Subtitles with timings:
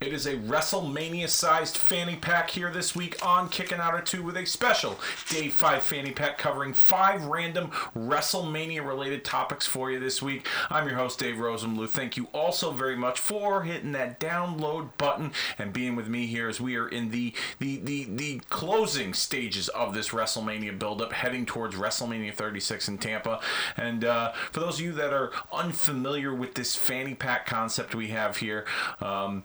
[0.00, 4.22] It is a WrestleMania sized fanny pack here this week on Kicking Out of Two
[4.22, 10.00] with a special Dave 5 fanny pack covering five random WrestleMania related topics for you
[10.00, 10.46] this week.
[10.70, 11.90] I'm your host, Dave Rosenbluth.
[11.90, 16.48] Thank you also very much for hitting that download button and being with me here
[16.48, 21.44] as we are in the, the, the, the closing stages of this WrestleMania buildup, heading
[21.44, 23.38] towards WrestleMania 36 in Tampa.
[23.76, 28.08] And uh, for those of you that are unfamiliar with this fanny pack concept we
[28.08, 28.64] have here,
[29.02, 29.44] um,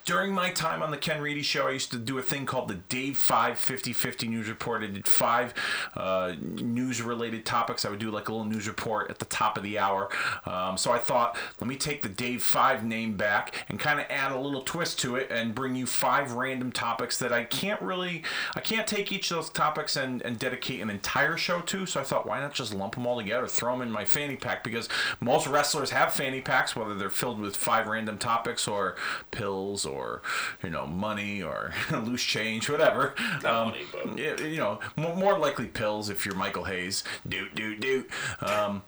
[0.05, 2.67] during my time on the Ken Reedy show, I used to do a thing called
[2.67, 4.83] the Dave 5 50 50 news report.
[4.83, 5.53] I did five
[5.95, 7.85] uh, news related topics.
[7.85, 10.09] I would do like a little news report at the top of the hour.
[10.45, 14.05] Um, so I thought, let me take the Dave 5 name back and kind of
[14.09, 17.81] add a little twist to it and bring you five random topics that I can't
[17.81, 18.23] really,
[18.55, 21.85] I can't take each of those topics and, and dedicate an entire show to.
[21.85, 24.35] So I thought, why not just lump them all together, throw them in my fanny
[24.35, 24.63] pack?
[24.63, 28.95] Because most wrestlers have fanny packs, whether they're filled with five random topics or
[29.29, 30.21] pills or
[30.63, 33.13] you know money or loose change, whatever.
[33.43, 37.03] Not money, but- you know, more, more likely pills if you're Michael Hayes.
[37.27, 38.09] Doot doot doot.
[38.41, 38.83] Um,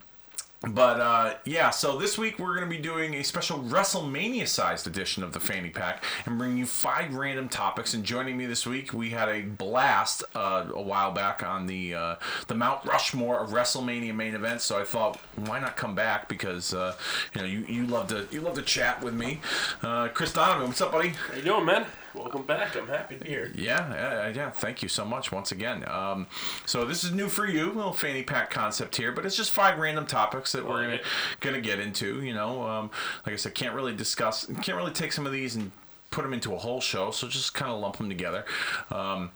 [0.70, 4.88] but uh, yeah, so this week we're going to be doing a special WrestleMania sized
[4.88, 7.94] edition of the Fanny Pack and bringing you five random topics.
[7.94, 11.96] And joining me this week, we had a blast uh, a while back on the
[11.96, 12.16] uh,
[12.48, 14.64] the Mount Rushmore of WrestleMania main events.
[14.64, 16.30] So I thought, why not come back?
[16.30, 16.96] Because uh,
[17.36, 19.42] you know you, you love to you love to chat with me.
[19.82, 21.10] Uh, Chris Donovan, what's up, buddy?
[21.10, 21.86] How you doing, man?
[22.16, 22.76] Welcome back.
[22.76, 23.52] I'm happy to be here.
[23.56, 24.50] Yeah, yeah, yeah.
[24.52, 25.84] Thank you so much once again.
[25.90, 26.28] Um,
[26.66, 29.80] so this is new for you, little fanny pack concept here, but it's just five
[29.80, 31.00] random topics that we're gonna
[31.40, 32.22] gonna get into.
[32.22, 32.92] You know, um,
[33.26, 35.72] like I said, can't really discuss, can't really take some of these and
[36.12, 37.10] put them into a whole show.
[37.10, 38.46] So just kind of lump them together.
[38.92, 39.32] Um,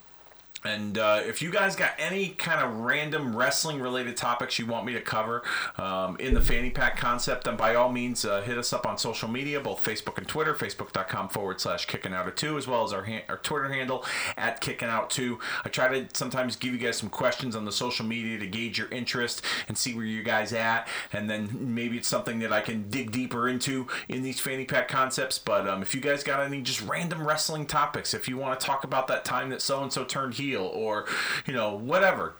[0.63, 4.85] and uh, if you guys got any kind of random wrestling related topics you want
[4.85, 5.43] me to cover
[5.77, 8.97] um, in the fanny pack concept, then by all means uh, hit us up on
[8.97, 12.83] social media, both Facebook and Twitter, facebook.com forward slash kicking out of two, as well
[12.83, 14.03] as our, ha- our Twitter handle
[14.35, 15.37] at kicking out two.
[15.63, 18.79] I try to sometimes give you guys some questions on the social media to gauge
[18.79, 20.87] your interest and see where you guys at.
[21.13, 24.87] And then maybe it's something that I can dig deeper into in these fanny pack
[24.87, 25.37] concepts.
[25.37, 28.65] But um, if you guys got any just random wrestling topics, if you want to
[28.65, 31.05] talk about that time that so and so turned heel or,
[31.45, 32.35] you know, whatever,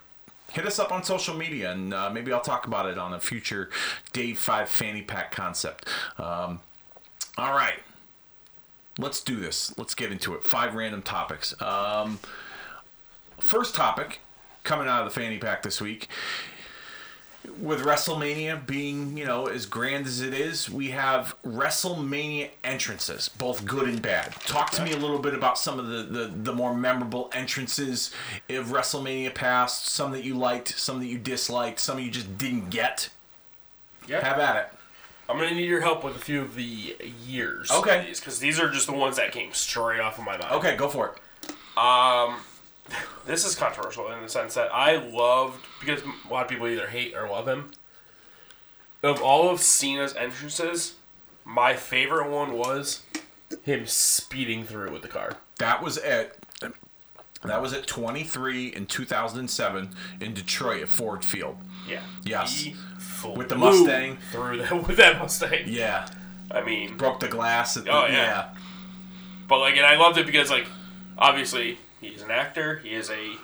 [0.52, 3.20] hit us up on social media and uh, maybe I'll talk about it on a
[3.20, 3.70] future
[4.14, 5.88] Dave 5 fanny pack concept.
[6.18, 6.62] Um,
[7.38, 7.80] all right.
[9.00, 9.78] Let's do this.
[9.78, 10.44] Let's get into it.
[10.44, 11.60] Five random topics.
[11.62, 12.20] Um,
[13.40, 14.20] first topic
[14.64, 16.08] coming out of the fanny pack this week
[17.60, 23.66] with WrestleMania being, you know, as grand as it is, we have WrestleMania entrances, both
[23.66, 24.34] good and bad.
[24.46, 28.12] Talk to me a little bit about some of the, the, the more memorable entrances
[28.50, 32.70] of WrestleMania past, some that you liked, some that you disliked, some you just didn't
[32.70, 33.10] get.
[34.08, 34.24] Yeah.
[34.24, 34.70] Have at it.
[35.30, 37.70] I'm gonna need your help with a few of the years.
[37.70, 38.08] Okay.
[38.10, 40.54] Because these are just the ones that came straight off of my mind.
[40.54, 41.50] Okay, go for it.
[41.78, 42.38] Um,
[43.26, 46.88] this is controversial in the sense that I loved because a lot of people either
[46.88, 47.72] hate or love him.
[49.04, 50.96] Of all of Cena's entrances,
[51.46, 53.04] my favorite one was
[53.64, 55.34] him speeding through with the car.
[55.60, 56.36] That was at
[57.44, 61.58] that was at 23 in 2007 in Detroit at Ford Field.
[61.88, 62.02] Yeah.
[62.24, 62.62] Yes.
[62.62, 62.76] He
[63.36, 64.18] With the Mustang.
[64.32, 65.66] through that with that Mustang.
[65.68, 66.08] Yeah,
[66.50, 67.76] I mean, broke the glass.
[67.76, 68.50] The, Oh, yeah.
[69.48, 70.68] But like, and I loved it because like,
[71.18, 72.78] obviously he's an actor.
[72.84, 73.36] He is a.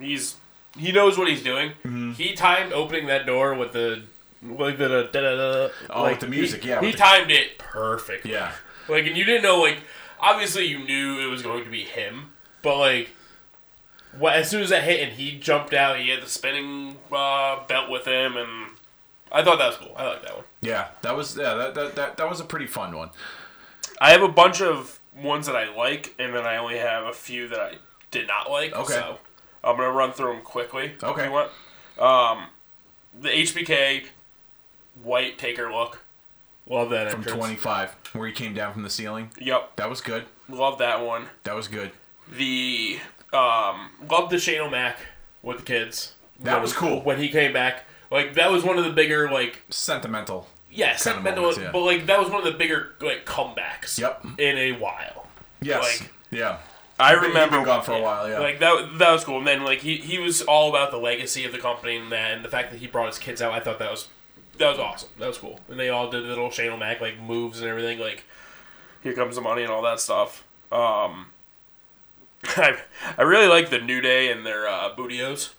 [0.00, 0.36] He's
[0.76, 1.70] he knows what he's doing.
[1.84, 2.12] Mm-hmm.
[2.12, 4.02] He timed opening that door with the
[4.42, 5.68] like the da da da.
[5.90, 8.24] Oh, like, with the music, he- yeah, He the- timed it perfect.
[8.26, 8.52] yeah.
[8.88, 9.78] Like, and you didn't know like
[10.20, 12.32] obviously you knew it was going to be him,
[12.62, 13.10] but like.
[14.18, 17.64] What, as soon as that hit and he jumped out, he had the spinning uh,
[17.66, 18.70] belt with him, and
[19.30, 19.92] I thought that was cool.
[19.94, 20.44] I like that one.
[20.62, 23.10] Yeah, that was yeah that, that, that, that was a pretty fun one.
[24.00, 27.12] I have a bunch of ones that I like, and then I only have a
[27.12, 27.74] few that I
[28.10, 28.72] did not like.
[28.74, 28.92] Okay.
[28.94, 29.18] So
[29.64, 30.92] I'm gonna run through them quickly.
[30.96, 31.26] if Okay.
[31.26, 31.50] you want.
[31.98, 32.46] Um,
[33.20, 34.06] the HBK
[35.02, 36.00] white taker look.
[36.68, 37.38] Love that From entrance.
[37.38, 39.30] 25, where he came down from the ceiling.
[39.40, 39.76] Yep.
[39.76, 40.26] That was good.
[40.50, 41.26] Love that one.
[41.44, 41.92] That was good.
[42.30, 42.98] The
[43.32, 44.98] um, love the Shane O'Mac
[45.42, 46.12] with the kids.
[46.40, 47.00] That When- was cool.
[47.02, 47.84] when he came back.
[48.10, 50.48] Like that was one of the bigger like Sentimental.
[50.70, 51.70] yeah sentimental, moments, yeah.
[51.72, 53.98] but like that was one of the bigger like comebacks.
[53.98, 54.24] Yep.
[54.38, 55.17] In a while.
[55.60, 56.00] Yes.
[56.00, 56.58] Like, yeah.
[57.00, 58.38] I He'd been- he'd remember been gone for a while, yeah.
[58.40, 59.38] Like that, that was cool.
[59.38, 62.32] And then like he, he was all about the legacy of the company and that,
[62.32, 63.52] and the fact that he brought his kids out.
[63.52, 64.08] I thought that was
[64.58, 65.10] that was awesome.
[65.18, 65.60] That was cool.
[65.68, 67.98] And they all did the little Shane O'Mac like moves and everything.
[68.00, 68.24] Like
[69.02, 70.42] here comes the money and all that stuff.
[70.72, 71.26] Um,
[72.44, 72.78] I
[73.16, 75.54] I really like the New Day and their uh, Booty-O's.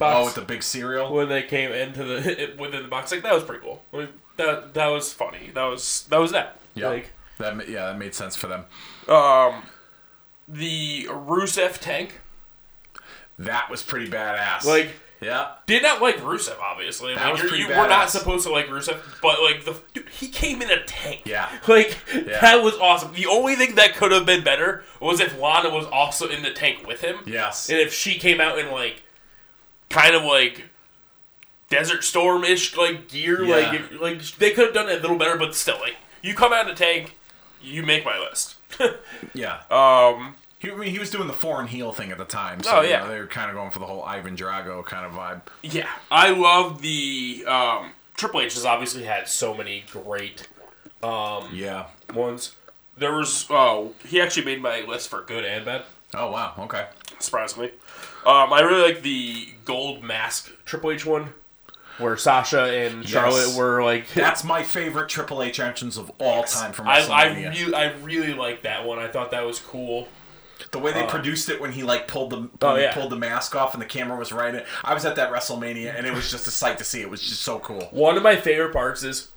[0.00, 1.10] Oh, with the big cereal.
[1.12, 3.82] when they came into the within the box, like that was pretty cool.
[3.92, 5.50] Like, that that was funny.
[5.54, 6.58] That was that was that.
[6.74, 6.88] Yeah.
[6.90, 8.64] Like That yeah, that made sense for them.
[9.08, 9.62] Um,
[10.48, 12.20] the Rusev tank.
[13.38, 14.64] That was pretty badass.
[14.64, 14.88] Like,
[15.20, 17.14] yeah, did not like Rusev, obviously.
[17.14, 20.08] That like, was pretty you were not supposed to like Rusev, but like the dude,
[20.08, 21.22] he came in a tank.
[21.26, 21.50] Yeah.
[21.68, 22.40] like Yeah.
[22.40, 23.12] that was awesome.
[23.12, 26.52] The only thing that could have been better was if Lana was also in the
[26.52, 27.18] tank with him.
[27.26, 29.02] yes, and if she came out in like
[29.90, 30.64] kind of like
[31.68, 33.56] desert storm ish like gear, Yeah.
[33.56, 36.34] like if, like they could have done it a little better, but still, like you
[36.34, 37.18] come out in a tank,
[37.66, 38.54] you make my list.
[39.34, 39.60] yeah.
[39.70, 42.62] um, He, I mean, he was doing the foreign heel thing at the time.
[42.62, 43.00] So, Oh, you yeah.
[43.04, 45.42] know, they were kind of going for the whole Ivan Drago kind of vibe.
[45.62, 50.48] yeah, I love the um, Triple H has obviously had so many great
[51.02, 51.86] Um, Yeah.
[52.14, 52.54] ones.
[52.98, 55.82] There was oh he actually made my list for good and bad.
[56.14, 56.54] Oh wow.
[56.60, 56.86] Okay.
[57.18, 57.72] surprisingly.
[58.24, 61.34] Um, I really like the gold mask Triple H one,
[61.98, 64.12] where Sasha and Charlotte were like.
[64.14, 67.12] That's my favorite Triple H entrance of all time from I, WrestleMania.
[67.14, 68.98] I really I really like that one.
[68.98, 70.08] I thought that was cool.
[70.72, 72.82] the way they uh, produced it when he like pulled the oh, when Oh, he
[72.82, 72.94] yeah.
[72.94, 74.62] pulled the mask off and the camera was right in.
[74.84, 77.00] I was at that WrestleMania and it was just a sight to see.
[77.00, 77.88] It was just so cool.
[77.90, 79.28] One of my favorite parts is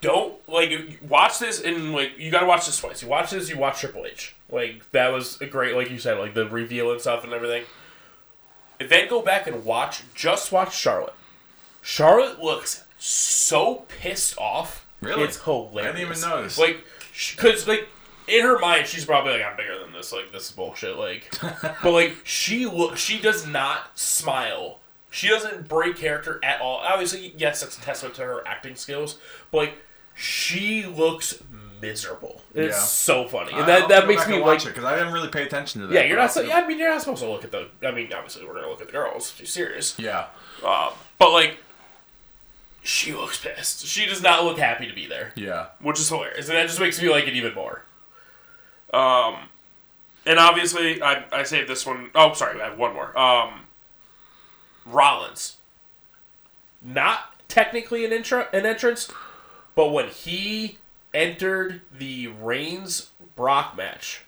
[0.00, 3.02] don't like watch this and like you gotta watch this twice.
[3.02, 4.34] You watch this, you watch Triple H.
[4.50, 7.64] Like that was a great like you said, like the reveal and stuff and everything.
[8.80, 11.14] And then go back and watch just watch Charlotte.
[11.84, 14.86] Charlotte looks so pissed off.
[15.00, 15.22] Really?
[15.24, 15.76] It's hilarious.
[15.94, 16.58] I didn't even notice.
[16.58, 16.84] Like,
[17.36, 17.88] because like
[18.26, 20.12] in her mind, she's probably like, "I'm bigger than this.
[20.12, 21.30] Like, this is bullshit." Like,
[21.82, 24.78] but like she look, she does not smile.
[25.10, 26.78] She doesn't break character at all.
[26.78, 29.18] Obviously, yes, that's a testament to her acting skills.
[29.52, 29.74] But like,
[30.14, 31.40] she looks
[31.82, 32.40] miserable.
[32.54, 32.80] It's Yeah.
[32.82, 34.62] so funny, and that that makes me and like.
[34.62, 35.94] it because I didn't really pay attention to that.
[35.94, 36.32] Yeah, you're not.
[36.32, 37.68] So, yeah, I mean, you're not supposed to look at the.
[37.86, 39.34] I mean, obviously, we're gonna look at the girls.
[39.36, 39.96] She's serious.
[39.98, 40.26] Yeah.
[40.64, 41.58] Um, but like,
[42.84, 43.86] she looks pissed.
[43.86, 45.68] She does not look happy to be there Yeah.
[45.80, 47.82] which is hilarious, and that just makes me like it even more.
[48.92, 49.48] Um,
[50.26, 52.10] and obviously, I I saved this one.
[52.14, 53.18] Oh, sorry, I have one more.
[53.18, 53.62] Um,
[54.86, 55.56] Rollins,
[56.82, 59.10] not technically an intro an entrance,
[59.74, 60.78] but when he
[61.12, 64.22] entered the Reigns Brock match,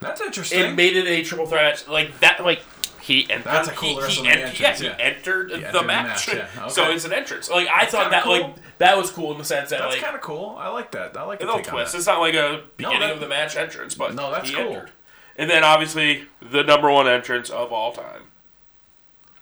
[0.00, 0.60] That's interesting.
[0.60, 2.44] it made it a triple threat match like that.
[2.44, 2.62] Like
[3.04, 3.44] he entered.
[3.44, 4.96] That's a cool he, he, entrance, yeah, he yeah.
[4.98, 6.28] entered entered the the match.
[6.28, 6.94] match, yeah, So okay.
[6.94, 7.50] it's an entrance.
[7.50, 8.32] Like I thought that cool.
[8.40, 10.56] like that was cool in the sense that That's like kind of cool.
[10.58, 11.16] I like that.
[11.16, 11.94] I like a the little twist.
[11.94, 14.64] It's not like a beginning that- of the match entrance, but No, that's he cool.
[14.68, 14.90] entered.
[15.36, 18.22] And then obviously the number one entrance of all time,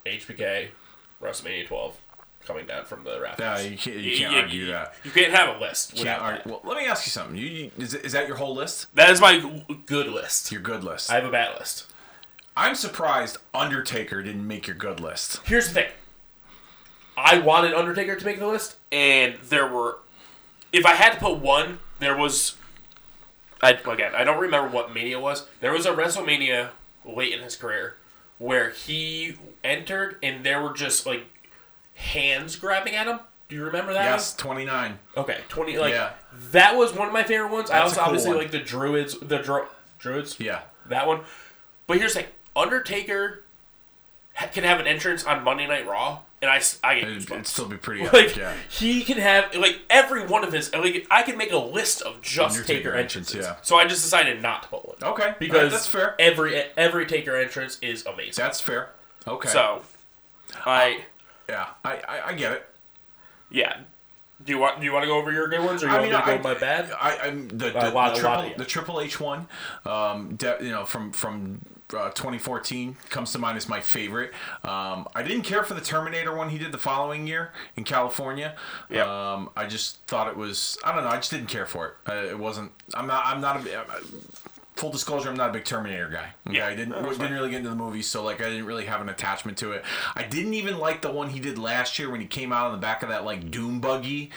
[0.07, 0.69] HBK,
[1.23, 2.01] WrestleMania 12,
[2.47, 3.65] coming down from the rafters.
[3.65, 4.95] Yeah, you can't, you can't You- argue you- that.
[5.05, 6.43] You can't have a list Can't argue.
[6.51, 7.37] Well, let me ask you something.
[7.37, 8.93] You, you is, is that your whole list?
[8.95, 10.51] That is my good list.
[10.51, 11.11] Your good list.
[11.11, 11.87] I have a bad list.
[12.57, 15.41] I'm surprised Undertaker didn't make your good list.
[15.45, 15.91] Here's the thing.
[17.17, 19.99] I wanted Undertaker to make the list, and there were.
[20.73, 22.57] If I had to put one, there was.
[23.63, 25.47] I, again, I don't remember what Mania was.
[25.61, 26.71] There was a WrestleMania
[27.05, 27.97] late in his career
[28.39, 31.25] where he entered and there were just like
[31.95, 33.21] hands grabbing at him.
[33.49, 34.05] Do you remember that?
[34.05, 34.99] Yes, 29.
[35.17, 35.79] Okay, twenty.
[35.79, 36.11] Like Yeah.
[36.51, 37.71] that was one of my favorite ones.
[37.71, 38.39] I That's also a cool obviously one.
[38.39, 39.19] like the Druids.
[39.21, 39.67] The Dru-
[39.99, 40.41] Druids.
[40.41, 40.63] Yeah.
[40.87, 41.21] That one.
[41.87, 43.43] But here's the thing: Undertaker
[44.53, 47.31] can have an entrance on Monday Night Raw, and I get It'd, goosebumps.
[47.33, 48.55] it'd still be pretty like yeah.
[48.71, 52.23] he can have like every one of his like I can make a list of
[52.23, 53.47] just Undertaker Taker entrance, entrances.
[53.47, 53.57] yeah.
[53.63, 54.97] So I just decided not to put one.
[55.03, 56.15] Okay, Because that's fair.
[56.19, 58.43] Every every Taker entrance is amazing.
[58.43, 58.91] That's fair.
[59.29, 59.49] Okay.
[59.51, 59.83] So
[60.65, 61.03] I
[61.49, 62.67] yeah, I, I, I get it.
[63.51, 63.81] yeah.
[64.45, 65.99] Do you want do you want to go over your good ones or you I
[66.01, 66.91] want mean, to go I, my bad?
[67.01, 69.47] I, I'm the, the, A lot- the, triple, the Triple H one,
[69.87, 71.61] um, de- you know, from from
[71.95, 74.33] uh, 2014 comes to mind as my favorite.
[74.65, 78.57] Um, I didn't care for the Terminator one he did the following year in California.
[78.91, 79.07] Yep.
[79.07, 80.79] Um, I just thought it was.
[80.85, 81.11] I don't know.
[81.11, 81.95] I just didn't care for it.
[82.09, 82.73] Uh, it wasn't.
[82.95, 83.25] I'm not.
[83.27, 83.85] I'm not a.
[84.77, 86.33] Full disclosure, I'm not a big Terminator guy.
[86.49, 88.87] Okay, Yeah, I didn't didn't really get into the movies, so like I didn't really
[88.87, 89.85] have an attachment to it.
[90.17, 92.73] I didn't even like the one he did last year when he came out on
[92.73, 94.31] the back of that like Doom buggy,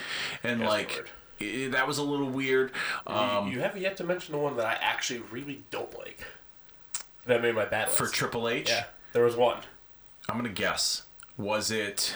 [0.44, 1.08] and That's like
[1.40, 2.72] i that was a little weird.
[3.06, 6.24] Um, you, you haven't yet to mention the one that I actually really don't like.
[7.26, 8.06] That made my bad for.
[8.06, 9.58] Triple H, yeah, there was one.
[10.28, 11.02] I'm gonna guess.
[11.36, 12.14] Was it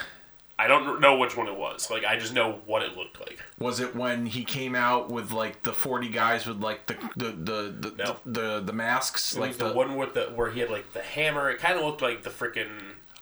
[0.59, 1.90] I don't know which one it was.
[1.90, 3.40] Like I just know what it looked like.
[3.59, 7.31] was it when he came out with like the 40 guys with like the the
[7.31, 8.17] the the, No.
[8.26, 10.69] the, the, the masks It like was the, the, one with the where he had
[10.71, 11.50] like the hammer.
[11.50, 12.69] It kind of looked like the freaking.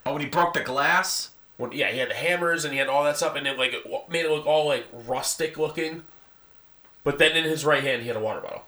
[0.04, 1.30] oh when he broke the glass.
[1.59, 3.73] When, yeah, he had the hammers and he had all that stuff, and it like
[3.73, 6.04] it made it look all like rustic looking.
[7.04, 8.62] But then in his right hand, he had a water bottle.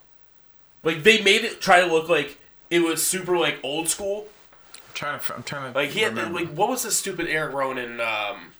[0.83, 2.39] Like they made it try to look like
[2.71, 4.29] it was super like old school.
[4.75, 6.41] I'm trying to I'm trying to Like he had remember.
[6.41, 8.53] like what was the stupid Erick Rowan in um,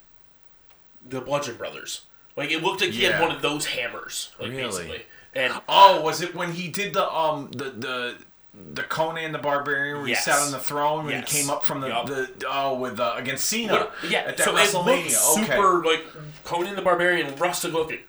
[1.07, 2.01] the Bludgeon Brothers.
[2.37, 3.13] Like it looked like he Yeah.
[3.13, 4.31] had one of those hammers.
[4.39, 4.63] Like Really?
[4.63, 5.01] basically,
[5.35, 8.15] And Oh, was it when he did the um the the
[8.73, 10.25] the Conan the Barbarian where Yes.
[10.25, 11.31] he sat on the throne when Yes.
[11.31, 12.05] he came up from the, Yup.
[12.05, 15.03] the oh with uh, against Cena What- yeah, at that so it WrestleMania.
[15.03, 15.45] looks okay.
[15.45, 16.05] super like
[16.43, 17.99] Conan the Barbarian, rustic looking.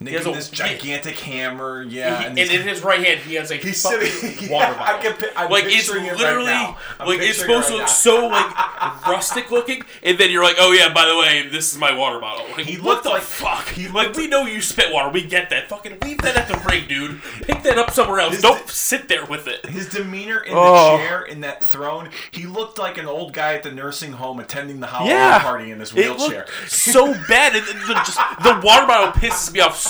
[0.00, 3.04] And they he has a- this gigantic hammer, yeah, He- and and in his right
[3.04, 4.48] hand, he has a He's fucking sitting.
[4.52, 5.12] water yeah, I bottle.
[5.14, 6.78] can, I'm like it's picturing it right literally now.
[7.00, 7.86] I'm like it's picturing it supposed to look now.
[7.88, 11.78] so like rustic looking, and then you're like, oh yeah, by the way, this is
[11.78, 12.46] my water bottle.
[12.56, 13.66] Like, He what looked the like- fuck?
[13.70, 15.68] he like we know you spit water, we get that.
[15.68, 17.20] Fucking leave that at the ring, dude.
[17.42, 18.34] Pick that up somewhere else.
[18.34, 19.66] His Don't di- sit there with it.
[19.66, 20.92] His demeanor in Oh.
[20.96, 24.38] the chair in that throne, he looked like an old guy at the nursing home
[24.38, 25.38] attending the Halloween Yeah.
[25.40, 26.46] party in his It wheelchair.
[26.46, 29.87] looked so bad, and the, just, the water bottle pisses me off so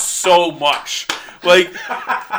[0.51, 1.07] much.
[1.43, 1.69] Like,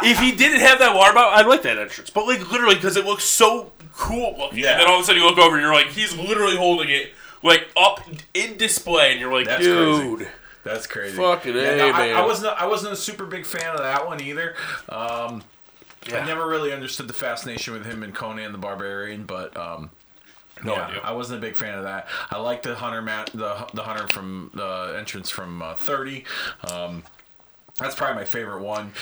[0.04, 2.10] if he didn't have that water bottle, I'd like that entrance.
[2.10, 4.72] But like, literally, because it looks so cool looking, Yeah.
[4.72, 6.88] and then all of a sudden you look over and you're like, he's literally holding
[6.90, 7.12] it
[7.42, 8.00] like up
[8.34, 10.18] in display, and you're like, That's dude.
[10.18, 10.30] crazy.
[10.62, 11.16] That's crazy.
[11.16, 12.54] Fucking Yeah, A, no, I, I wasn't.
[12.60, 14.54] I wasn't a super big fan of that one either.
[14.90, 15.42] Um,
[16.08, 19.90] I never really understood the fascination with him and Conan the Barbarian, but um,
[20.62, 20.98] No yeah.
[21.02, 22.08] I wasn't a big fan of that.
[22.30, 26.24] I like the hunter mat, the the hunter from the entrance from uh, thirty.
[26.70, 27.04] Um,
[27.80, 28.92] that's probably my favorite one.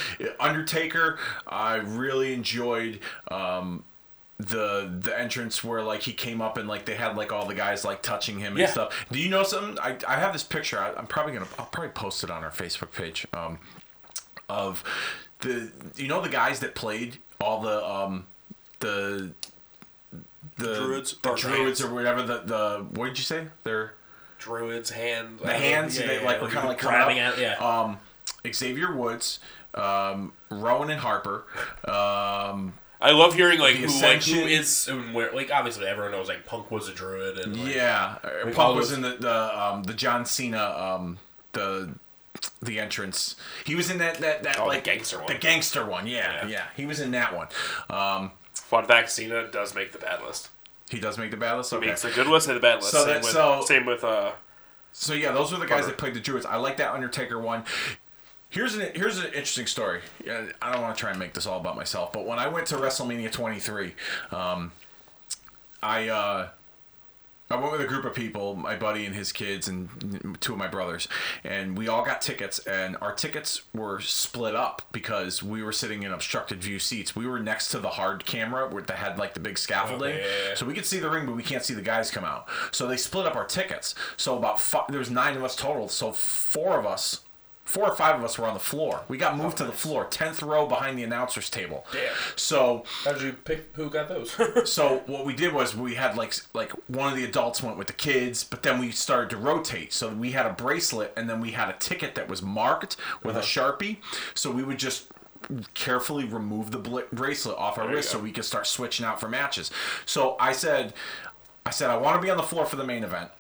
[0.41, 3.01] Undertaker, I really enjoyed.
[3.31, 3.85] Um,
[4.41, 7.57] the the entrance where like he came up and like they had like all the
[7.57, 8.71] guys like touching him and Yeah.
[8.71, 9.07] stuff.
[9.11, 9.77] Do you know something?
[9.81, 10.79] I, I have this picture.
[10.79, 13.27] I, I'm probably gonna I'll probably post it on our Facebook page.
[13.35, 13.59] Um,
[14.49, 14.85] of
[15.41, 18.27] the you know the guys that played all the um
[18.79, 19.33] the
[20.57, 21.83] the Druids the or druids hands.
[21.83, 23.95] or whatever the the what did you say they're
[24.39, 25.41] Druid's hand.
[25.41, 27.35] the hands they like were kind of like grabbing up.
[27.35, 27.55] at yeah.
[27.55, 27.99] um
[28.53, 29.39] Xavier Woods
[29.75, 31.45] um Rowan and Harper
[31.85, 36.13] um I love hearing like The who like who is and where like obviously everyone
[36.13, 39.11] knows like Punk was a druid and like, Yeah, uh, all Punk was in the
[39.21, 41.19] the um, the John Cena um,
[41.53, 41.91] the
[42.61, 43.37] the entrance.
[43.65, 45.27] He was in that that that Oh, the like gangster one.
[45.29, 46.07] The gangster one.
[46.09, 46.49] Yeah, Yeah.
[46.49, 47.47] yeah, He was in that one.
[47.89, 50.49] Um, Fun fact: Cena does make the bad list.
[50.91, 51.73] he does make the bad list.
[51.73, 51.87] Okay.
[51.87, 52.91] Makes a good list and a bad list.
[52.91, 54.33] So same, that- with, so- same with uh.
[54.93, 56.45] So yeah, those were the guys that played the Druids.
[56.47, 57.63] I like that Undertaker one.
[58.51, 60.01] Here's an here's an interesting story.
[60.27, 62.67] I don't want to try and make this all about myself, but when I went
[62.69, 63.95] to WrestleMania 23,
[64.33, 64.73] um,
[65.83, 66.49] I uh,
[67.51, 70.59] I went with a group of people, my buddy and his kids, and two of
[70.59, 71.09] my brothers,
[71.45, 72.59] and we all got tickets.
[72.61, 77.17] And our tickets were split up because we were sitting in obstructed view seats.
[77.17, 80.25] We were next to the hard camera where that had like the big scaffolding, yeah,
[80.49, 80.55] yeah.
[80.55, 82.49] so we could see the ring, but we can't see the guys come out.
[82.71, 83.95] So they split up our tickets.
[84.19, 85.89] So about five, there was nine of us total.
[85.89, 87.21] So four of us.
[87.69, 89.03] Four or five of us were on the floor.
[89.09, 91.85] We got moved to the floor, tenth row behind the announcers table.
[91.93, 92.15] Damn.
[92.35, 94.35] So How did you pick who got those?
[94.73, 97.87] so what we did was we had like like one of the adults went with
[97.87, 99.93] the kids, but then we started to rotate.
[99.93, 103.37] So we had a bracelet, and then we had a ticket that was marked with
[103.37, 103.45] Uh-huh.
[103.45, 103.99] a sharpie.
[104.35, 105.09] So we would just
[105.75, 109.21] carefully remove the bl- bracelet off our you wrist so we could start switching out
[109.21, 109.71] for matches.
[110.07, 110.95] So I said,
[111.67, 113.31] I said I want to be on the floor for the main event,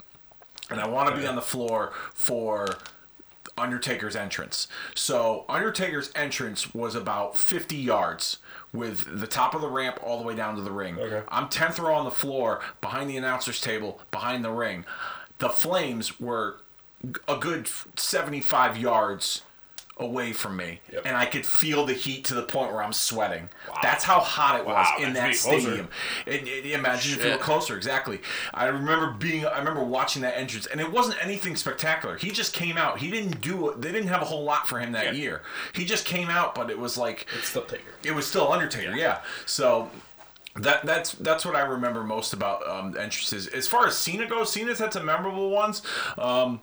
[0.70, 2.78] and I want to be on the floor for
[3.58, 4.68] Undertaker's entrance.
[4.94, 8.38] So Undertaker's entrance was about 50 yards
[8.72, 10.98] with the top of the ramp all the way down to the ring.
[10.98, 11.22] Okay.
[11.28, 14.84] I'm 10th row on the floor behind the announcer's table behind the ring.
[15.38, 16.60] The Flames were
[17.28, 19.42] a good 75 yards
[20.00, 21.02] away from me Yep.
[21.06, 23.48] and I could feel the heat to the point where I'm sweating.
[23.82, 25.88] That's how hot it was Wow, in that stadium.
[26.26, 28.20] And, and imagine if you were closer, exactly.
[28.54, 32.16] I remember being, I remember watching that entrance, and it wasn't anything spectacular.
[32.16, 32.98] He just came out.
[32.98, 35.12] He didn't do, they didn't have a whole lot for him that Yeah.
[35.12, 35.42] year.
[35.72, 37.82] He just came out, but it was like, it's still Taker.
[38.04, 39.18] it was still Undertaker, yeah.
[39.46, 39.90] So
[40.56, 43.46] that that's that's what I remember most about um, entrances.
[43.48, 45.82] As far as Cena goes, Cena's had some memorable ones.
[46.16, 46.60] Um,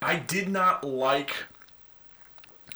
[0.00, 1.34] I did not like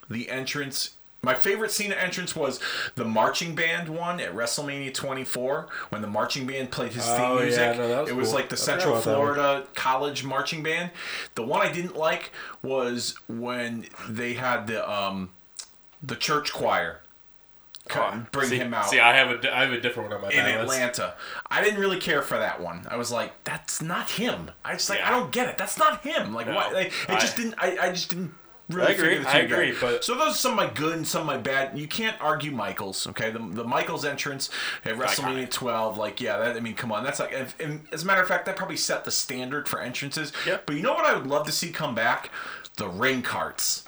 [0.08, 0.90] the entrance.
[1.22, 2.60] My favorite Cena entrance was
[2.94, 7.38] the marching band one at WrestleMania 24 when the marching band played his theme Oh,
[7.38, 7.76] yeah, music.
[7.78, 8.36] no, that was it was cool.
[8.36, 9.34] like the Central about that one.
[9.34, 10.90] Florida College marching band.
[11.34, 12.30] The one I didn't like
[12.62, 15.30] was when they had the um,
[16.02, 17.00] the church choir
[17.88, 20.18] cut, bring see, him out See, I have a, di- I have a different one
[20.18, 20.74] on my in bad list.
[20.80, 21.14] Atlanta.
[21.50, 22.86] I didn't really care for that one.
[22.88, 24.50] I was like, that's not him.
[24.64, 25.08] I just like, Yeah.
[25.08, 25.56] I don't get it.
[25.58, 26.34] That's not him.
[26.34, 26.70] Like, No, why?
[26.72, 27.54] Like, it I- just didn't.
[27.58, 28.32] I, I just didn't.
[28.68, 29.92] Really I agree, I agree, together.
[29.94, 31.78] but- so those are some of my good and some of my bad.
[31.78, 33.06] You can't argue Michaels.
[33.06, 34.50] Okay, the, the Michaels entrance
[34.84, 35.96] at WrestleMania 12.
[35.98, 37.32] Like, yeah, that, I mean, come on, that's like.
[37.32, 40.32] If, and as a matter of fact, that probably set the standard for entrances.
[40.46, 40.58] Yeah.
[40.66, 42.30] But you know what I would love to see come back?
[42.76, 43.84] The ring carts.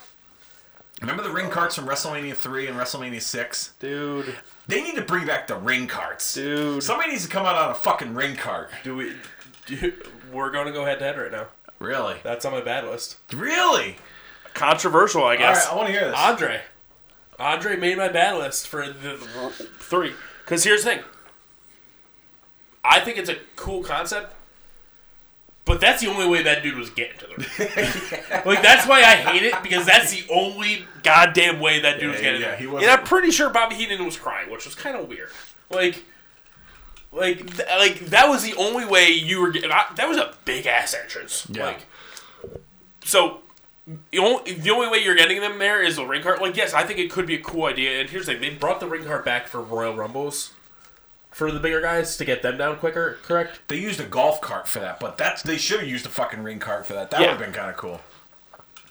[1.00, 3.74] Remember the ring carts from WrestleMania 3 and WrestleMania 6?
[3.78, 4.34] Dude,
[4.66, 6.34] They need to bring back the ring carts.
[6.34, 6.82] Dude.
[6.82, 8.70] Somebody needs to come out on a fucking ring cart.
[8.82, 9.12] do we?
[9.66, 9.92] Do,
[10.32, 11.46] we're going to go head to head right now.
[11.78, 12.16] Really?
[12.24, 13.16] That's on my bad list.
[13.32, 13.96] Really?
[14.54, 15.44] Controversial, I guess.
[15.44, 15.68] All right, guess.
[15.72, 16.18] I want to hear this.
[16.18, 16.60] Andre.
[17.38, 20.12] Andre made my bad list for the, the three.
[20.44, 21.04] Because here's the thing.
[22.84, 24.34] I think it's a cool concept,
[25.64, 28.42] but that's the only way that dude was getting to the ring.
[28.46, 32.18] like that's why I hate it because that's the only goddamn way that dude was
[32.20, 32.56] Yeah, getting yeah, there.
[32.56, 35.28] he and wasn't- I'm pretty sure Bobby Heenan was crying, which was kind of weird.
[35.70, 36.02] Like,
[37.12, 39.70] like, th- like that was the only way you were getting.
[39.70, 41.46] I, that was a big ass entrance.
[41.50, 41.66] Yeah.
[41.66, 41.80] Like,
[43.04, 43.40] so
[44.10, 46.40] the only, the only way you're getting them there is the ring cart.
[46.42, 48.00] Like, yes, I think it could be a cool idea.
[48.00, 50.52] And here's the thing: they brought the ring cart back for Royal Rumbles
[51.30, 53.18] for the bigger guys to get them down quicker.
[53.22, 53.60] Correct?
[53.68, 56.42] They used a golf cart for that, but that's they should have used a fucking
[56.42, 57.10] ring cart for that.
[57.10, 57.26] That Yeah.
[57.28, 58.00] would have been kind of cool.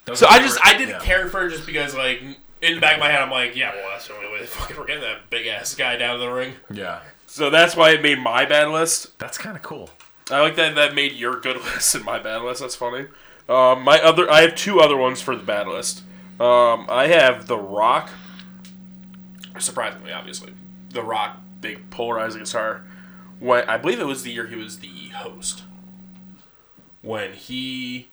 [0.05, 0.99] Those So I just ri- I didn't yeah.
[0.99, 2.21] care for it just because like
[2.61, 4.45] in the back of my head I'm like, yeah, well that's the only way they
[4.45, 6.53] fucking were getting that big ass guy down to the ring.
[6.71, 9.17] Yeah, So that's why it made my bad list.
[9.19, 9.89] that's kind of cool.
[10.31, 12.61] I like that that made your good list and my bad list.
[12.61, 13.07] That's funny.
[13.49, 16.03] Um, my other I have two other ones for the bad list.
[16.39, 18.09] Um, I have The Rock.
[19.57, 20.53] Surprisingly, obviously,
[20.91, 22.83] The Rock, big polarizing star.
[23.39, 25.63] When I believe it was the year he was the host.
[27.01, 28.09] When he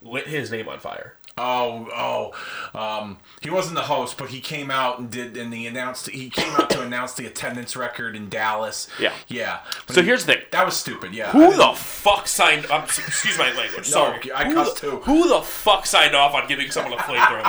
[0.00, 1.16] lit his name on fire.
[1.36, 2.32] Oh,
[2.74, 6.08] oh, um, he wasn't the host, but he came out and did, and he announced
[6.08, 8.86] he came out to announce the attendance record in Dallas.
[9.00, 9.12] Yeah.
[9.26, 9.58] yeah.
[9.86, 10.42] When So he- here's the thing.
[10.52, 11.12] that was stupid.
[11.12, 12.84] Yeah, Who the fuck signed up?
[12.84, 13.84] Excuse my language.
[13.86, 14.30] Sorry.
[14.32, 14.96] I who cuss the, too.
[15.00, 17.42] Who the fuck signed off on giving someone a flamethrower?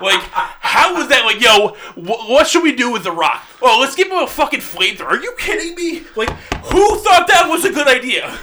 [0.00, 0.20] like,
[0.60, 1.26] how was that?
[1.26, 3.44] Like, yo, wh- what should we do with the Rock?
[3.60, 5.02] Oh, let's give him a fucking flamethrower.
[5.06, 6.04] Are you kidding me?
[6.16, 6.30] Like,
[6.64, 8.38] who thought that was a good idea?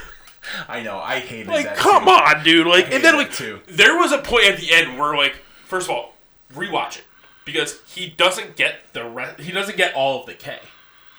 [0.67, 0.99] I know.
[0.99, 1.77] I hated Like, that.
[1.77, 2.09] come too.
[2.09, 2.67] on, dude.
[2.67, 3.61] Like, and then like, too.
[3.67, 5.35] there was a point at the end where like,
[5.65, 6.13] first of all,
[6.53, 7.03] rewatch it
[7.45, 9.39] because he doesn't get the rest.
[9.41, 10.57] He doesn't get all of the K,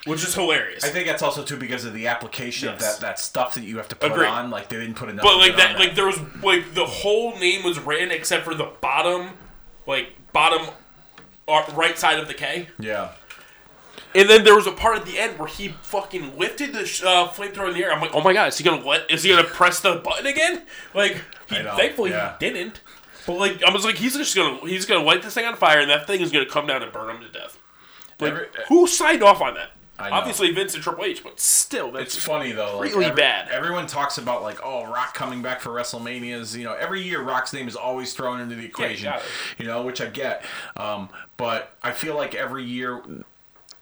[0.06, 0.85] which is hilarious.
[0.85, 3.76] I think that's also too because of the application of that, that stuff that you
[3.78, 4.26] have to put Agreed.
[4.28, 4.50] on.
[4.50, 5.25] Like they didn't put enough.
[5.25, 8.54] But like that, on like there was like the whole name was written except for
[8.54, 9.30] the bottom,
[9.87, 10.68] like bottom,
[11.49, 12.68] uh, right side of the K.
[12.78, 13.12] yeah.
[14.15, 17.03] And then there was a part at the end where he fucking lifted the sh-
[17.03, 17.92] uh, flamethrower in the air.
[17.92, 19.11] I'm like, oh my god, is he gonna let?
[19.11, 20.62] Is he gonna press the button again?
[20.94, 22.37] Like, he, thankfully yeah.
[22.38, 22.81] he didn't.
[23.27, 25.81] But like, I was like, he's just gonna he's gonna light this thing on fire,
[25.81, 27.59] and that thing is gonna come down and burn him to death.
[28.18, 29.70] Like, Every- who signed off on that?
[29.99, 32.79] Obviously Vince and Triple H, but still, that's It's funny though.
[32.79, 33.49] Like, really every- bad.
[33.49, 36.57] Everyone talks about like, oh, Rock coming back for WrestleManias.
[36.57, 39.05] You know, every year Rock's name is always thrown into the equation.
[39.11, 39.25] got it.
[39.59, 40.44] you know, which I get.
[40.77, 43.03] Um, but I feel like every year,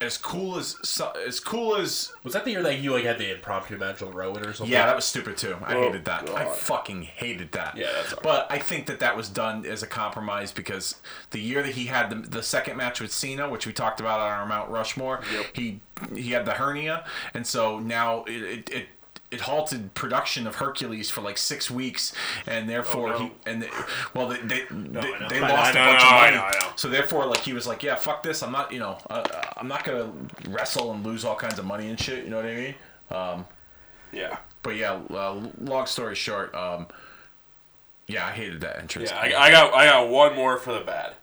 [0.04, 3.18] as cool as so- as cool as Was that the year that you like had
[3.18, 4.72] the impromptu match on Rowan or something?
[4.72, 5.56] yeah, that was stupid too.
[5.64, 6.28] I Oh, hated that.
[6.30, 6.56] I God.
[6.56, 7.76] fucking hated that.
[7.76, 8.22] Yeah, that's all right.
[8.22, 10.96] But I think that that was done as a compromise because
[11.30, 14.20] the year that he had the, the second match with Cena, which we talked about
[14.20, 15.46] on our Mount Rushmore, Yep.
[15.54, 15.80] he
[16.14, 18.70] he had the hernia, and so now it it.
[18.70, 18.86] it
[19.34, 22.14] it halted production of Hercules for like six weeks,
[22.46, 23.24] and therefore Oh, no.
[23.26, 23.70] he and they,
[24.14, 26.36] well they they, they, they lost know, a I bunch of I money.
[26.36, 26.72] know, I know.
[26.76, 28.42] So therefore, like he was like, yeah, fuck this.
[28.42, 29.24] I'm not, you know, uh,
[29.56, 30.10] I'm not gonna
[30.48, 32.24] wrestle and lose all kinds of money and shit.
[32.24, 32.74] You know what I mean?
[33.10, 33.46] Um,
[34.12, 34.38] yeah.
[34.62, 36.86] but yeah, uh, long story short, um,
[38.06, 39.10] yeah, I hated that entrance.
[39.10, 41.14] Yeah, I, I got I got one more for the bad.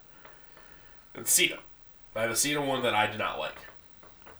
[1.14, 1.56] And Cena.
[2.14, 3.56] I have a Cena one that I did not like.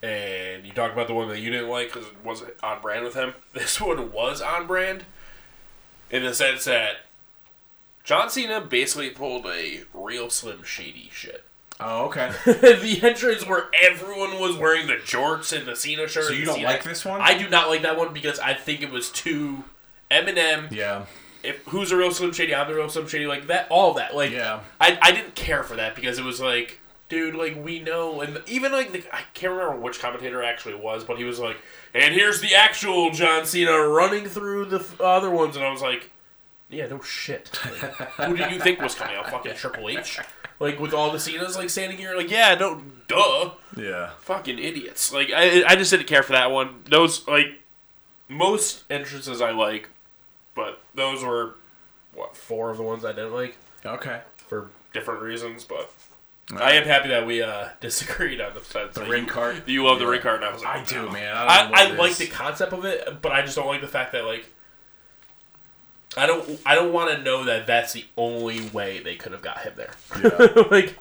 [0.03, 3.05] And you talk about the one that you didn't like because it wasn't on brand
[3.05, 3.35] with him.
[3.53, 5.05] This one was on brand
[6.11, 6.97] in the sense that
[8.05, 11.45] John Cena basically pulled a real Slim Shady shit.
[11.79, 12.33] oh, okay.
[12.45, 16.25] the entrance where everyone was wearing the jorts and the Cena shirt.
[16.25, 17.21] So you don't Cena- like this one?
[17.21, 19.65] I do not like that one because I think it was too
[20.11, 21.07] Eminem yeah,
[21.43, 24.15] if who's a real Slim Shady, I'm the real Slim Shady, like that, all that,
[24.17, 24.61] like Yeah.
[24.81, 26.81] I, I didn't care for that because it was like,
[27.13, 31.05] dude, like we know, and even like the, I can't remember which commentator actually was,
[31.05, 31.59] but he was like,
[31.93, 36.11] and here's the actual John Cena running through the other ones, and I was like,
[36.71, 37.51] yeah, no shit.
[37.65, 37.93] Like,
[38.29, 39.29] who did you think was coming out?
[39.29, 40.21] Fucking Triple H,
[40.59, 44.13] like with all the Cenas like standing here, like yeah, no, duh, yeah.
[44.21, 45.13] fucking idiots.
[45.13, 46.77] Like I, I just didn't care for that one.
[46.89, 47.61] Those like
[48.27, 49.91] most entrances I like,
[50.55, 51.57] but those were
[52.15, 54.23] what four of the ones I didn't like Okay.
[54.39, 55.65] for different reasons.
[55.65, 55.91] But
[56.57, 59.69] I am happy that we uh, disagreed on the sense The that ring cart?
[59.69, 61.11] You love the ring cart, and I was like, I do, no.
[61.13, 61.35] man.
[61.37, 63.89] I, don't I, I like the concept of it, but I just don't like the
[63.89, 64.47] fact that like.
[66.15, 66.61] I don't.
[66.67, 69.73] I don't want to know that that's the only way they could have got him
[69.77, 69.93] there.
[70.23, 70.63] Yeah.
[70.71, 70.99] like,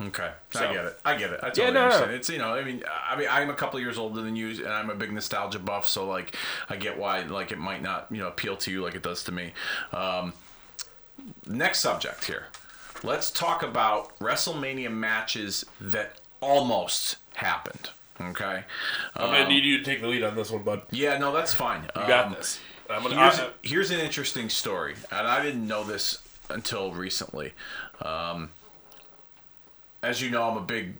[0.00, 1.00] Okay, So- I get it.
[1.04, 1.40] I get it.
[1.42, 1.84] I totally no, no.
[1.84, 2.10] understand.
[2.12, 4.68] It's you know, I mean, I mean, I'm a couple years older than you, and
[4.68, 6.36] I'm a big nostalgia buff, so like,
[6.68, 9.22] I get why like it might not you know appeal to you like it does
[9.24, 9.52] to me.
[9.92, 10.32] Um,
[11.46, 12.46] next subject here.
[13.04, 17.90] Let's talk about WrestleMania matches that almost happened.
[18.20, 18.62] Okay.
[19.16, 20.82] I'm gonna need you to take the lead on this one, bud.
[20.90, 21.82] Yeah, no, that's fine.
[21.96, 22.60] You got Um, this.
[22.88, 23.16] I'm gonna.
[23.16, 26.18] Here's, I- here's an interesting story, and I didn't know this
[26.50, 27.54] until recently.
[28.00, 28.50] Um,
[30.02, 30.96] as you know, I'm a big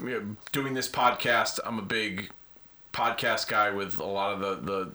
[0.00, 1.58] you know, doing this podcast.
[1.64, 2.30] I'm a big
[2.92, 4.92] podcast guy with a lot of the the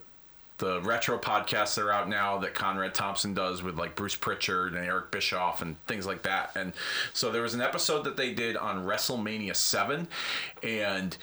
[0.59, 4.73] the retro podcasts that are out now that Conrad Thompson does with like Bruce Pritchard
[4.73, 6.51] and Eric Bischoff and things like that.
[6.55, 6.73] And
[7.13, 10.07] so there was an episode that they did on WrestleMania 7
[10.61, 11.17] and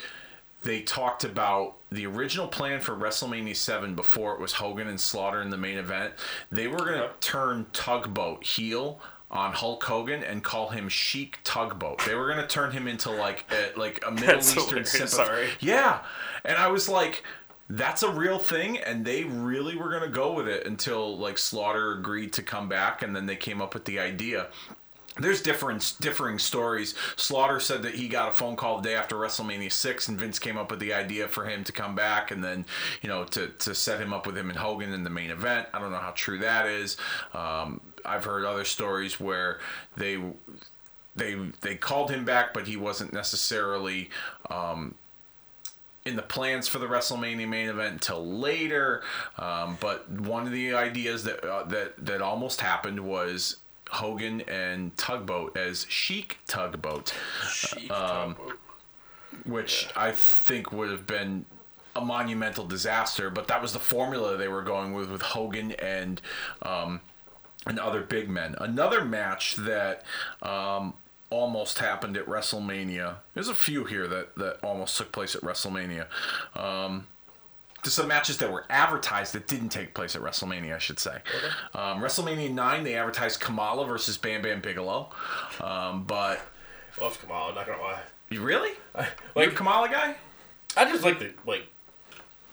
[0.63, 5.41] they talked about the original plan for WrestleMania 7 before it was Hogan and Slaughter
[5.41, 6.13] in the main event.
[6.51, 12.03] They were going to turn Tugboat heel on Hulk Hogan and call him Sheik Tugboat.
[12.05, 15.09] They were going to turn him into like a, like a Middle That's Eastern sympath-
[15.09, 15.49] sorry.
[15.59, 15.99] Yeah.
[16.43, 17.23] And I was like
[17.69, 21.37] that's a real thing and they really were going to go with it until like
[21.37, 24.47] Slaughter agreed to come back and then they came up with the idea
[25.19, 26.95] there's different differing stories.
[27.15, 30.39] Slaughter said that he got a phone call the day after WrestleMania six, and Vince
[30.39, 32.65] came up with the idea for him to come back, and then
[33.01, 35.67] you know to to set him up with him and Hogan in the main event.
[35.73, 36.97] I don't know how true that is.
[37.33, 39.59] Um, I've heard other stories where
[39.95, 40.21] they
[41.15, 44.09] they they called him back, but he wasn't necessarily.
[44.49, 44.95] Um,
[46.07, 49.03] in the plans for the WrestleMania main event until later,
[49.37, 53.57] um, but one of the ideas that uh, that that almost happened was
[53.89, 57.13] Hogan and Tugboat as Sheik Tugboat,
[57.51, 58.59] Sheik Um, tugboat.
[59.45, 61.45] which I think would have been
[61.95, 63.29] a monumental disaster.
[63.29, 66.21] But that was the formula they were going with with Hogan and
[66.61, 67.01] um,
[67.65, 68.55] and other big men.
[68.59, 70.03] Another match that
[70.41, 70.93] um,
[71.29, 73.15] almost happened at WrestleMania.
[73.33, 76.07] There's a few here that that almost took place at WrestleMania.
[76.55, 77.07] Um,
[77.83, 81.19] to some matches that were advertised that didn't take place at WrestleMania, I should say.
[81.75, 85.09] Um, WrestleMania 9, they advertised Kamala versus Bam Bam Bigelow.
[85.61, 86.41] Um, but
[86.99, 87.99] Love Kamala, not gonna lie.
[88.29, 88.71] you really?
[88.97, 89.03] you
[89.35, 90.15] Like a Kamala guy?
[90.75, 91.67] I just like the like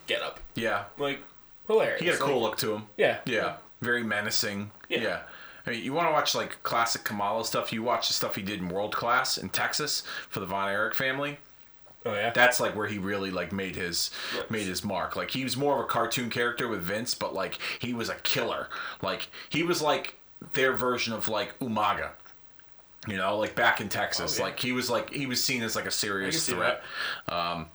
[0.06, 0.40] get up.
[0.54, 0.84] Yeah.
[0.98, 1.20] Like
[1.66, 2.00] hilarious.
[2.00, 2.86] He had a Like, cool look to him.
[2.96, 3.18] Yeah.
[3.24, 3.56] Yeah.
[3.80, 4.70] Very menacing.
[4.88, 5.00] Yeah.
[5.00, 5.20] Yeah.
[5.66, 7.72] I mean, you want to watch like classic Kamala stuff.
[7.72, 10.94] You watch the stuff he did in World Class in Texas for the Von Erich
[10.94, 11.38] family.
[12.06, 12.30] Oh yeah.
[12.30, 14.50] That's like where he really like made his Yes.
[14.50, 15.16] made his mark.
[15.16, 18.14] Like he was more of a cartoon character with Vince, but like he was a
[18.16, 18.68] killer.
[19.00, 20.16] Like he was like
[20.52, 22.10] their version of like Umaga.
[23.06, 24.36] You know, like back in Texas.
[24.38, 24.48] Oh, yeah.
[24.50, 26.82] Like he was like he was seen as like a serious threat.
[27.28, 27.66] Um,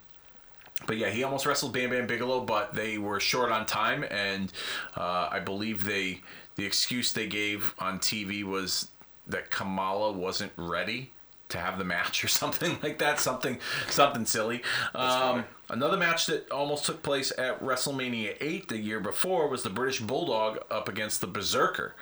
[0.86, 4.52] but yeah, he almost wrestled Bam Bam Bigelow, but they were short on time, and
[4.96, 6.22] uh, I believe they
[6.60, 8.90] the excuse they gave on TV was
[9.26, 11.12] that Kamala wasn't ready
[11.48, 14.62] to have the match or something like that, something something silly.
[14.94, 19.70] Um, another match that almost took place at WrestleMania eight the year before was the
[19.70, 21.96] British Bulldog up against the Berserker.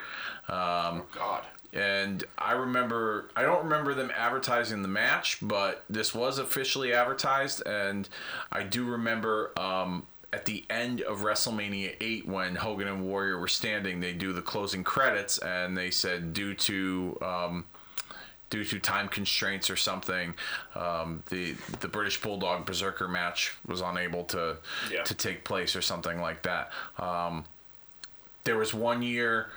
[0.50, 1.44] Um, oh God.
[1.72, 7.62] and I remember, I don't remember them advertising the match, but this was officially advertised.
[7.68, 8.10] And
[8.52, 13.48] I do remember um, at the end of WrestleMania 8, when Hogan and Warrior were
[13.48, 17.18] standing, they do the closing credits, and they said, due to.
[17.22, 17.66] Um,
[18.50, 20.34] Due to time constraints or something,
[20.74, 24.56] um, the the British Bulldog Berserker match was unable to
[24.90, 25.04] Yeah.
[25.04, 26.72] to take place or something like that.
[26.98, 27.44] Um,
[28.46, 29.50] there was one year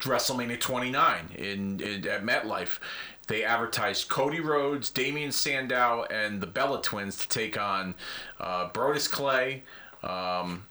[0.00, 2.80] WrestleMania 29 in, in at MetLife.
[3.28, 7.94] They advertised Cody Rhodes, Damien Sandow, and the Bella Twins to take on
[8.40, 9.62] uh, Brodus Clay,
[10.02, 10.64] um,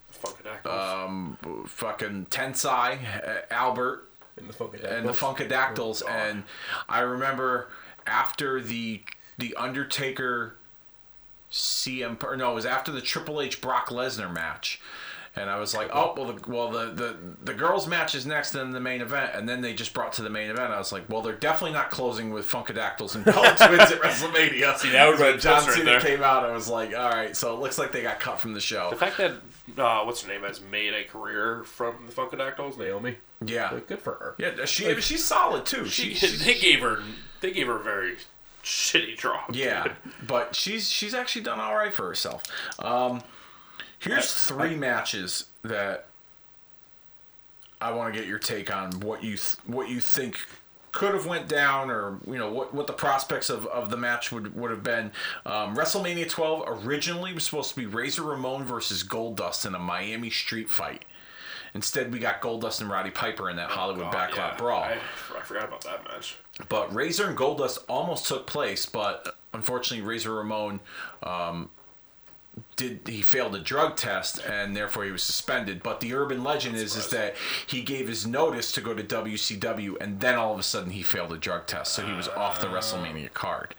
[0.65, 4.97] um, fucking Tensai, uh, Albert, and the Funkadactyls.
[4.97, 6.03] and the Funkadactyls.
[6.05, 6.43] Oh, and
[6.89, 7.69] I remember
[8.05, 9.01] after the
[9.37, 10.55] the Undertaker
[11.51, 14.79] CM or no, it was after the Triple H Brock Lesnar match.
[15.33, 18.53] And I was like, oh well, the well the, the the girls match is next
[18.53, 20.73] in the main event, and then they just brought to the main event.
[20.73, 24.77] I was like, well, they're definitely not closing with Funkadactyls and Bella Twins at WrestleMania.
[24.77, 26.43] See, that would've So John plus right Cena came out.
[26.43, 28.89] I was like, all right, so it looks like they got cut from the show.
[28.89, 29.31] The fact that
[29.77, 33.15] uh, what's her name has made a career from the Funkadactyls, Naomi.
[33.45, 34.35] Yeah, Like, good for her.
[34.37, 35.85] yeah, she she's solid too.
[35.87, 37.01] She, She, they gave her
[37.39, 38.17] they gave her a very
[38.63, 39.49] shitty drop.
[39.55, 39.93] Yeah,
[40.27, 42.43] but she's she's actually done all right for herself.
[42.79, 43.21] Um,
[44.01, 46.07] here's I- three matches that
[47.79, 50.37] I want to get your take on what you th- what you think
[50.91, 54.31] could have went down, or you know what what the prospects of, of the match
[54.31, 55.11] would would have been.
[55.45, 60.29] Um, WrestleMania 12 originally was supposed to be Razor Ramon versus Goldust in a Miami
[60.29, 61.05] street fight.
[61.73, 64.57] Instead, we got Goldust and Roddy Piper in that Hollywood Oh, God, Backlot yeah.
[64.57, 64.83] brawl.
[64.83, 64.97] I,
[65.37, 66.35] I forgot about that match.
[66.67, 70.81] But Razor and Goldust almost took place, but unfortunately, Razor Ramon
[71.23, 71.69] um,
[72.75, 75.81] did he failed a drug test and therefore he was suspended.
[75.83, 77.35] But the urban legend is is that
[77.67, 81.03] he gave his notice to go to WCW, and then all of a sudden he
[81.03, 83.75] failed a drug test, so he was off the WrestleMania card.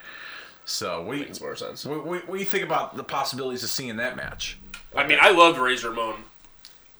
[0.64, 1.84] So what do you, Makes more sense.
[1.84, 4.58] what, what, what do you think about the possibilities of seeing that match?
[4.94, 6.22] I mean, I loved Razor Ramon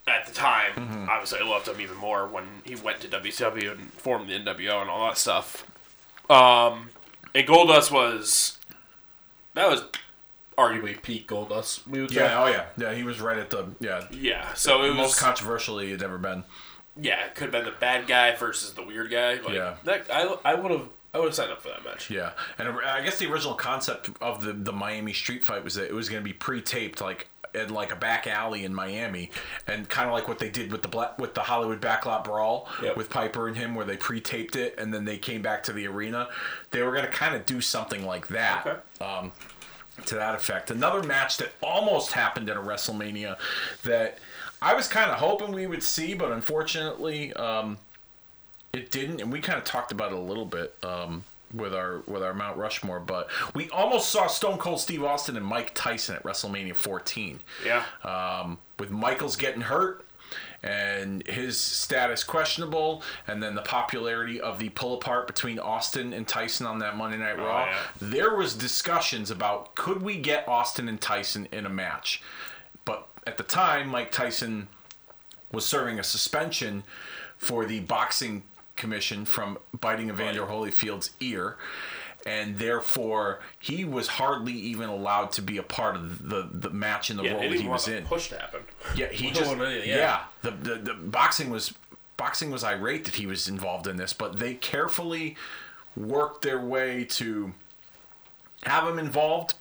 [0.09, 0.73] at the time.
[0.75, 1.09] Mm-hmm.
[1.09, 4.81] Obviously, I loved him even more when he went to WCW and formed the NWO
[4.81, 5.65] and all that stuff.
[6.29, 6.91] Um,
[7.35, 8.59] And Goldust was
[9.55, 9.85] that was
[10.57, 11.87] arguably peak Goldust.
[11.87, 12.17] We would say.
[12.17, 12.95] Yeah, oh yeah, yeah.
[12.95, 14.53] He was right at the yeah Yeah.
[14.55, 16.45] So it was most controversial he had ever been.
[17.01, 17.27] yeah.
[17.27, 19.35] It could have been the bad guy versus the weird guy.
[19.35, 19.75] Like, Yeah.
[19.85, 22.09] That I I would have I would have signed up for that match.
[22.11, 25.85] Yeah, and I guess the original concept of the the Miami street fight was that
[25.85, 29.31] it was going to be pre-taped like in like a back alley in Miami,
[29.67, 32.67] and kind of like what they did with the black with the Hollywood Backlot Brawl
[32.83, 32.97] Yep.
[32.97, 35.87] with Piper and him, where they pre-taped it and then they came back to the
[35.87, 36.31] arena.
[36.71, 38.67] They were going to kind of do something like that.
[38.67, 39.05] Okay.
[39.05, 39.33] Um,
[40.07, 40.71] to that effect.
[40.71, 43.37] Another match that almost happened at a WrestleMania
[43.85, 44.19] that
[44.61, 47.79] I was kind of hoping we would see, but unfortunately, um,
[48.73, 49.21] it didn't.
[49.21, 52.33] And we kind of talked about it a little bit um, with our with our
[52.33, 56.75] Mount Rushmore, but we almost saw Stone Cold Steve Austin and Mike Tyson at WrestleMania
[56.75, 57.85] 14 Yeah.
[58.05, 60.07] um, with Michaels getting hurt
[60.63, 66.27] and his status questionable, and then the popularity of the pull apart between Austin and
[66.29, 67.65] Tyson on that Monday Night oh, Raw.
[67.67, 67.79] yeah.
[68.01, 72.23] There was discussions about could we get Austin and Tyson in a match,
[72.85, 74.69] but at the time, Mike Tyson
[75.51, 76.85] was serving a suspension
[77.37, 78.43] for the boxing
[78.77, 81.57] commission from biting Evander Holyfield's ear.
[82.25, 87.11] And therefore, he was hardly even allowed to be a part of the, the match
[87.11, 87.33] in the yeah.
[87.33, 88.05] role that he was in.
[88.05, 88.61] push to happen.
[88.95, 89.83] Yeah, he just yeah.
[89.85, 90.21] yeah.
[90.43, 91.75] The, the the boxing was
[92.17, 95.37] boxing was irate that he was involved in this, but they carefully
[95.97, 97.53] worked their way to
[98.65, 99.55] have him involved,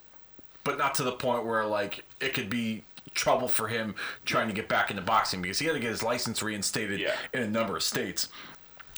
[0.64, 3.96] but not to the point where like it could be trouble for him
[4.26, 7.16] trying to get back into boxing because he had to get his license reinstated Yeah.
[7.34, 8.30] in a number of states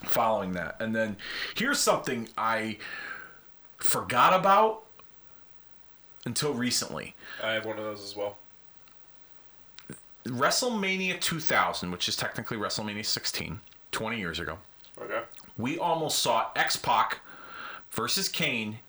[0.04, 0.76] following that.
[0.80, 1.16] And then
[1.56, 2.78] here's something I
[3.84, 4.84] forgot about
[6.26, 7.16] until recently.
[7.44, 8.38] I have one of those as well.
[10.26, 13.60] WrestleMania 2000, which is technically WrestleMania 16,
[13.92, 14.58] 20 years ago,
[15.02, 15.22] Okay.
[15.58, 17.20] we almost saw X Pac
[17.92, 18.80] versus Kane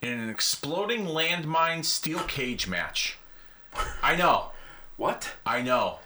[0.00, 3.18] in an exploding landmine steel cage match.
[4.02, 4.52] I know,
[4.96, 5.32] What?
[5.46, 5.98] I know.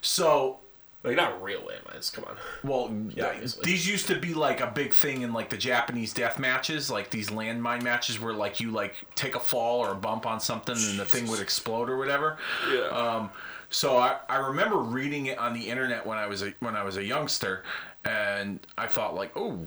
[0.00, 0.58] So,
[1.04, 2.12] Like not real landmines.
[2.12, 2.36] Come on.
[2.62, 3.64] well, Yeah, obviously.
[3.64, 7.10] these used to be like a big thing in like the Japanese death matches, like
[7.10, 10.76] these landmine matches where like you like take a fall or a bump on something
[10.76, 12.38] and the thing would explode or whatever.
[12.72, 12.86] Yeah.
[12.88, 13.30] Um,
[13.68, 16.84] so I, I remember reading it on the internet when I was a when I
[16.84, 17.64] was a youngster,
[18.04, 19.58] and I thought like, oh,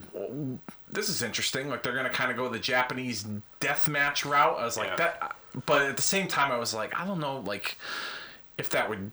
[0.91, 1.67] this is interesting.
[1.69, 3.25] Like they're gonna kind of go the Japanese
[3.59, 4.57] death match route.
[4.59, 4.95] I was like Yeah.
[4.97, 7.77] that, but at the same time, I was like, I don't know, like
[8.57, 9.11] if that would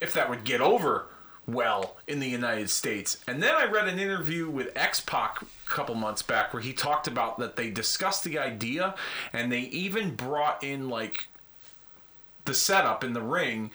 [0.00, 1.06] if that would get over
[1.48, 3.18] well in the United States.
[3.26, 6.72] And then I read an interview with X Pac a couple months back where he
[6.72, 8.94] talked about that they discussed the idea
[9.32, 11.28] and they even brought in like
[12.44, 13.70] the setup in the ring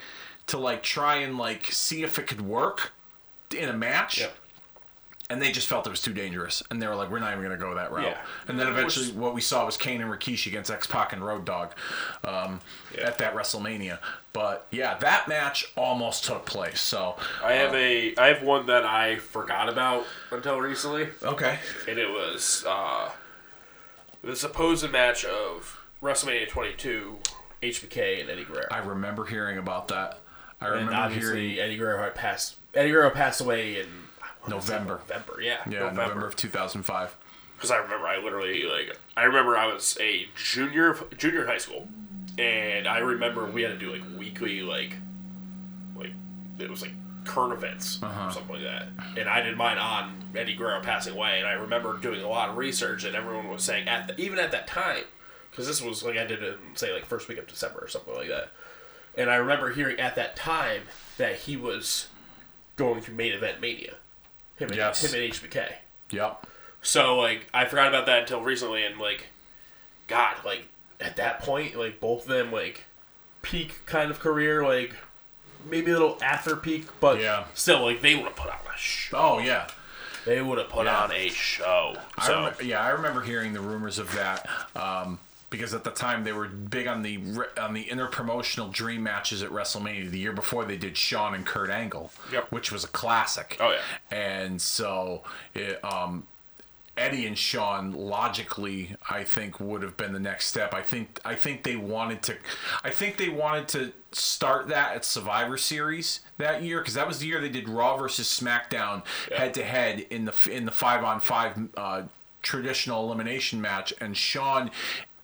[0.47, 2.93] to like try and like see if it could work
[3.55, 4.19] in a match.
[4.19, 4.38] Yep.
[5.29, 7.43] And they just felt it was too dangerous, and they were like, "We're not even
[7.43, 8.17] going to go that route." Yeah.
[8.47, 11.25] And then Which- eventually, what we saw was Kane and Rikishi against X Pac and
[11.25, 11.71] Road Dogg
[12.25, 12.59] um,
[12.95, 13.07] Yeah.
[13.07, 13.99] at that WrestleMania.
[14.33, 16.81] But yeah, that match almost took place.
[16.81, 21.57] So I have a I have one that I forgot about until recently, okay,
[21.88, 23.09] and it was uh,
[24.23, 27.17] the supposed match of WrestleMania 22,
[27.62, 28.67] HBK and Eddie Guerrero.
[28.71, 30.19] I remember hearing about that.
[30.59, 32.55] I and remember obviously hearing Eddie Guerrero had passed.
[32.73, 34.03] Eddie Guerrero passed away in what was that,
[34.47, 35.01] November.
[35.08, 37.15] November, yeah, yeah, November of 2005.
[37.56, 41.58] Because I remember, I literally like, I remember I was a junior, junior in high
[41.58, 41.88] school,
[42.38, 44.97] and I remember we had to do like weekly, like,
[45.95, 46.12] like
[46.60, 46.91] it was like
[47.25, 48.27] current events Uh-huh.
[48.27, 48.88] or something like that.
[49.17, 52.49] And I did mine on Eddie Guerrero passing away, and I remember doing a lot
[52.49, 55.03] of research, and everyone was saying at the, even at that time,
[55.49, 57.88] because this was like I did it in say like first week of December or
[57.88, 58.51] something like that.
[59.15, 60.82] And I remember hearing at that time
[61.17, 62.08] that he was
[62.75, 63.93] going to main event Mania.
[64.58, 65.04] Him and Yes.
[65.04, 65.74] him and HBK.
[66.12, 66.48] Yep.
[66.82, 69.28] So like I forgot about that until recently, and like,
[70.08, 70.66] God, like
[71.00, 72.84] at that point, like both of them like
[73.42, 74.94] peak kind of career, like
[75.66, 77.46] maybe a little after peak, but Yeah.
[77.54, 79.18] still like they would have put on a show.
[79.18, 79.68] Oh yeah.
[80.26, 81.04] They would have put Yeah.
[81.04, 81.98] on a show.
[82.18, 85.20] I So remember, yeah, I remember hearing the rumors of that um,
[85.54, 87.20] because at the time they were big on the
[87.62, 90.10] on the interpromotional dream matches at WrestleMania.
[90.10, 92.52] The year before they did Shawn and Kurt Angle, Yep.
[92.52, 93.56] which was a classic.
[93.60, 93.80] Oh, yeah.
[94.18, 95.22] and so
[95.54, 96.26] it, um,
[96.98, 100.74] Eddie and Shawn logically, I think, would have been the next step.
[100.74, 102.36] I think I think they wanted to,
[102.84, 107.20] I think they wanted to start that at Survivor Series that year because that was
[107.20, 109.04] the year they did Raw versus SmackDown
[109.36, 112.04] head to head in the in the five on five uh,
[112.44, 114.70] traditional elimination match, and Shawn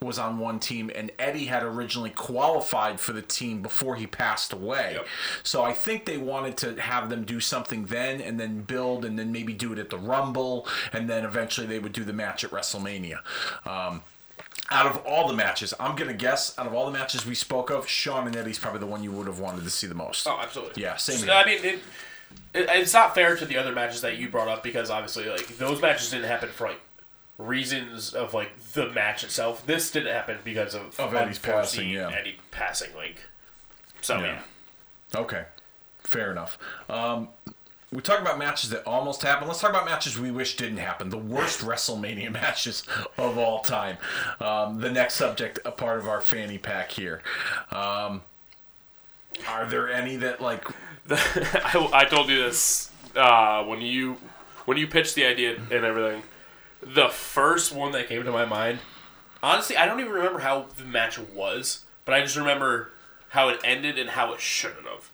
[0.02, 4.50] was on one team, and Eddie had originally qualified for the team before he passed
[4.50, 4.92] away.
[4.94, 5.06] Yep.
[5.42, 9.18] So I think they wanted to have them do something then, and then build, and
[9.18, 12.44] then maybe do it at the Rumble, and then eventually they would do the match
[12.44, 13.18] at WrestleMania.
[13.66, 14.00] Um,
[14.70, 17.68] out of all the matches, I'm gonna guess out of all the matches we spoke
[17.68, 20.26] of, Shawn and Eddie's probably the one you would have wanted to see the most.
[20.26, 20.82] Oh, absolutely.
[20.82, 21.34] Yeah, same So, here.
[21.34, 21.74] I mean, it,
[22.54, 25.58] it, it's not fair to the other matches that you brought up because obviously, like
[25.58, 26.80] those matches didn't happen for like
[27.40, 29.64] reasons of like the match itself.
[29.66, 32.10] This didn't happen because of Of Eddie's passing, yeah.
[32.10, 32.94] Eddie passing.
[32.94, 33.22] Like,
[34.00, 34.40] so Yeah.
[35.14, 35.20] yeah.
[35.20, 35.44] Okay,
[35.98, 36.56] fair enough.
[36.88, 37.28] Um,
[37.92, 39.48] we talk about matches that almost happened.
[39.48, 41.08] Let's talk about matches we wish didn't happen.
[41.10, 42.84] The worst WrestleMania matches
[43.18, 43.96] of all time.
[44.40, 47.22] Um, the next subject, a part of our fanny pack here.
[47.72, 48.22] Um,
[49.48, 50.64] are there any that like?
[51.10, 54.18] I, I told you this uh, when you
[54.66, 56.22] when you pitched the idea and everything.
[56.82, 58.78] The first one that came to my mind,
[59.42, 62.90] honestly, I don't even remember how the match was, but I just remember
[63.30, 65.10] how it ended and how it shouldn't have.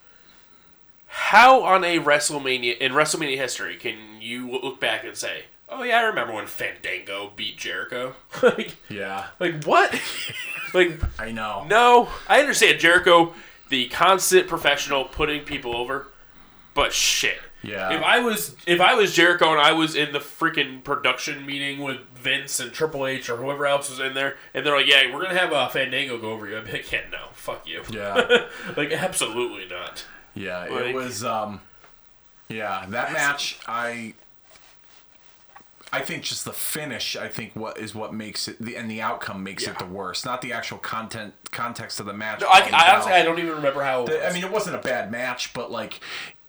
[1.07, 5.99] How on a WrestleMania in WrestleMania history can you look back and say, "Oh yeah,
[5.99, 8.15] I remember when Fandango beat Jericho"?
[8.43, 9.99] like, Yeah, like what?
[10.73, 11.65] like I know.
[11.69, 13.33] no, I understand Jericho,
[13.69, 16.07] the constant professional putting people over,
[16.73, 17.39] but shit.
[17.63, 17.91] Yeah.
[17.97, 21.79] If I was if I was Jericho and I was in the freaking production meeting
[21.79, 25.13] with Vince and Triple H or whoever else was in there, and they're like, "Yeah,
[25.13, 27.81] we're gonna have a Fandango go over you," I'd be like, "Yeah, no, fuck you."
[27.89, 28.45] Yeah.
[28.77, 30.05] like absolutely not.
[30.35, 31.23] Yeah, it was.
[31.23, 31.61] Um,
[32.47, 33.59] yeah, that match.
[33.67, 34.13] I.
[35.91, 37.15] I think just the finish.
[37.15, 40.25] I think what is what makes it, the, and the outcome makes it the worst.
[40.25, 42.41] Not the actual content context of the match.
[42.41, 43.13] No, I, I honestly.
[43.13, 44.03] I don't even remember how.
[44.03, 46.01] it The- I mean, it wasn't a bad match, but like,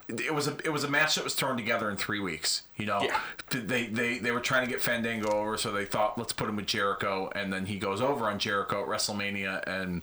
[0.09, 2.63] it was a it was a match that was thrown together in three weeks.
[2.75, 3.19] You know, Yeah.
[3.51, 6.55] they they they were trying to get Fandango over, so they thought let's put him
[6.55, 10.01] with Jericho, and then he goes over on Jericho at WrestleMania, and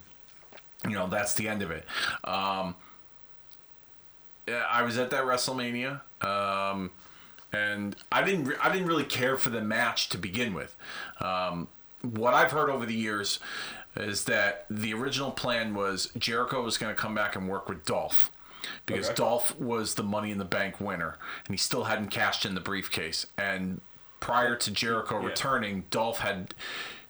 [0.85, 1.85] you know that's the end of it.
[2.25, 2.77] Um,
[4.49, 6.01] I was at that WrestleMania.
[6.25, 6.90] Um,
[7.53, 10.77] and I didn't re- I didn't really care for the match to begin with.
[11.21, 11.69] Um,
[12.03, 13.38] what I've heard over the years
[13.97, 17.85] is that the original plan was Jericho was going to come back and work with
[17.85, 18.31] Dolph
[18.87, 19.14] because Okay.
[19.16, 22.61] Dolph was the Money in the Bank winner and he still hadn't cashed in the
[22.61, 23.27] briefcase.
[23.37, 23.81] And
[24.20, 26.55] prior to Jericho returning, Dolph had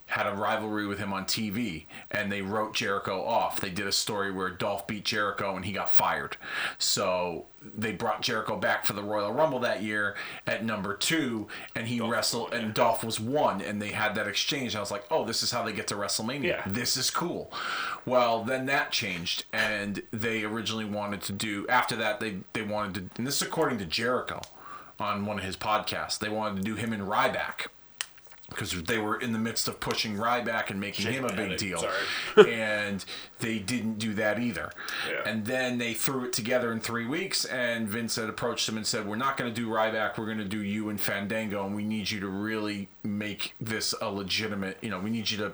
[0.06, 3.60] had a rivalry with him on TV and they wrote Jericho off.
[3.60, 6.36] They did a story where Dolph beat Jericho and he got fired.
[6.78, 10.14] So they brought Jericho back for the Royal Rumble that year
[10.46, 14.76] at number two and he wrestled and Dolph was one and they had that exchange.
[14.76, 16.44] I was like, oh, this is how they get to WrestleMania.
[16.44, 16.62] Yeah.
[16.66, 17.52] This is cool.
[18.04, 22.94] Well, then that changed and they originally wanted to do after that they they wanted
[22.94, 24.40] to and this is according to Jericho
[25.00, 26.18] on one of his podcasts.
[26.18, 27.66] They wanted to do him and Ryback
[28.48, 31.58] because they were in the midst of pushing Ryback and making him a big head,
[31.58, 31.84] deal.
[32.36, 33.04] and
[33.40, 34.70] they didn't do that either.
[35.10, 35.28] Yeah.
[35.28, 38.86] And then they threw it together in three weeks, and Vince had approached him and
[38.86, 41.74] said, We're not going to do Ryback, we're going to do you and Fandango, and
[41.74, 45.52] we need you to really make this a legitimate, you know, we need you to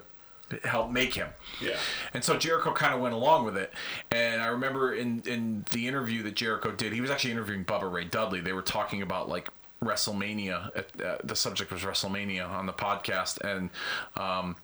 [0.64, 1.28] help make him.
[1.60, 1.76] Yeah.
[2.12, 3.72] And so Jericho kind of went along with it.
[4.10, 7.90] And I remember in in the interview that Jericho did, he was actually interviewing Bubba
[7.90, 8.40] Ray Dudley.
[8.40, 9.48] They were talking about like
[9.82, 10.70] WrestleMania.
[11.04, 13.70] Uh, the subject was WrestleMania on the podcast, and
[14.16, 14.56] um,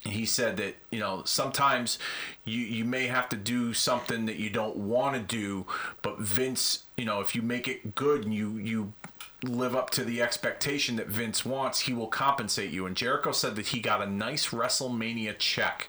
[0.00, 1.98] he said that you know sometimes
[2.44, 5.66] you you may have to do something that you don't want to do,
[6.02, 8.92] but Vince, you know, if you make it good and you you
[9.42, 12.86] live up to the expectation that Vince wants, he will compensate you.
[12.86, 15.88] And Jericho said that he got a nice WrestleMania check,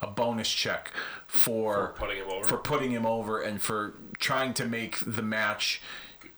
[0.00, 0.92] a bonus check
[1.26, 2.44] for For putting him over?
[2.44, 5.80] for putting him over and for trying to make the match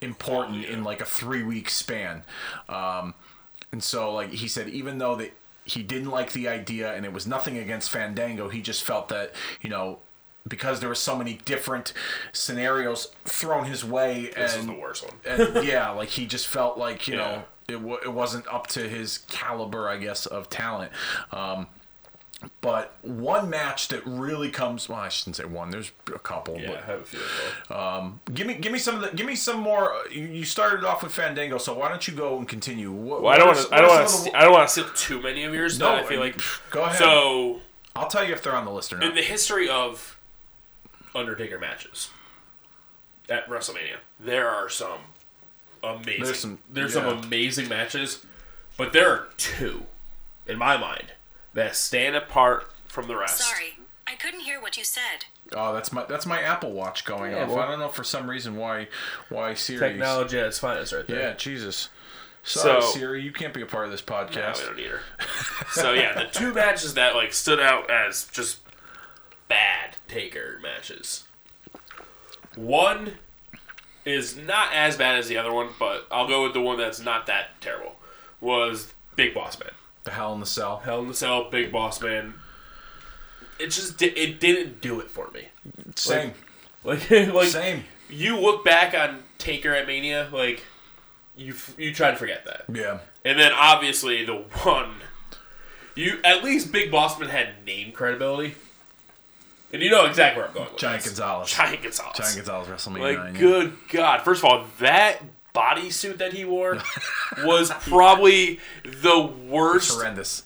[0.00, 2.22] important in like a three week span.
[2.68, 3.14] Um,
[3.72, 5.32] and so like he said, even though that
[5.64, 9.32] he didn't like the idea and it was nothing against Fandango, he just felt that,
[9.60, 9.98] you know,
[10.48, 11.92] because there were so many different
[12.32, 15.14] scenarios thrown his way This and is the worst one.
[15.26, 17.20] and yeah, like he just felt like you Yeah.
[17.20, 20.90] know it, w- it wasn't up to his caliber, I guess, of talent.
[21.30, 21.66] Um,
[22.62, 25.70] but one match that really comes well, I shouldn't say one.
[25.70, 26.58] There's a couple.
[26.58, 27.18] Yeah, I have a few
[27.68, 27.78] well.
[27.98, 29.94] Um, give me give me some of the give me some more.
[30.10, 32.90] You, you started off with Fandango, so why don't you go and continue?
[32.92, 33.74] What, Well, I don't want to.
[33.74, 34.38] I don't want to.
[34.38, 35.78] I don't want to steal too many of yours.
[35.78, 36.40] No, No, I feel like.
[36.70, 36.96] go ahead.
[36.98, 37.60] So,
[37.94, 39.08] I'll tell you if they're on the list or not.
[39.10, 40.16] in the history of
[41.14, 42.10] Undertaker matches
[43.28, 45.00] at WrestleMania, there are some
[45.82, 46.24] amazing.
[46.24, 47.02] There's some- there's yeah.
[47.02, 48.24] some amazing matches,
[48.76, 49.86] but there are two,
[50.46, 51.12] in my mind,
[51.54, 53.38] that stand apart from the rest.
[53.38, 55.24] Sorry, I couldn't hear what you said.
[55.52, 57.48] Oh, that's my that's my Apple Watch going Yeah, off.
[57.50, 58.88] well- I don't know for some reason why
[59.28, 59.78] why Siri.
[59.80, 61.20] Technology at its finest, right there.
[61.20, 61.88] Yeah, Jesus.
[62.42, 64.60] Sorry, So- Siri, you can't be a part of this Yeah, podcast.
[64.60, 65.00] we don't need her.
[65.72, 68.58] so yeah, the two matches that like stood out as just
[69.48, 71.24] bad Taker matches.
[72.56, 73.18] One
[74.04, 77.00] is not as bad as the other one, but I'll go with the one that's
[77.00, 77.96] not that terrible.
[78.40, 79.70] Was Big Boss Man.
[80.04, 80.78] The Hell in the Cell.
[80.78, 82.34] Hell in the Cell, Big Boss Man.
[83.58, 85.48] It just it didn't do it for me.
[85.94, 86.32] Same.
[86.84, 87.84] Like like Same.
[88.08, 90.62] you look back on Taker at Mania, like
[91.36, 92.64] you f- you try to forget that.
[92.74, 93.00] Yeah.
[93.24, 94.94] And then obviously the one,
[95.94, 98.54] you at least Big Bossman had name credibility,
[99.74, 100.68] and you know exactly where I'm going.
[100.70, 101.12] With Giant this.
[101.12, 101.50] Gonzalez.
[101.50, 102.16] Giant Gonzalez.
[102.16, 103.34] Giant Gonzalez WrestleMania Like 9.
[103.34, 103.40] yeah.
[103.40, 104.22] good God!
[104.22, 105.18] First of all, that
[105.54, 106.78] bodysuit that he wore
[107.44, 110.44] was probably the worst, Horrendous.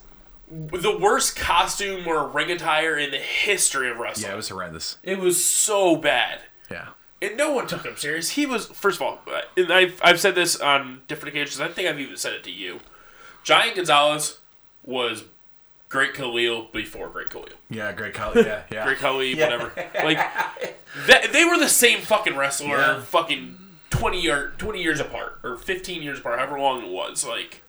[0.51, 4.27] the worst costume or ring attire in the history of wrestling.
[4.29, 4.99] Yeah, it was horrendous.
[5.03, 6.41] it was so bad.
[6.71, 6.89] Yeah.
[7.23, 8.31] And no one took him serious.
[8.31, 11.61] He was, first of all, uh, and I've, I've said this on different occasions.
[11.61, 12.81] I think I've even said it to you.
[13.45, 14.39] Giant Gonzalez
[14.83, 15.25] was
[15.89, 17.49] Great Khalil before Great Khalil.
[17.71, 18.41] Yeah, great color.
[18.43, 18.85] Yeah, yeah.
[18.87, 19.73] Great Khalil, whatever.
[20.03, 20.19] Like,
[21.07, 23.01] that, they were the same fucking wrestler, Yeah.
[23.01, 23.57] fucking
[24.05, 27.25] 20, year, 20 years apart, or 15 years apart, however long it was.
[27.27, 27.63] Like,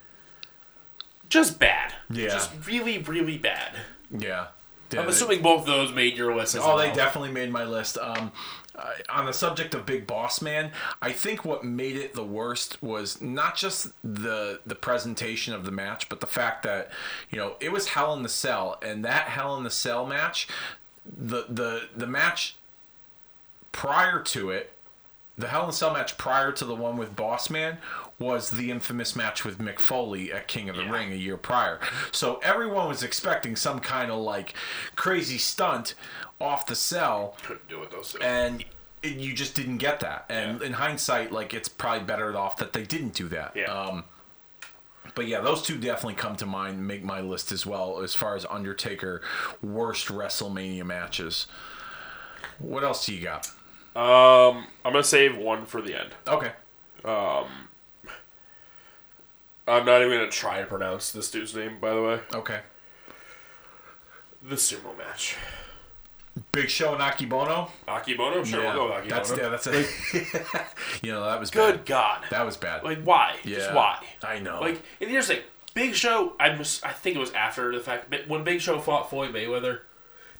[1.29, 1.93] just bad.
[2.09, 2.27] Yeah.
[2.27, 3.71] Just really, really bad.
[4.11, 4.47] Yeah.
[4.91, 6.95] Yeah, I'm they- assuming both of those made your list as Oh, they well.
[6.95, 7.97] definitely made my list.
[7.97, 8.33] Um,
[8.75, 10.71] uh, on the subject of Big Boss Man,
[11.01, 15.71] I think what made it the worst was not just the the presentation of the
[15.71, 16.91] match, but the fact that
[17.29, 20.49] you know it was Hell in the Cell, and that Hell in the Cell match,
[21.05, 22.57] the the the match
[23.71, 24.74] prior to it,
[25.37, 27.77] the Hell in a Cell match prior to the one with Boss Man
[28.19, 30.91] was the infamous match with Mick Foley at King of the Yeah.
[30.91, 31.79] Ring a year prior.
[32.13, 34.53] So everyone was expecting some kind of like
[34.95, 35.95] crazy stunt
[36.39, 38.01] off the cell, Couldn't do it, though.
[38.01, 38.19] So.
[38.19, 38.63] and
[39.03, 40.25] you just didn't get that.
[40.29, 40.67] And Yeah.
[40.67, 43.51] in hindsight, like it's probably better off that they didn't do that.
[43.55, 43.65] Yeah.
[43.65, 44.05] Um,
[45.13, 48.35] but yeah, those two definitely come to mind, make my list as well as far
[48.35, 49.21] as Undertaker
[49.61, 51.47] worst WrestleMania matches.
[52.59, 53.49] What else do you got?
[53.95, 56.11] Um, I'm gonna save one for the end.
[56.27, 56.51] Okay.
[57.05, 57.47] Um,
[59.67, 62.19] I'm not even gonna try to pronounce this dude's name, by the way.
[62.33, 62.59] Okay.
[64.43, 65.37] The sumo match.
[66.51, 67.69] Big Show and Akebono.
[67.87, 68.45] Akebono?
[68.45, 69.09] Sure, yeah, we'll go with Akebono.
[69.09, 70.45] that's yeah, that's it.
[71.01, 71.85] you know that was Good bad.
[71.85, 72.25] God.
[72.29, 72.83] That was bad.
[72.83, 73.37] Like, why?
[73.45, 74.05] yeah, Just why?
[74.21, 74.59] I know.
[74.59, 75.43] Like, and here's the thing.
[75.73, 78.79] Big Show, I, mis- I think it was after the fact, but when Big Show
[78.79, 79.79] fought Floyd Mayweather,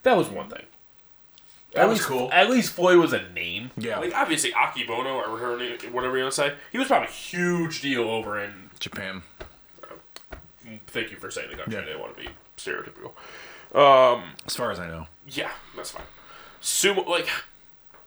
[0.04, 0.66] that was one thing.
[1.76, 2.30] That at was least, cool.
[2.32, 3.72] At least Floyd was a name.
[3.78, 4.00] Yeah.
[4.00, 7.12] Like, obviously, Akebono, or her name, whatever you want to say, he was probably a
[7.12, 8.70] huge deal over in.
[8.80, 9.22] Japan.
[10.88, 11.74] Thank you for saying the country.
[11.76, 11.82] Yeah.
[11.82, 13.12] I didn't want to be stereotypical.
[13.78, 15.08] Um, as far as I know.
[15.28, 16.04] Yeah, that's fine.
[16.62, 17.28] Sumo, like,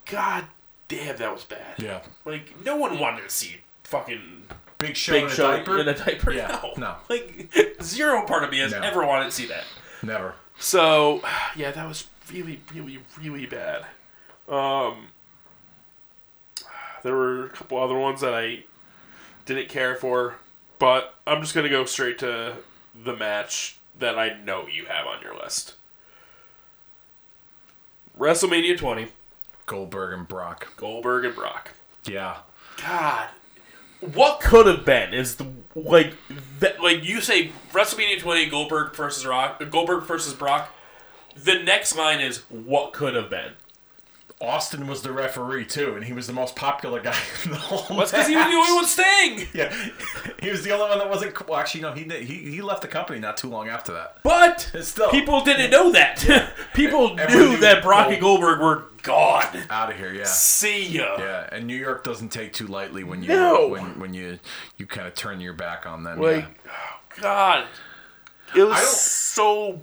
[0.07, 0.47] god
[0.89, 1.79] damn, that was bad.
[1.79, 2.01] Yeah.
[2.25, 4.45] Like, no one wanted to see fucking
[4.79, 5.79] Big Show Big in a diaper.
[5.81, 6.33] in a diaper.
[6.33, 6.73] Yeah, no.
[6.79, 6.95] no.
[7.09, 8.81] Like, zero part of me has No.
[8.81, 9.65] ever wanted to see that.
[10.03, 10.35] Never.
[10.59, 11.23] So,
[11.57, 13.87] yeah, that was really, really, really bad.
[14.49, 15.09] Um,
[17.03, 18.65] there were a couple other ones that I
[19.47, 20.37] didn't care for,
[20.79, 22.55] but I'm just gonna go straight to
[23.05, 25.75] the match that I know you have on your list.
[28.19, 29.09] WrestleMania 20,
[29.67, 30.77] Goldberg and Brock.
[30.77, 31.73] Goldberg and Brock.
[32.05, 32.39] Yeah.
[32.77, 33.29] God,
[34.01, 36.15] what could have been is the like
[36.61, 40.73] that like you say WrestleMania 20 Goldberg versus Rock Goldberg versus Brock.
[41.45, 43.53] The next line is what could have been.
[44.41, 47.97] Austin was the referee too, and he was the most popular guy in the whole.
[47.99, 49.49] That's because he was the only one staying.
[49.55, 49.75] Yeah,
[50.41, 51.49] he was the only one that wasn't.
[51.49, 54.19] Well, actually, no, he did- he he left the company not too long after that.
[54.23, 55.11] But Still.
[55.11, 56.53] people didn't know that.
[56.73, 59.45] people Everyone knew knew that Brock and Goldberg were gone.
[59.71, 60.23] Out of here, yeah.
[60.25, 61.17] See ya.
[61.19, 63.67] Yeah, and New York doesn't take too lightly when you No.
[63.67, 64.39] when when you
[64.77, 66.21] you kind of turn your back on them.
[66.21, 66.71] Like, yeah.
[66.71, 67.65] oh, God,
[68.55, 69.81] it was so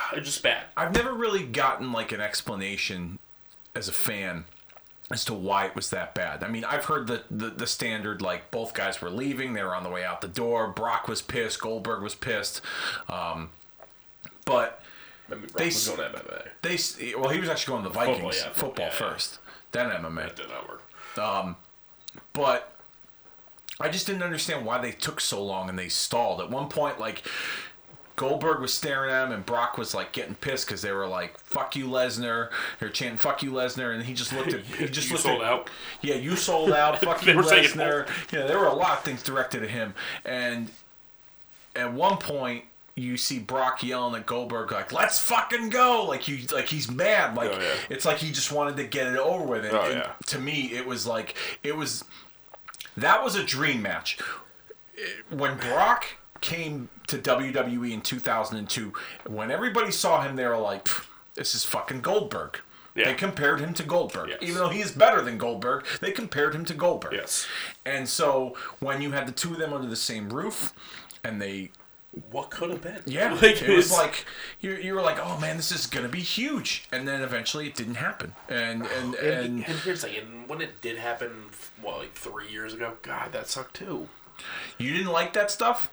[0.12, 0.64] it's just bad.
[0.76, 3.18] I've never really gotten like an explanation
[3.74, 4.44] as a fan
[5.10, 6.42] as to why it was that bad.
[6.42, 9.74] I mean, I've heard the, the the standard like both guys were leaving, they were
[9.74, 10.68] on the way out the door.
[10.68, 12.60] Brock was pissed, Goldberg was pissed,
[13.08, 13.50] um,
[14.44, 14.80] but
[15.30, 16.48] I mean, They was going to MMA.
[16.62, 19.10] they well he was actually going to the Vikings yeah, football, yeah, yeah.
[19.10, 19.38] first,
[19.72, 20.16] then MMA.
[20.24, 20.82] That did not work.
[21.18, 21.56] Um,
[22.32, 22.72] but
[23.80, 26.40] I just didn't understand why they took so long and they stalled.
[26.40, 27.22] At one point, like
[28.22, 31.40] Goldberg was staring at him, and Brock was like getting pissed because they were like
[31.40, 35.08] "fuck you, Lesnar." They're chanting "fuck you, Lesnar," and he just looked at he just
[35.08, 35.70] You looked sold at, out.
[36.02, 36.98] Yeah, you sold out.
[37.02, 38.06] Fuck you, Lesnar.
[38.08, 38.12] Oh.
[38.32, 39.94] Yeah, there were a lot of things directed at him,
[40.24, 40.70] and
[41.74, 42.64] at one point.
[42.94, 47.34] You see Brock yelling at Goldberg like "Let's fucking go!" Like you, like he's mad.
[47.34, 47.72] Like Oh, yeah.
[47.88, 49.64] it's like he just wanted to get it over with.
[49.64, 50.12] And, Oh, and yeah.
[50.26, 52.04] to me, it was like it was
[52.98, 54.18] that was a dream match.
[55.30, 56.04] when Brock
[56.42, 58.92] came to WWE in 2002,
[59.26, 60.88] when everybody saw him, they were like,
[61.34, 62.60] "This is fucking Goldberg."
[62.94, 63.06] Yeah.
[63.06, 64.38] They compared him to Goldberg, Yes.
[64.42, 65.86] even though he is better than Goldberg.
[66.02, 67.14] They compared him to Goldberg.
[67.14, 67.46] Yes.
[67.86, 70.74] And so when you had the two of them under the same roof,
[71.24, 71.70] and they
[72.30, 73.00] What could have been?
[73.06, 74.26] yeah, like it was like
[74.60, 77.74] you, you were like, oh man, this is gonna be huge, and then eventually it
[77.74, 81.46] didn't happen, and and And, and and here's the thing, and when it did happen,
[81.80, 82.98] what, like three years ago?
[83.00, 84.08] God, that sucked too.
[84.76, 85.88] you didn't like that stuff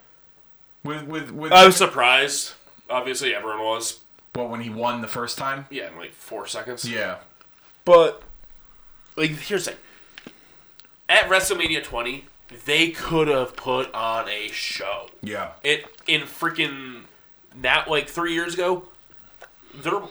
[0.83, 2.53] with with with I was surprised.
[2.89, 3.99] Obviously, everyone was.
[4.35, 5.65] well when he won the first time.
[5.69, 6.89] Yeah, in like four seconds.
[6.89, 7.17] Yeah,
[7.85, 8.23] But
[9.15, 9.79] like, here's the thing.
[11.07, 12.25] At WrestleMania 20,
[12.65, 15.09] they could have put on a show.
[15.21, 17.03] yeah, It in freaking
[17.55, 18.87] now like three years ago,
[19.73, 20.01] they're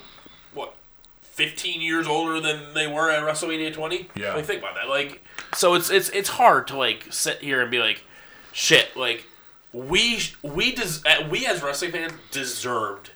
[0.55, 0.75] what
[1.23, 4.09] 15 years older than they were at WrestleMania 20.
[4.17, 4.35] Yeah.
[4.35, 4.89] like think about that.
[4.89, 5.23] Like,
[5.55, 8.05] so it's it's it's hard to like sit here and be like,
[8.53, 8.97] shit.
[8.97, 9.25] Like,
[9.73, 13.11] we we des- uh, we as wrestling fans deserved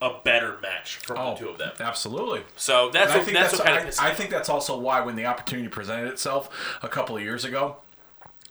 [0.00, 1.72] a better match from oh, the two of them.
[1.80, 2.42] absolutely.
[2.56, 5.16] So that's And what, that's, what kind I, me I think that's also why when
[5.16, 6.50] the opportunity presented itself
[6.82, 7.76] a couple of years ago,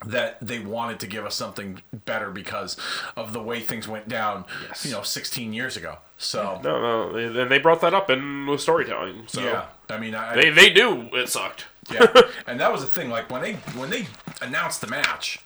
[0.06, 2.78] that they wanted to give us something better because
[3.16, 4.86] of the way things went down, Yes.
[4.86, 6.00] you know, 16 years ago.
[6.18, 9.24] So No, no, and they brought that up in the storytelling.
[9.28, 11.66] So yeah, I mean, I, they they knew it sucked.
[11.92, 12.08] yeah,
[12.48, 13.10] and that was the thing.
[13.12, 14.08] Like when they when they
[14.42, 15.40] announced the match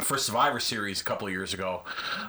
[0.00, 1.82] for Survivor Series a couple of years ago,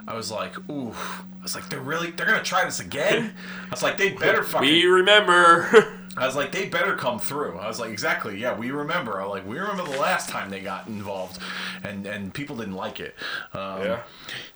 [0.07, 3.34] I was like, ooh, I was like, they're really they're gonna try this again.
[3.67, 4.67] I was like, they better fucking.
[4.67, 5.95] We remember.
[6.17, 7.57] I was like, they better come through.
[7.59, 9.22] I was like, exactly, yeah, we remember.
[9.22, 11.39] I was like, we remember the last time they got involved,
[11.84, 13.15] and and people didn't like it.
[13.53, 13.99] Um, yeah.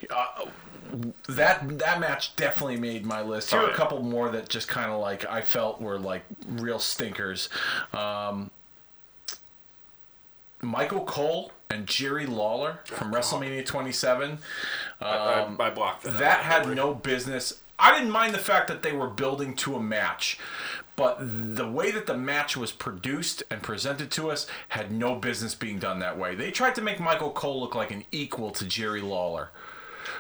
[0.10, 0.46] uh,
[1.30, 3.52] that that match definitely made my list.
[3.52, 6.24] Here Oh, are a couple more that just kind of like I felt were like
[6.48, 7.50] real stinkers.
[7.94, 8.50] Um,
[10.62, 14.38] Michael Cole and Jerry Lawler from WrestleMania 27.
[15.02, 16.20] I, I, um, I blocked that.
[16.20, 17.60] That had no business.
[17.80, 20.38] I didn't mind the fact that they were building to a match,
[20.96, 25.56] but the way that the match was produced and presented to us had no business
[25.56, 26.36] being done that way.
[26.36, 29.50] They tried to make Michael Cole look like an equal to Jerry Lawler.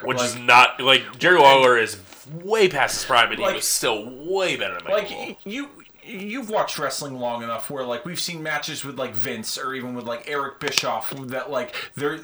[0.01, 1.97] which is not like Jerry Lawler is
[2.33, 5.37] way past his prime, and Like- he was still way better than Michael like Cole.
[5.45, 5.69] you
[6.05, 9.93] you've watched wrestling long enough where like we've seen matches with like Vince or even
[9.93, 12.19] with like Eric Bischoff that like they're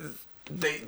[0.49, 0.81] they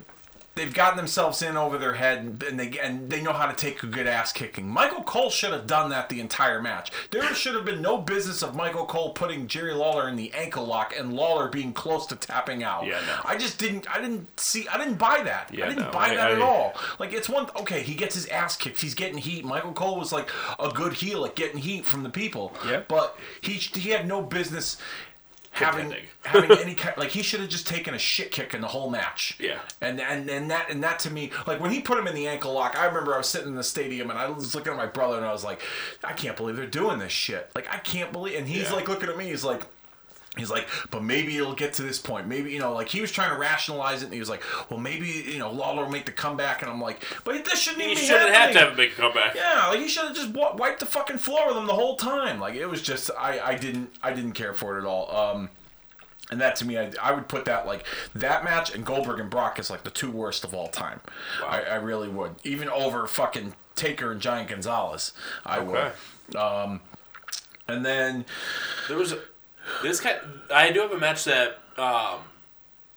[0.56, 3.84] they've gotten themselves in over their head and they and they know how to take
[3.84, 4.68] a good ass kicking.
[4.68, 6.91] Michael Cole should have done that the entire match.
[7.12, 10.66] There should have been no business of Michael Cole putting Jerry Lawler in the ankle
[10.66, 12.86] lock and Lawler being close to tapping out.
[12.86, 13.20] Yeah, no.
[13.24, 15.49] I just didn't I didn't see I didn't buy that.
[15.54, 16.74] Yeah, I didn't no, buy I- that at I- all.
[16.99, 18.82] Like it's one okay, he gets his ass kicked.
[18.82, 19.45] He's getting heat.
[19.45, 20.30] Michael Cole was like
[20.60, 22.54] a good heel at getting heat from the people.
[22.68, 22.82] Yeah.
[22.88, 24.78] But he he had no business
[25.52, 25.93] having
[26.24, 28.89] having any kind like he should have just taken a shit kick in the whole
[28.89, 29.38] match.
[29.39, 29.60] Yeah.
[29.82, 32.28] And and and that and that to me like when he put him in the
[32.28, 34.78] ankle lock, I remember I was sitting in the stadium and I was looking at
[34.78, 35.62] my brother and I was like,
[36.04, 37.52] I can't believe they're doing this shit.
[37.56, 38.74] Like I can't believe and he's Yeah.
[38.76, 39.64] like looking at me, he's like
[40.38, 42.25] He's like, but maybe it'll get to this point.
[42.25, 44.79] Maybe you know, like he was trying to rationalize it, and he was like, well,
[44.79, 47.91] maybe you know, Lawler will make the comeback, and I'm like, but this shouldn't He
[47.91, 49.36] even be shouldn't have to have a big comeback.
[49.36, 52.39] Yeah, like he should have just wiped the fucking floor with him the whole time.
[52.39, 55.13] Like it was just, I, I didn't, I didn't care for it at all.
[55.13, 55.49] Um,
[56.29, 59.29] and that to me, I, I would put that like that match and Goldberg and
[59.29, 61.01] Brock is like the two worst of all time.
[61.41, 61.49] Wow.
[61.49, 65.11] I, I really would, even over fucking Taker and Giant Gonzalez.
[65.45, 65.91] I Okay.
[66.29, 66.36] would.
[66.38, 66.79] Um,
[67.67, 68.23] and then
[68.88, 69.19] There was a,
[69.82, 70.18] this kind.
[70.53, 72.20] I do have a match that um,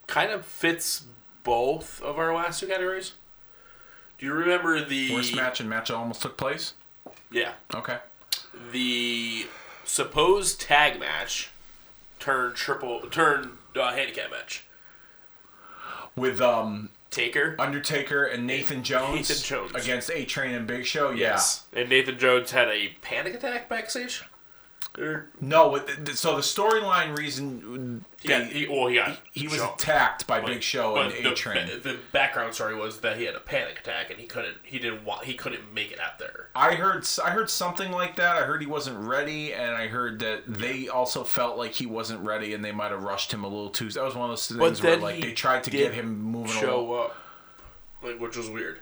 [0.06, 1.04] kind of fits
[1.42, 3.12] both of our last two categories.
[4.18, 6.74] Do you remember the worst match and match that almost took place.
[7.30, 7.98] Yeah, Okay.
[8.72, 9.46] the
[9.84, 11.50] supposed tag match
[12.20, 14.64] turned triple turned uh, handicap match.
[16.16, 17.54] With um Taker.
[17.60, 19.72] Undertaker and Nathan Jones, Nathan Jones.
[19.74, 21.10] against A Train and Big Show.
[21.10, 21.32] Yeah.
[21.32, 21.64] Yes.
[21.72, 24.24] And Nathan Jones had a panic attack backstage.
[24.96, 25.76] Or No,
[26.14, 30.62] so the storyline reason he he, well, he got he was attacked by But- Big
[30.62, 31.66] Show and A Train.
[31.82, 34.56] The background story was that he had a panic attack and he couldn't.
[34.62, 35.24] He didn't want.
[35.24, 36.48] He couldn't make it out there.
[36.54, 38.36] I heard I heard something like that.
[38.36, 42.20] I heard he wasn't ready, and I heard that they also felt like he wasn't
[42.20, 43.88] ready, and they might have rushed him a little too.
[43.90, 46.80] That was one of those things where like they tried to get him moving Show
[46.86, 47.04] along.
[47.06, 47.16] up,
[48.02, 48.78] like which was weird.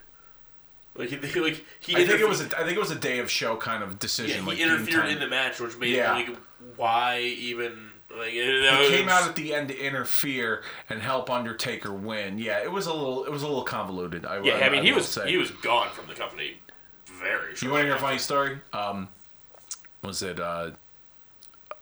[0.94, 1.96] Like he, like he.
[1.96, 3.90] I think it was a, I think it was a day of show kind of
[3.92, 4.42] Yeah, decision.
[4.42, 6.12] he like game interfered in the match, which made Yeah.
[6.12, 6.28] like
[6.76, 11.92] why even like it, He came out at the end to interfere and help Undertaker
[11.92, 12.38] win.
[12.38, 14.26] Yeah, it was a little it was a little convoluted.
[14.26, 15.30] I, Yeah, I mean he was say.
[15.30, 16.58] he was gone from the company
[17.06, 17.54] very.
[17.62, 18.58] You want to hear a funny story?
[18.74, 19.08] Um,
[20.02, 20.72] was it uh,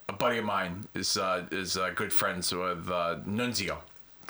[0.09, 3.79] a buddy of mine is uh, is uh, good friends with uh, Nunzio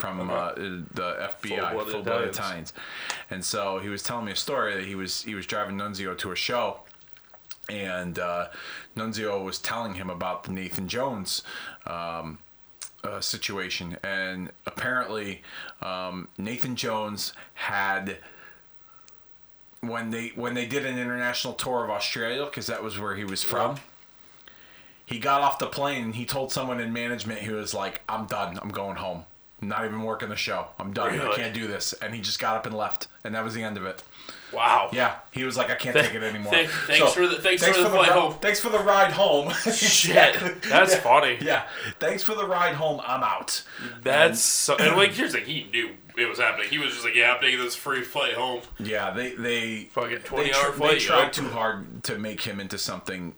[0.01, 2.39] from uh, the FBI, Full-blooded Full Blooded Italians.
[2.39, 2.73] Italians.
[3.31, 6.17] And so he was telling me a story that he was he was driving Nunzio
[6.19, 6.81] to a show,
[7.69, 8.49] and uh,
[8.97, 11.43] Nunzio was telling him about the Nathan Jones.
[11.87, 12.39] Um,
[13.03, 15.41] uh, situation, and apparently
[15.81, 18.19] um, Nathan Jones had
[19.81, 23.25] when they when they did an international tour of Australia because that was where he
[23.25, 23.77] was from.
[25.07, 28.27] He got off the plane and he told someone in management he was like, "I'm
[28.27, 28.59] done.
[28.61, 29.25] I'm going home.
[29.63, 30.69] Not even working the show.
[30.79, 31.19] I'm done.
[31.21, 33.63] I can't do this." And he just got up and left, and that was the
[33.63, 34.03] end of it.
[34.53, 34.89] Wow.
[34.93, 37.73] Yeah, he was like, "I can't take it anymore." Thank- thanks for the- thanks for
[37.75, 38.35] the ri- flight home.
[38.41, 39.53] Thanks for the ride home.
[39.73, 40.63] Shit.
[40.63, 41.01] That's Yeah.
[41.01, 41.39] funny.
[41.41, 41.63] Yeah,
[42.01, 43.01] thanks for the ride home.
[43.07, 43.63] I'm out.
[44.03, 45.41] That's so, and like here's the.
[45.41, 46.69] He knew it was happening.
[46.69, 48.63] He was just like, yeah, I'm taking this free flight home.
[48.79, 52.79] Yeah, they they Fucking 20 tr- hour they tried too hard to make him into
[52.79, 53.35] something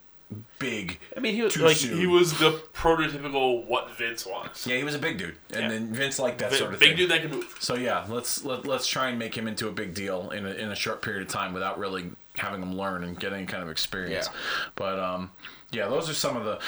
[0.58, 0.98] big.
[1.16, 1.98] I mean, he was like soon.
[1.98, 4.66] he was the prototypical what Vince wants.
[4.66, 5.68] Yeah, he was a big dude, and Yeah.
[5.68, 6.96] then Vince liked that Big, sort of big thing.
[6.98, 7.56] dude that can move.
[7.60, 10.50] So yeah, let's let, let's try and make him into a big deal in a,
[10.50, 13.62] in a short period of time without really having him learn and get any kind
[13.62, 14.28] of experience.
[14.30, 14.38] Yeah.
[14.76, 15.30] But um,
[15.70, 16.58] yeah, those are some of the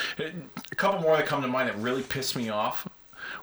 [0.71, 2.87] a couple more that come to mind that really pissed me off.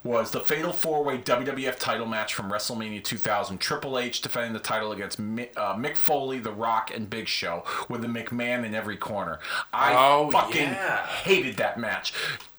[0.04, 3.60] Was the Fatal Four Way WWF title match from WrestleMania 2000?
[3.60, 8.02] Triple H defending the title against uh, Mick Foley, The Rock, and Big Show with
[8.02, 9.40] the McMahon in every corner.
[9.72, 11.06] I Oh, fucking yeah.
[11.06, 12.14] hated that match.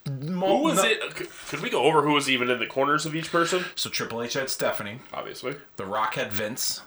[0.07, 1.01] Who was it?
[1.15, 3.65] Could, could we go over who was even in the corners of each person?
[3.75, 5.01] So Triple H had Stephanie.
[5.13, 5.57] Obviously.
[5.77, 6.83] The Rock had Vince.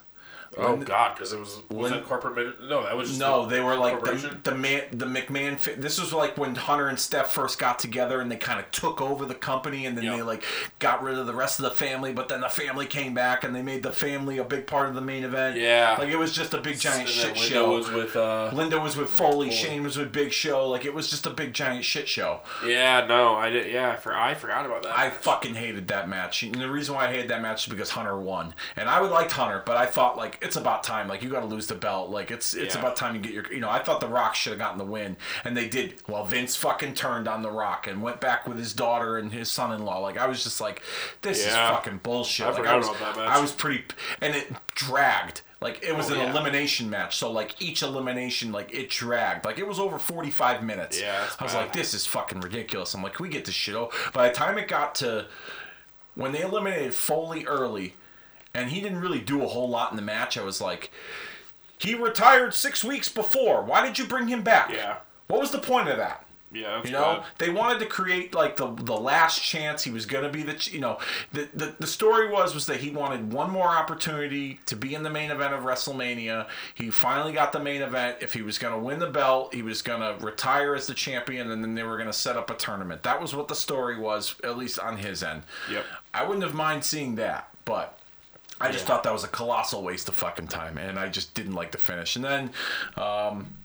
[0.57, 2.61] Oh God, because it was was Lin- that corporate?
[2.61, 5.59] No, that was just No, the they were like the, the man, the McMahon.
[5.81, 9.01] This was like when Hunter and Steph first got together, and they kind of took
[9.01, 10.15] over the company, and then Yep.
[10.15, 10.43] they like
[10.79, 12.13] got rid of the rest of the family.
[12.13, 14.95] But then the family came back, and they made the family a big part of
[14.95, 15.57] the main event.
[15.57, 15.95] Yeah.
[15.99, 17.71] like it was just a big giant then shit Linda show.
[17.71, 18.49] was with uh.
[18.53, 20.69] Linda was with Foley, Shane was with Big Show.
[20.69, 22.39] Like it was just a big giant shit show.
[22.65, 23.71] Yeah, no, I did.
[23.71, 24.97] Yeah, for I forgot about that.
[24.97, 26.43] I fucking hated that match.
[26.43, 28.53] And the reason why I hated that match is because Hunter won.
[28.75, 31.07] And I would liked Hunter, but I thought like it's about time.
[31.07, 32.09] Like you got to lose the belt.
[32.09, 32.81] Like it's it's Yeah.
[32.81, 33.51] about time you get your.
[33.51, 35.95] You know, I thought The Rock should have gotten the win, and they did.
[36.07, 39.49] Well, Vince fucking turned on The Rock and went back with his daughter and his
[39.51, 39.99] son-in-law.
[39.99, 40.81] Like I was just like,
[41.21, 41.49] this Yeah.
[41.49, 42.45] is fucking bullshit.
[42.45, 43.29] I like, forgot I was, about that match.
[43.29, 43.83] I was pretty,
[44.21, 45.41] and it dragged.
[45.61, 46.31] Like it was Oh, an yeah.
[46.31, 49.45] elimination match, so like each elimination, like it dragged.
[49.45, 51.01] Like it was over forty-five minutes.
[51.01, 51.59] Yeah, I was bad.
[51.61, 52.93] like, this is fucking ridiculous.
[52.93, 53.91] I'm like, can we get this shit over?
[54.13, 55.27] By the time it got to
[56.13, 57.95] when they eliminated Foley early,
[58.55, 60.89] and he didn't really do a whole lot in the match, I was like,
[61.77, 63.61] he retired six weeks before.
[63.63, 64.71] Why did you bring him back?
[64.71, 64.97] Yeah.
[65.27, 66.25] What was the point of that?
[66.53, 67.23] yeah, You know, bad.
[67.39, 70.79] they wanted to create like the the last chance he was gonna be the you
[70.79, 70.99] know
[71.33, 75.03] the, the the story was was that he wanted one more opportunity to be in
[75.03, 76.47] the main event of WrestleMania.
[76.73, 78.17] He finally got the main event.
[78.21, 81.61] If he was gonna win the belt, he was gonna retire as the champion, and
[81.61, 83.03] then they were gonna set up a tournament.
[83.03, 85.43] That was what the story was, at least on his end.
[85.69, 85.83] Yep.
[86.13, 87.94] I wouldn't have mind seeing that, but.
[88.61, 88.87] I just Yeah.
[88.87, 91.77] thought that was a colossal waste of fucking time, and I just didn't like the
[91.77, 92.15] finish.
[92.15, 92.53] And then,
[92.95, 93.57] um,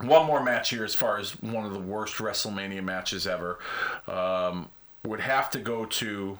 [0.00, 3.58] one more match here as far as one of the worst WrestleMania matches ever
[4.06, 4.70] um,
[5.04, 6.38] would have to go to.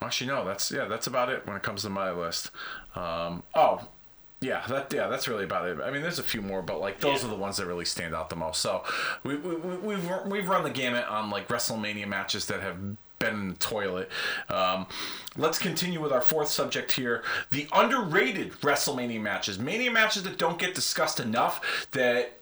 [0.00, 0.44] Actually, no.
[0.44, 0.84] That's yeah.
[0.84, 2.50] That's about it when it comes to my list.
[2.94, 3.88] Um, oh,
[4.40, 4.64] yeah.
[4.68, 5.08] That yeah.
[5.08, 5.80] That's really about it.
[5.82, 7.28] I mean, there's a few more, but like those Yeah.
[7.28, 8.60] are the ones that really stand out the most.
[8.60, 8.84] So
[9.24, 12.76] we, we, we we've we've run the gamut on like WrestleMania matches that have
[13.18, 14.10] been in the toilet.
[14.48, 14.86] Um,
[15.36, 20.58] let's continue with our fourth subject here: the underrated WrestleMania matches, Mania matches that don't
[20.58, 22.32] get discussed enough that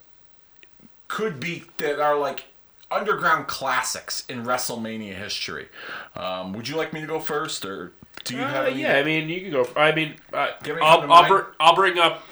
[1.08, 2.44] could be that are like
[2.90, 5.68] underground classics in WrestleMania history.
[6.16, 7.92] Um, would you like me to go first, or
[8.24, 8.82] do you have Uh, any?
[8.82, 9.64] yeah, I mean, you can go.
[9.64, 12.22] For, I mean, uh, Do you have any come I'll, I'll, br- I'll bring up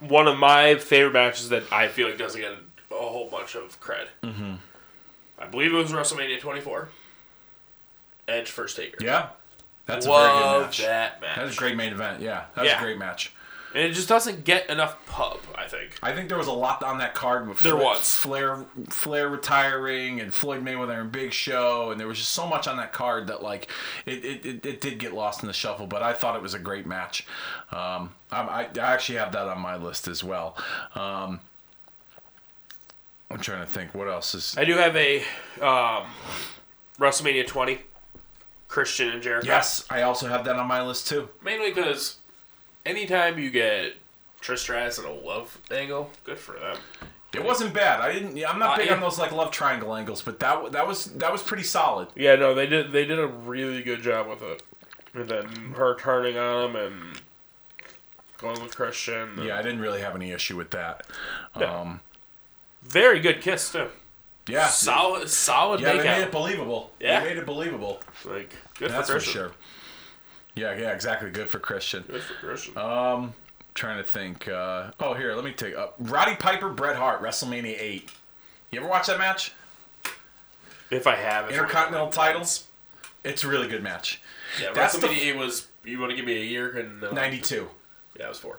[0.00, 2.52] one of my favorite matches that I feel like doesn't get
[2.90, 4.06] a whole bunch of cred.
[4.22, 4.54] Mm-hmm.
[5.38, 6.88] I believe it was WrestleMania 24.
[8.28, 9.04] Edge first taker.
[9.04, 9.28] Yeah,
[9.86, 10.78] that's a very good match.
[10.78, 11.36] that match.
[11.36, 12.20] That was a great main event.
[12.20, 12.78] Yeah, that was Yeah.
[12.78, 13.32] a great match.
[13.74, 15.98] And it just doesn't get enough pub, I think.
[16.02, 18.16] I think there was a lot on that card with There Fla- was.
[18.16, 22.66] Flair, Flair retiring and Floyd Mayweather and Big Show, and there was just so much
[22.66, 23.68] on that card that like
[24.06, 25.86] it, it, it, it did get lost in the shuffle.
[25.86, 27.26] But I thought it was a great match.
[27.70, 30.56] Um, I, I I actually have that on my list as well.
[30.94, 31.40] Um,
[33.30, 34.54] I'm trying to think what else is.
[34.56, 35.18] I do have a
[35.60, 36.06] um,
[36.98, 37.80] WrestleMania 20,
[38.68, 39.46] Christian and Jericho.
[39.46, 41.28] Yes, I also have that on my list too.
[41.42, 42.16] Mainly because
[42.84, 43.94] anytime you get
[44.42, 46.76] Trish Stratus in a love angle, good for them.
[47.34, 48.00] It wasn't bad.
[48.00, 48.30] I didn't.
[48.48, 48.94] I'm not Uh, big yeah.
[48.94, 52.08] on those like love triangle angles, but that that was that was pretty solid.
[52.14, 52.92] Yeah, no, they did.
[52.92, 54.62] They did a really good job with it.
[55.14, 55.46] And then
[55.76, 57.20] her turning on him and
[58.38, 59.30] going with Christian.
[59.38, 61.06] and- Yeah, I didn't really have any issue with that.
[61.58, 61.74] Yeah.
[61.80, 62.00] Um,
[62.82, 63.88] very good kiss too.
[64.48, 66.90] Yeah, Solid, solid yeah, they made it believable.
[67.00, 67.20] Yeah.
[67.20, 68.00] they made it believable.
[68.24, 69.52] Like good That's for for sure.
[70.54, 71.30] Yeah, yeah, exactly.
[71.30, 72.04] Good for Christian.
[72.08, 72.78] Good for Christian.
[72.78, 73.34] Um,
[73.74, 74.48] trying to think.
[74.48, 78.10] Uh, oh, here, let me take up Roddy Piper, Bret Hart, WrestleMania eight.
[78.70, 79.52] You ever watch that match?
[80.90, 82.66] if I have Intercontinental titles.
[83.24, 84.20] It's a really good match.
[84.62, 85.66] Yeah, That's the- WrestleMania 8 was.
[85.84, 86.76] You want to give me a year?
[86.76, 87.68] And uh, Ninety two.
[88.18, 88.58] Yeah, it was four.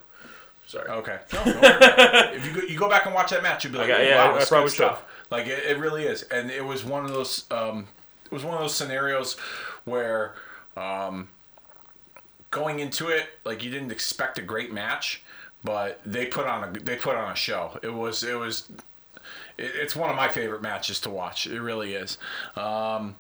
[0.66, 0.88] Sorry.
[0.90, 1.20] Okay.
[1.34, 2.34] No, don't worry about it.
[2.36, 4.10] if you go, you go back and watch that match, you'll be like, Okay, "Oh,
[4.10, 5.04] yeah, wow, I it's probably stuff.
[5.30, 7.45] Like it, it really is, and it was one of those.
[7.51, 7.88] Um,
[8.25, 9.38] it was one of those scenarios
[9.86, 10.36] where,
[10.75, 11.30] um,
[12.51, 15.23] going into it, like you didn't expect a great match,
[15.63, 17.80] but they put on a they put on a show.
[17.84, 18.69] It was it was.
[19.57, 21.47] It, it's one of my favorite matches to watch.
[21.47, 22.17] It really is.
[22.55, 23.15] Um,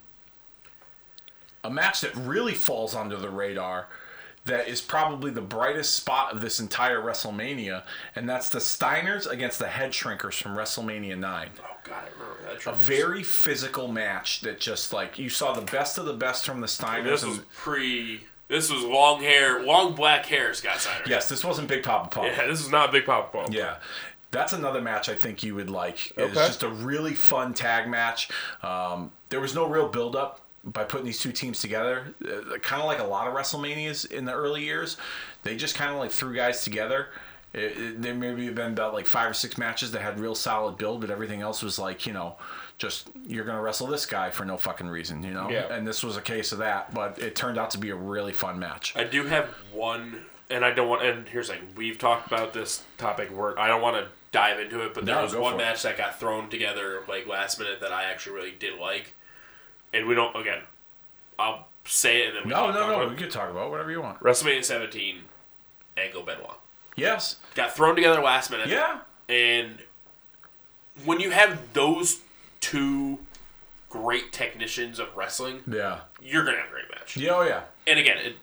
[1.63, 3.87] a match that really falls under the radar
[4.47, 7.83] that is probably the brightest spot of this entire WrestleMania,
[8.15, 11.49] and that's the Steiners against the Head Shrinkers from WrestleMania 9.
[11.59, 12.67] Oh God, I remember that.
[12.71, 16.59] A very physical match that just like you saw the best of the best from
[16.61, 17.03] the Steiners.
[17.05, 18.21] This and- was pre.
[18.49, 21.03] This was long hair, long black hair, Scott Steiner.
[21.05, 22.27] yes, this wasn't Big Papa Pump.
[22.27, 23.53] Yeah, this is not Big Papa Pump.
[23.53, 23.75] Yeah.
[24.31, 26.11] That's another match I think you would like.
[26.11, 26.33] It's Okay.
[26.33, 28.29] just a really fun tag match.
[28.63, 32.13] Um, there was no real build up by putting these two teams together.
[32.25, 34.97] Uh, kind of like a lot of WrestleManias in the early years.
[35.43, 37.07] They just kind of like threw guys together.
[37.53, 40.35] It, it, there maybe have been about like five or six matches that had real
[40.35, 42.35] solid build, but everything else was like, you know,
[42.77, 45.49] just you're going to wrestle this guy for no fucking reason, you know?
[45.49, 45.73] Yeah.
[45.73, 48.33] And this was a case of that, but it turned out to be a really
[48.33, 48.93] fun match.
[48.97, 51.03] I do have one, and I don't want.
[51.03, 53.29] And here's the thing: we've talked about this topic.
[53.29, 55.63] Where I don't want to dive into it, but there No, was one for it.
[55.63, 59.13] match that got thrown together like last minute that I actually really did like,
[59.93, 60.35] and we don't.
[60.35, 60.61] Again,
[61.39, 63.07] I'll say it and then we No, no, no.
[63.09, 64.19] We could talk about whatever you want.
[64.19, 65.19] WrestleMania 17,
[65.97, 66.57] Angle Benoit
[66.95, 67.37] Yes.
[67.55, 68.67] got thrown together last minute.
[68.67, 68.99] Yeah.
[69.29, 69.79] And
[71.05, 72.21] when you have those
[72.59, 73.19] two
[73.89, 76.01] great technicians of wrestling, Yeah.
[76.19, 77.15] you're gonna have a great match.
[77.15, 77.63] Yeah, oh, yeah.
[77.85, 78.35] And again, it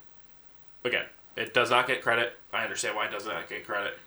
[0.84, 2.38] again, it does not get credit.
[2.52, 3.98] I understand why it does not get credit.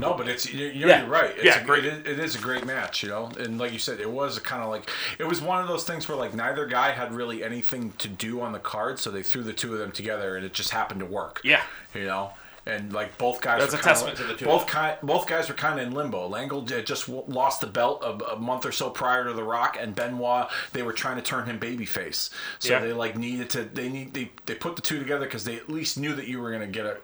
[0.00, 1.06] No, but it's you're, you're Yeah.
[1.06, 1.30] right.
[1.36, 1.84] It's Yeah, a, great.
[1.84, 3.30] It is, it is a great match, you know.
[3.38, 4.88] And like you said, it was kind of like
[5.18, 8.40] it was one of those things where like neither guy had really anything to do
[8.40, 11.00] on the card, so they threw the two of them together, and it just happened
[11.00, 11.40] to work.
[11.44, 11.62] Yeah.
[11.94, 12.32] you know.
[12.66, 14.68] And like both guys, That's were a testament like- to the two Both of
[15.00, 16.34] ki- both guys were kind of in limbo.
[16.36, 19.42] Angle had just w- lost the belt a, a month or so prior to The
[19.42, 22.28] Rock, and Benoit they were trying to turn him babyface.
[22.58, 22.80] So Yeah.
[22.80, 23.64] they like needed to.
[23.64, 26.38] They need they they put the two together because they at least knew that you
[26.40, 26.98] were gonna get a.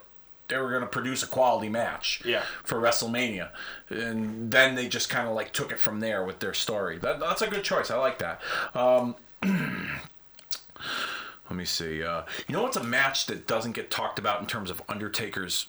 [0.48, 2.42] They were gonna produce a quality match Yeah.
[2.64, 3.50] for WrestleMania,
[3.90, 6.98] and then they just kind of like took it from there with their story.
[6.98, 7.90] That, that's a good choice.
[7.90, 8.40] I like that.
[8.74, 12.02] Um, let me see.
[12.02, 15.66] Uh, you know what's a match that doesn't get talked about in terms of Undertaker's,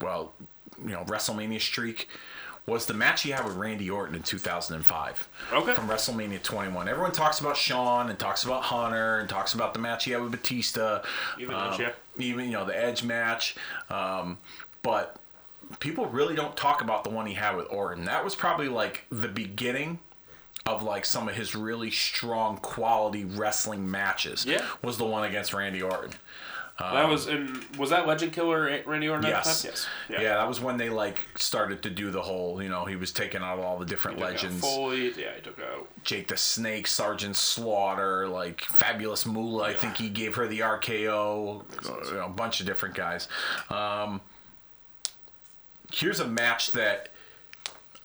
[0.00, 0.32] well,
[0.82, 2.08] you know, WrestleMania streak?
[2.70, 5.72] Was the match he had with Randy Orton in 2005 Okay.
[5.74, 6.88] from WrestleMania 21.
[6.88, 10.22] Everyone talks about Shawn and talks about Hunter and talks about the match he had
[10.22, 11.02] with Batista.
[11.38, 11.90] Even um, Edge, yeah.
[12.18, 13.56] even you know the Edge match,
[13.90, 14.38] um,
[14.82, 15.16] but
[15.80, 18.04] people really don't talk about the one he had with Orton.
[18.04, 19.98] That was probably like the beginning
[20.66, 24.44] of like some of his really strong quality wrestling matches.
[24.46, 24.64] Yeah.
[24.82, 26.12] was the one against Randy Orton.
[26.80, 29.64] That was in was that Legend Killer Randy Orton Yes.
[29.64, 29.86] Yes.
[30.08, 30.34] Yeah.
[30.34, 32.62] that was when they like started to do the whole.
[32.62, 34.60] You know, he was taking out all the different He took out legends.
[34.60, 35.88] Foley, yeah, he took out.
[36.04, 39.64] Jake the Snake, Sergeant Slaughter, like Fabulous Moolah.
[39.68, 41.62] I think he gave her the RKO.
[42.08, 43.28] you know, a bunch of different guys.
[43.68, 44.20] Um,
[45.92, 47.10] here's a match that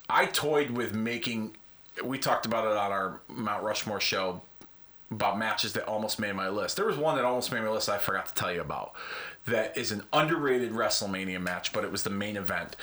[0.10, 1.56] I toyed with making.
[2.04, 4.42] We talked about it on our Mount Rushmore show
[5.16, 6.76] about matches that almost made my list.
[6.76, 8.94] There was one that almost made my list I forgot to tell you about.
[9.46, 12.76] That is an underrated WrestleMania match, but it was the main event.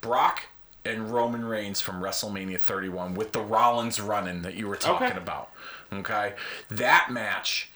[0.00, 0.44] Brock
[0.84, 5.16] and Roman Reigns from WrestleMania 31 with the Rollins running that you were talking Okay.
[5.16, 5.50] about.
[5.92, 6.34] Okay?
[6.68, 7.70] That match,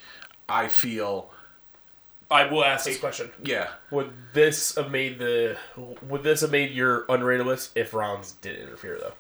[0.49, 1.31] I feel,
[2.31, 3.69] I will ask this question: yeah.
[3.91, 5.57] Would this have made the
[6.03, 9.15] Would this have made your underrated list if Rollins didn't interfere though?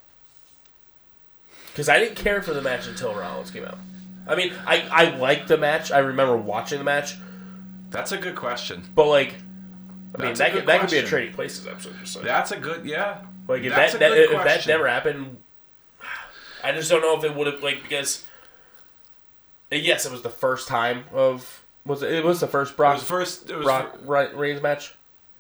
[1.69, 3.79] Because I didn't care for the match until Rollins came out.
[4.29, 5.91] I mean, I I liked the match.
[5.91, 7.17] I remember watching the match,
[7.91, 8.83] That's a good question.
[8.95, 9.35] but like,
[10.15, 11.09] I mean, That's a that good could, that could be a question.
[11.19, 11.95] trading places episode.
[12.01, 13.23] Just like, That's a good, yeah.
[13.49, 14.71] like if That's that, a that good if that question.
[14.71, 15.39] never happened,
[16.63, 18.25] I just don't know if it would have like because.
[19.71, 22.95] Yes, it was the first time of was it, it was the first It Brock
[22.95, 23.51] was first.
[23.51, 24.95] It was Brock Re- Reigns match.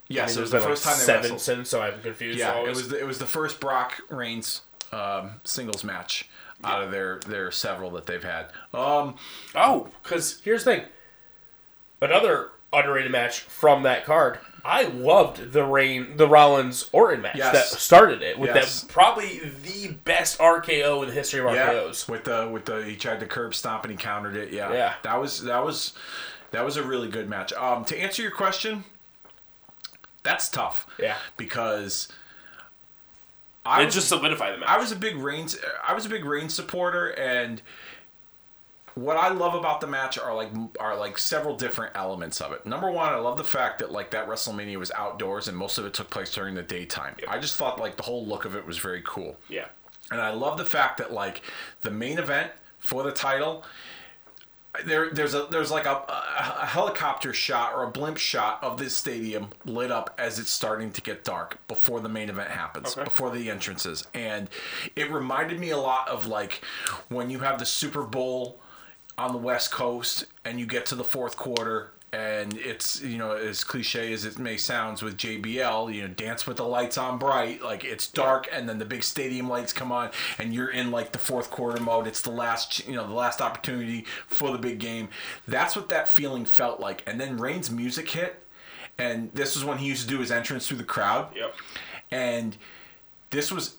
[0.08, 1.40] yes, it was the first like, time they seven wrestled.
[1.40, 2.38] since, so I'm confused.
[2.38, 4.62] Yeah, it was the, it was the first Brock Reigns
[4.92, 6.28] um, singles match
[6.64, 8.46] out of their their several that they've had.
[8.74, 9.16] Um,
[9.54, 10.84] Oh, because here's the thing.
[12.00, 14.38] Another underrated match from that card.
[14.64, 17.52] I loved the Rain, the Rollins Orton match Yes.
[17.72, 18.82] that started it with Yes.
[18.82, 22.08] that probably the best RKO in the history of yeah, RKOs.
[22.08, 24.52] with the with the he tried to curb stomp and he countered it.
[24.52, 24.94] Yeah, Yeah.
[25.02, 25.92] that was that was
[26.50, 27.52] that was a really good match.
[27.54, 28.84] Um, to answer your question,
[30.22, 30.86] that's tough.
[30.98, 31.16] Yeah.
[31.36, 32.08] Because
[33.64, 34.68] I It was, just solidified the match.
[34.68, 35.56] I was a big Reigns
[35.86, 37.60] I was a big Reigns supporter and
[38.94, 40.50] what I love about the match are like
[40.80, 42.66] are like several different elements of it.
[42.66, 45.86] Number one, I love the fact that like that WrestleMania was outdoors and most of
[45.86, 47.14] it took place during the daytime.
[47.28, 49.36] I just thought like the whole look of it was very cool.
[49.48, 49.66] yeah.
[50.10, 51.42] And I love the fact that like
[51.82, 53.64] the main event for the title,
[54.84, 58.96] there there's a there's like a, a, helicopter shot or a blimp shot of this
[58.96, 63.04] stadium lit up as it's starting to get dark before the main event happens, Okay.
[63.04, 64.48] before the entrances, and
[64.94, 66.62] it reminded me a lot of like
[67.08, 68.60] when you have the Super Bowl
[69.16, 73.32] on the West Coast and you get to the fourth quarter and it's you know
[73.32, 77.18] as cliche as it may sounds with JBL you know dance with the lights on
[77.18, 77.62] bright.
[77.62, 81.12] Like it's dark and then the big stadium lights come on and you're in like
[81.12, 82.06] the fourth quarter mode.
[82.06, 85.08] It's the last you know the last opportunity for the big game.
[85.46, 87.02] That's what that feeling felt like.
[87.06, 88.42] And then Reigns music hit
[88.96, 91.28] and this was when he used to do his entrance through the crowd.
[91.36, 91.54] Yep.
[92.10, 92.56] and
[93.30, 93.76] this was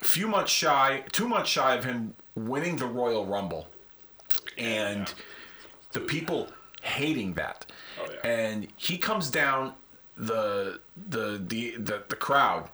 [0.00, 3.66] a few months shy, two months shy of him winning the Royal Rumble,
[4.56, 5.12] and
[5.92, 6.48] the people
[6.86, 7.66] hating that.
[8.00, 8.30] Oh, yeah.
[8.30, 9.74] And he comes down
[10.16, 12.70] the the the the, the crowd.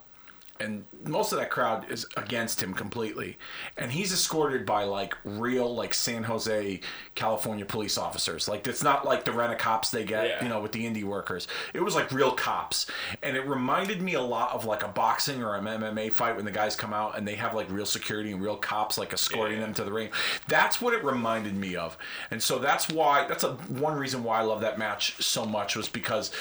[0.59, 3.37] And most of that crowd is against him completely,
[3.75, 6.79] and he's escorted by like real like San Jose,
[7.15, 8.47] California police officers.
[8.47, 10.43] Like it's not like the rent a cops they get, Yeah.
[10.43, 11.47] you know, with the indie workers.
[11.73, 12.85] It was like real cops,
[13.23, 16.45] and it reminded me a lot of like a boxing or an MMA fight when
[16.45, 19.57] the guys come out and they have like real security and real cops like escorting
[19.57, 19.65] Yeah.
[19.65, 20.11] them to the ring.
[20.47, 21.97] That's what it reminded me of,
[22.29, 25.75] and so that's why that's a one reason why I love that match so much
[25.75, 26.31] was because.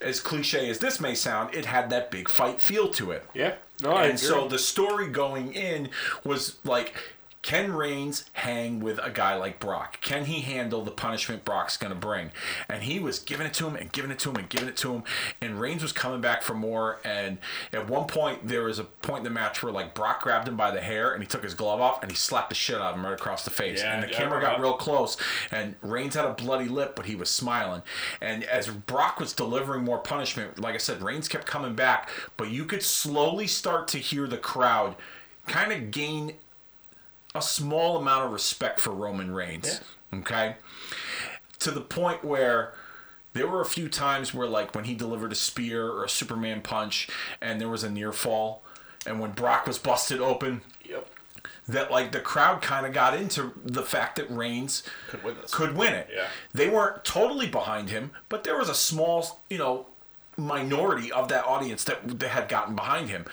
[0.00, 3.26] As cliche as this may sound, it had that big fight feel to it.
[3.32, 3.54] Yeah.
[3.82, 5.90] No, and so the story going in
[6.24, 6.94] was like,
[7.44, 10.00] can Reigns hang with a guy like Brock?
[10.00, 12.30] Can he handle the punishment Brock's going to bring?
[12.70, 14.78] And he was giving it to him and giving it to him and giving it
[14.78, 15.02] to him.
[15.42, 17.00] And Reigns was coming back for more.
[17.04, 17.36] And
[17.70, 20.56] at one point, there was a point in the match where like Brock grabbed him
[20.56, 22.92] by the hair and he took his glove off and he slapped the shit out
[22.92, 23.80] of him right across the face.
[23.80, 25.18] Yeah, and the yeah, camera got real close.
[25.52, 27.82] And Reigns had a bloody lip, but he was smiling.
[28.22, 32.50] And as Brock was delivering more punishment, like I said, Reigns kept coming back, but
[32.50, 34.96] you could slowly start to hear the crowd
[35.46, 36.32] kind of gain
[37.34, 39.80] a small amount of respect for Roman Reigns.
[40.12, 40.56] Okay?
[41.60, 42.72] To the point where
[43.32, 46.60] there were a few times where like when he delivered a spear or a Superman
[46.60, 47.08] punch
[47.40, 48.62] and there was a near fall
[49.06, 51.08] and when Brock was busted open Yep.
[51.66, 55.76] that like the crowd kind of got into the fact that Reigns Could win could
[55.76, 56.08] win it.
[56.14, 56.26] Yeah.
[56.52, 59.86] They weren't totally behind him, but there was a small, you know,
[60.36, 63.24] minority of that audience that, that had gotten behind him.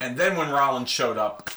[0.00, 1.50] And then when Rollins showed up,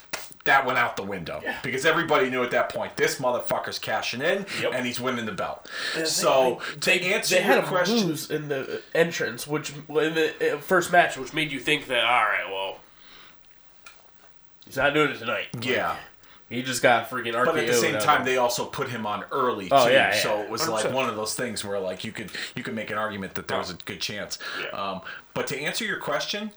[0.45, 4.45] that went out the window because everybody knew at that point this motherfucker's cashing in
[4.61, 4.71] Yep.
[4.73, 5.69] and he's winning the belt.
[6.05, 10.91] So to answer they had your question, lose in the entrance, which in the first
[10.91, 12.77] match, which made you think that all right, well,
[14.65, 15.47] he's not doing it tonight.
[15.61, 15.95] yeah.
[16.49, 17.45] He just got freaking RKO.
[17.45, 19.93] But at the same time, they also put him on early Oh, too.
[19.93, 20.21] yeah, yeah.
[20.21, 20.91] So it was like 100%.
[20.91, 23.57] one of those things where like you could you could make an argument that there
[23.57, 24.37] was a good chance.
[24.61, 24.69] Yeah.
[24.71, 25.01] Um,
[25.33, 26.51] but to answer your question,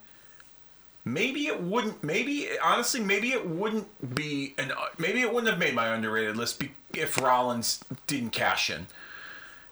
[1.04, 2.02] maybe it wouldn't.
[2.02, 4.72] Maybe honestly, maybe it wouldn't be an.
[4.98, 8.86] Maybe it wouldn't have made my underrated list be, if Rollins didn't cash in.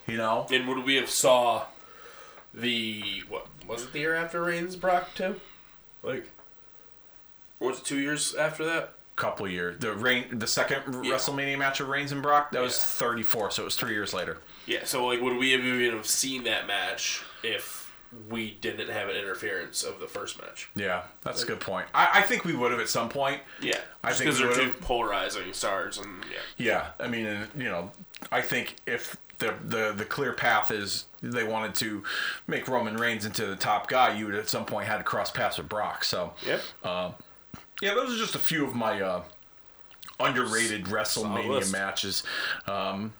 [0.07, 1.67] You know, And would we have saw
[2.53, 5.41] the what was it the year after Reigns Brock too?
[6.03, 6.31] Like,
[7.61, 8.95] was it two years after that?
[9.15, 9.79] couple years.
[9.79, 13.07] The rain, the second WrestleMania match of Reigns and Brock, that was Yeah.
[13.07, 14.39] 34, so it was three years later.
[14.67, 14.81] Yeah.
[14.85, 17.82] So like, would we have even have seen that match if
[18.29, 20.69] we didn't have an interference of the first match?
[20.75, 21.87] Yeah, that's a good point.
[21.95, 23.41] I, I think we would have at some point.
[23.61, 23.79] Yeah.
[24.05, 26.39] I think because they're two polarizing stars, and yeah.
[26.57, 27.91] Yeah, I mean, and, you know,
[28.31, 32.03] I think if the, the the clear path is they wanted to
[32.47, 35.31] make Roman Reigns into the top guy, you would at some point had to cross
[35.31, 36.05] paths with Brock.
[36.05, 36.61] So Yep.
[36.85, 39.23] yeah, those are just a few of my uh,
[40.21, 42.23] underrated WrestleMania matches.
[42.67, 43.13] Um,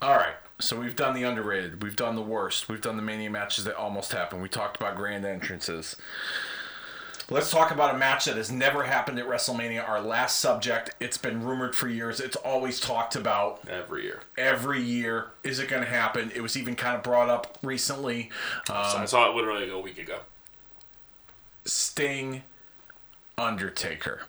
[0.00, 0.34] all right.
[0.60, 1.82] So we've done the underrated.
[1.82, 2.68] We've done the worst.
[2.68, 4.42] We've done the Mania matches that almost happened.
[4.42, 5.94] We talked about grand entrances.
[7.30, 9.86] Let's talk about a match that has never happened at WrestleMania.
[9.86, 10.90] Our last subject.
[10.98, 12.20] It's been rumored for years.
[12.20, 14.20] It's always talked about Every year.
[14.38, 15.26] every year.
[15.44, 16.32] Is it going to happen?
[16.34, 18.30] It was even kind of brought up recently.
[18.70, 20.20] Um, I saw it literally a week ago.
[21.66, 22.42] Sting,
[23.36, 24.22] Undertaker.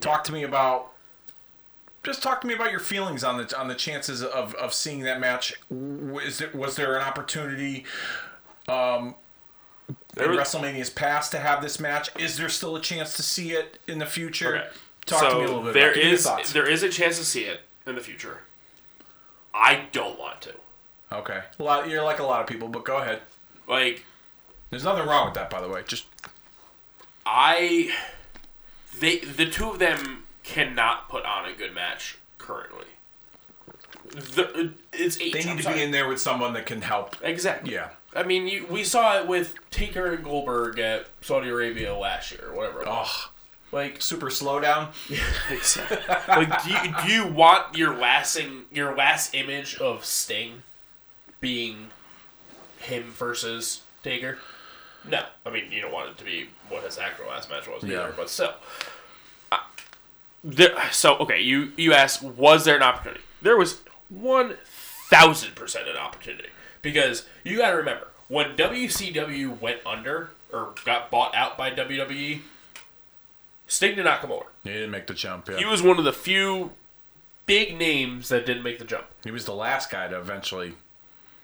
[0.00, 0.89] Talk to me about.
[2.02, 5.00] Just talk to me about your feelings on the on the chances of, of seeing
[5.00, 5.54] that match.
[5.68, 7.84] Was there, was there an opportunity
[8.68, 9.14] um,
[10.16, 12.10] in was- WrestleMania's past to have this match?
[12.18, 14.56] Is there still a chance to see it in the future?
[14.56, 14.68] Okay.
[15.06, 15.74] Talk so to me a little bit.
[15.74, 18.40] There about is there is a chance to see it in the future.
[19.52, 20.54] I don't want to.
[21.12, 21.40] Okay.
[21.58, 21.88] A lot.
[21.88, 23.20] You're like a lot of people, but go ahead.
[23.66, 24.04] Like
[24.70, 25.82] There's nothing wrong with that, by the way.
[25.86, 26.06] Just
[27.26, 27.90] I,
[29.00, 32.86] they the two of them cannot put on a good match currently.
[34.10, 35.32] The, it's eight.
[35.32, 35.76] they I'm need to sorry.
[35.76, 37.16] be in there with someone that can help.
[37.22, 37.72] Exactly.
[37.74, 37.90] Yeah.
[38.14, 42.48] I mean, you, we saw it with Taker and Goldberg at Saudi Arabia last year,
[42.50, 42.80] or whatever.
[42.80, 43.08] It was.
[43.08, 43.30] Oh,
[43.70, 44.88] Like, super slowdown.
[45.50, 45.98] exactly.
[46.28, 50.62] like, do you, do you want your lasting your last image of Sting
[51.40, 51.88] being
[52.80, 54.38] him versus Taker?
[55.08, 57.82] No, I mean you don't want it to be what his actual last match was
[57.84, 58.02] Yeah.
[58.04, 58.52] either, but still.
[60.42, 63.22] There, so okay, you you asked, was there an opportunity?
[63.42, 66.48] There was one thousand percent an opportunity
[66.82, 72.40] because you got to remember when WCW went under or got bought out by WWE,
[73.66, 74.46] Sting did not come over.
[74.64, 75.48] He didn't make the jump.
[75.48, 75.58] Yeah.
[75.58, 76.72] He was one of the few
[77.46, 79.04] big names that didn't make the jump.
[79.24, 80.74] He was the last guy to eventually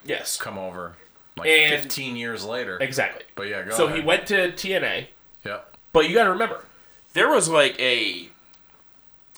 [0.04, 0.94] Yes, come over,
[1.36, 2.78] like And- 15 years later.
[2.80, 3.24] exactly.
[3.34, 3.98] But yeah, go so ahead.
[3.98, 5.08] he went to TNA,
[5.44, 5.76] Yep.
[5.92, 6.64] but you got to remember,
[7.12, 8.28] there was like a,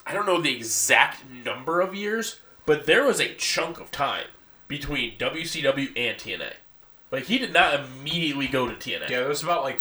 [0.08, 4.26] I don't know the exact number of years, but there was a chunk of time
[4.66, 6.52] between WCW and TNA.
[7.10, 9.08] Like he did not immediately go to TNA.
[9.10, 9.80] Yeah, it was about like.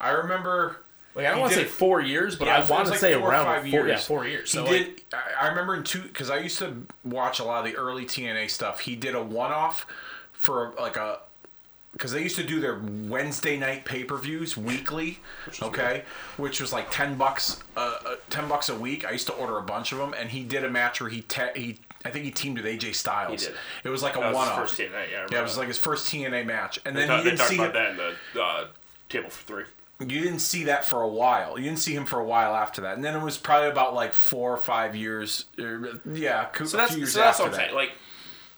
[0.00, 0.80] I remember.
[1.14, 3.14] Like I don't want to say four years, but Yeah, I want to like say
[3.14, 3.88] four around five four, years.
[3.88, 4.50] yeah, four years.
[4.52, 4.86] He So did.
[4.88, 5.04] like,
[5.38, 8.04] I I remember in two because I used to watch a lot of the early
[8.04, 8.80] TNA stuff.
[8.80, 9.86] He did a one-off
[10.32, 11.20] for like a
[11.94, 12.78] because they used to do their
[13.08, 15.20] Wednesday night pay-per-views weekly.
[15.62, 16.02] Okay,
[16.36, 19.06] which was like ten bucks, uh, uh, ten bucks a week.
[19.06, 21.22] I used to order a bunch of them, and he did a match where he
[21.22, 23.40] te- he I think he teamed with AJ Styles.
[23.42, 23.56] He did.
[23.84, 24.58] It was like a that was his one-off.
[24.68, 25.10] first TNA.
[25.10, 27.46] Yeah, Yeah, it was like his first TNA match, and They then talk- you didn't
[27.46, 28.66] see about him, that in the uh,
[29.08, 29.64] table for three.
[30.00, 31.58] you didn't see that for a while.
[31.58, 33.94] You didn't see him for a while after that, and then it was probably about
[33.94, 35.44] like four or five years.
[35.58, 37.56] er, Yeah, So that's so that's after what I'm that.
[37.66, 37.74] saying.
[37.74, 37.92] Like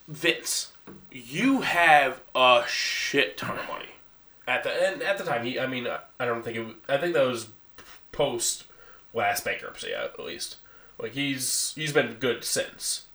[0.09, 0.73] Vince,
[1.11, 3.89] you have a shit ton of money.
[4.49, 5.87] At the and at the time, he I mean
[6.21, 6.65] I don't think it.
[6.65, 7.49] was- I think that was
[8.13, 8.65] post
[9.15, 10.57] last bankruptcy at least.
[11.01, 13.07] Like he's he's been good since.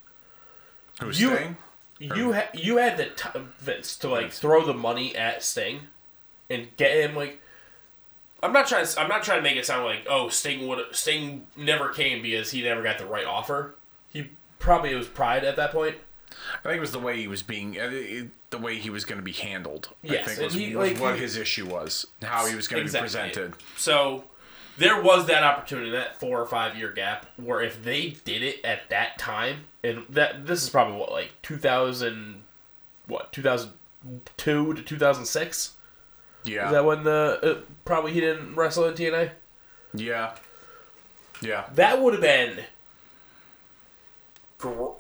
[1.02, 1.58] Who's you- Sting?
[2.00, 5.82] You ha- you had the t- Vince to like throw the money at Sting
[6.50, 7.40] and get him like.
[8.44, 8.88] I'm not trying.
[8.88, 12.24] To, I'm not trying to make it sound like oh Sting would Sting never came
[12.24, 13.76] because he never got the right offer.
[14.10, 15.98] He probably was pride at that point.
[16.60, 17.90] I think it was the way he was being, uh,
[18.50, 19.90] the way he was going to be handled.
[20.02, 22.68] Yes, I think was, he- was like, what he- his issue was, how he was
[22.68, 23.08] going to Exactly.
[23.08, 23.54] be presented.
[23.78, 24.26] So
[24.78, 28.64] there was that opportunity, that four or five year gap, where if they did it
[28.66, 32.44] at that time, and that this is probably what like two thousand,
[33.08, 33.72] what two thousand
[34.38, 35.74] two to two thousand six.
[36.44, 39.32] Yeah, Is that when the uh, probably he didn't wrestle in TNA?
[39.94, 40.36] yeah,
[41.42, 41.66] yeah.
[41.76, 42.64] That would have been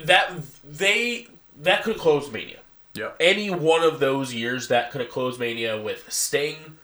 [0.05, 0.33] that
[0.63, 1.27] they
[1.59, 2.59] that could have closed Mania.
[2.93, 3.17] Yep.
[3.19, 6.77] Any one of those years that could have closed Mania with Sting,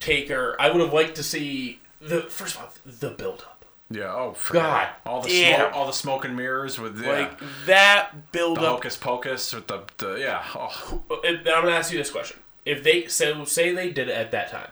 [0.00, 0.56] Taker.
[0.58, 3.64] I would have liked to see the first of all the build up.
[3.90, 4.12] Yeah.
[4.12, 5.56] Oh, God all the damn.
[5.60, 8.76] smoke, all the smoke and mirrors with yeah, Like that build the up.
[8.76, 10.42] hocus pocus with the, the yeah.
[10.54, 14.08] Oh, uh, And I'm gonna ask you this question: If they so say they did
[14.08, 14.70] it at that time,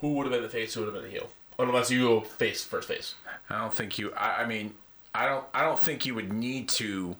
[0.00, 0.74] who would have been the face?
[0.74, 1.30] Who would have been the heel?
[1.58, 3.14] Unless you go face first face.
[3.48, 4.12] I don't think you.
[4.12, 4.74] I, I mean,
[5.16, 5.44] I don't.
[5.54, 7.16] I don't think you would need to.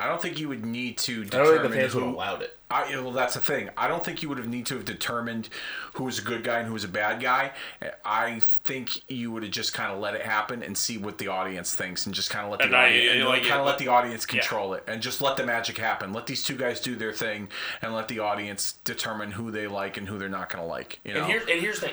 [0.00, 2.00] I don't think you would need to I determine don't think the fans who.
[2.04, 2.56] would allowed it.
[2.70, 3.70] I, well, that's the thing.
[3.76, 5.48] I don't think you would have need to have determined
[5.94, 7.50] who was a good guy and who was a bad guy.
[8.04, 11.26] I think you would have just kind of let it happen and see what the
[11.28, 13.60] audience thinks, and just kind of let the And I- audience, and like, kind of
[13.66, 16.12] it- let the audience control it, and just let the magic happen.
[16.12, 17.48] Let these two guys do their thing,
[17.82, 21.00] and let the audience determine who they like and who they're not going to like.
[21.04, 21.90] You know, And here and here's the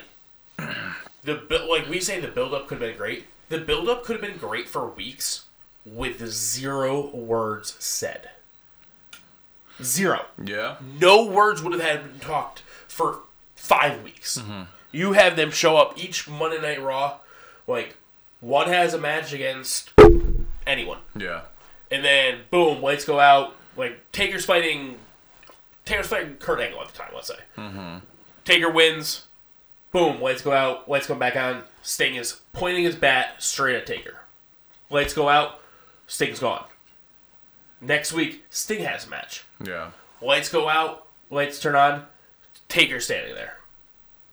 [0.57, 0.75] thing.
[1.23, 3.25] The like we say the build up could have been great.
[3.49, 5.45] The buildup could have been great for weeks
[5.85, 8.29] with zero words said.
[9.83, 10.25] Zero.
[10.43, 13.19] yeah, No words would have had been talked for
[13.55, 14.37] five weeks.
[14.37, 14.63] Mm-hmm.
[14.91, 17.17] You have them show up each Monday Night Raw,
[17.67, 17.97] like
[18.39, 19.91] one has a match against
[20.65, 21.41] anyone, yeah,
[21.91, 23.53] and then boom, lights go out.
[23.75, 24.97] Like Taker's fighting,
[25.83, 27.11] Taker's fighting Kurt Angle at the time.
[27.13, 27.97] Let's say mm-hmm.
[28.45, 29.25] Taker wins.
[29.91, 30.89] Boom, lights go out.
[30.89, 31.63] Lights come back on.
[31.85, 34.15] Sting is pointing his bat straight at Taker.
[34.89, 35.59] Lights go out.
[36.07, 36.65] Sting's gone.
[37.79, 39.43] Next week, Sting has a match.
[39.63, 42.05] yeah, Lights go out, lights turn on,
[42.69, 43.57] Taker's standing there.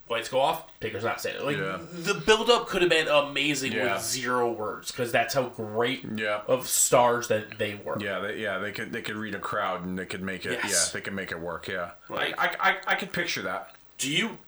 [0.09, 1.45] Lights go off, Taker's not standing.
[1.45, 1.79] Like Yeah.
[1.93, 3.95] the build up could have been amazing Yeah.
[3.95, 6.43] with zero words because that's how great Yeah.
[6.47, 7.99] of stars that they were.
[8.01, 8.21] yeah.
[8.21, 10.53] They, yeah, they could they could read a crowd and they could make it.
[10.63, 10.89] Yes.
[10.89, 11.69] Yeah, they could make it work.
[11.69, 13.75] Yeah, Like- I, I, I, I could picture that.
[13.99, 14.39] Do you?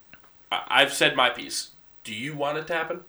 [0.51, 1.71] I've said my piece.
[2.05, 3.01] Do you want it to happen?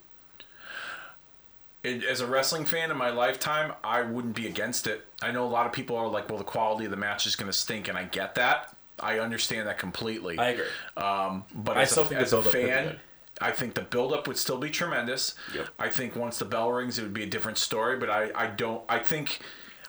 [1.86, 5.06] it, as a wrestling fan in my lifetime, I wouldn't be against it.
[5.22, 7.36] I know a lot of people are like, well, the quality of the match is
[7.36, 8.76] going to stink, and I get that.
[9.00, 10.38] I understand that completely.
[10.38, 10.66] I agree.
[10.98, 13.00] Um, but I as, still a, think as a build-up could be fan.
[13.42, 15.36] I think the build-up would still be tremendous.
[15.54, 15.68] Yep.
[15.78, 17.98] I think once the bell rings, it would be a different story.
[17.98, 18.84] But I, I don't.
[18.88, 19.40] I think,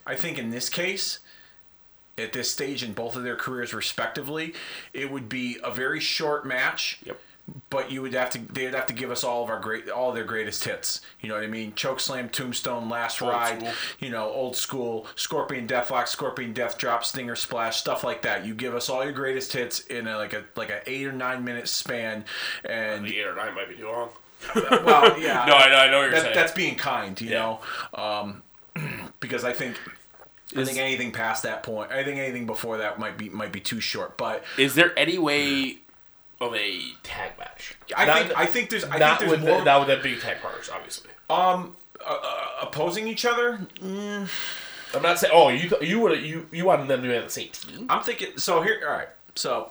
[0.04, 1.20] I think in this case,
[2.18, 4.54] at this stage in both of their careers respectively,
[4.92, 6.98] it would be a very short match.
[7.04, 7.20] Yep.
[7.70, 8.38] But you would have to.
[8.38, 11.00] They'd have to give us all of our great, all of their greatest hits.
[11.20, 11.72] You know what I mean?
[11.72, 13.58] Chokeslam, Tombstone, Last Old Ride.
[13.60, 13.72] school.
[14.00, 18.44] You know, old school, Scorpion Deathlock, Scorpion Death Drop, Stinger Splash, stuff like that.
[18.44, 21.12] You give us all your greatest hits in a, like a like a eight or
[21.12, 22.24] nine minute span,
[22.64, 24.08] and The eight or nine might be too long.
[24.84, 25.44] well, yeah.
[25.48, 26.34] No, I know, I know what you're that, saying.
[26.34, 27.58] That's being kind, you Yeah.
[27.94, 28.42] know, um,
[29.20, 29.76] because I think
[30.56, 33.52] I Is- think anything past that point, I think anything before that might be might
[33.52, 34.16] be too short.
[34.18, 35.78] But Is there any way
[36.40, 37.74] of a tag match?
[37.96, 39.96] I Not- think I think there's I not think with there's more the, not with
[39.96, 41.10] the big tag partners, obviously.
[41.30, 43.58] um uh, uh, opposing each other.
[43.82, 45.32] I'm not saying.
[45.34, 47.86] Oh, you you would you you wanted them to be on the same team?
[47.88, 48.36] I'm thinking.
[48.38, 49.08] So here, all right.
[49.34, 49.70] So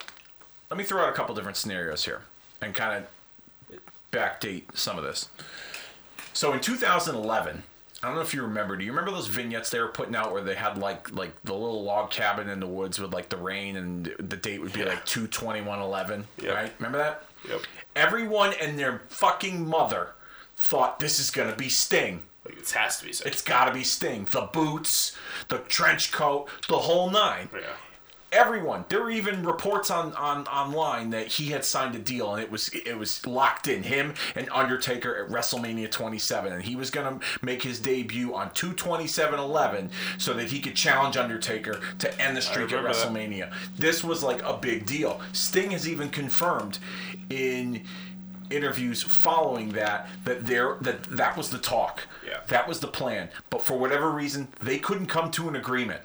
[0.70, 2.22] let me throw out a couple different scenarios here
[2.61, 3.03] and kind
[3.72, 3.80] of
[4.11, 5.30] backdate some of this.
[6.34, 7.63] So in 2011,
[8.06, 8.78] I don't know if you remember.
[8.78, 11.53] Do you remember those vignettes they were putting out where they had like like the
[11.53, 14.82] little log cabin in the woods with like the rain and the date would be
[14.82, 14.88] Yeah.
[14.88, 16.53] like 22111, Yep.
[16.56, 16.72] right?
[16.78, 17.24] Remember that?
[17.49, 17.62] Yep.
[17.95, 20.10] Everyone and their fucking mother
[20.56, 22.24] thought this is gonna be Sting.
[22.45, 23.12] Like it has to be.
[23.14, 23.26] Safe.
[23.26, 24.28] It's got to be Sting.
[24.32, 27.62] The boots, the trench coat, the whole nine yeah.
[28.36, 28.86] Everyone.
[28.90, 32.52] There were even reports on, on online that he had signed a deal and it
[32.52, 33.84] was it was locked in.
[33.84, 39.90] Him and Undertaker at WrestleMania 27, and he was gonna make his debut on 227.11
[40.18, 43.08] so that he could challenge Undertaker to end the streak at remember that.
[43.08, 43.54] WrestleMania.
[43.78, 45.22] This was like a big deal.
[45.32, 46.80] Sting has even confirmed
[47.30, 47.84] in
[48.52, 52.08] interviews following that that there that that was the talk.
[52.26, 52.40] Yeah.
[52.48, 53.30] That was the plan.
[53.50, 56.02] But for whatever reason, they couldn't come to an agreement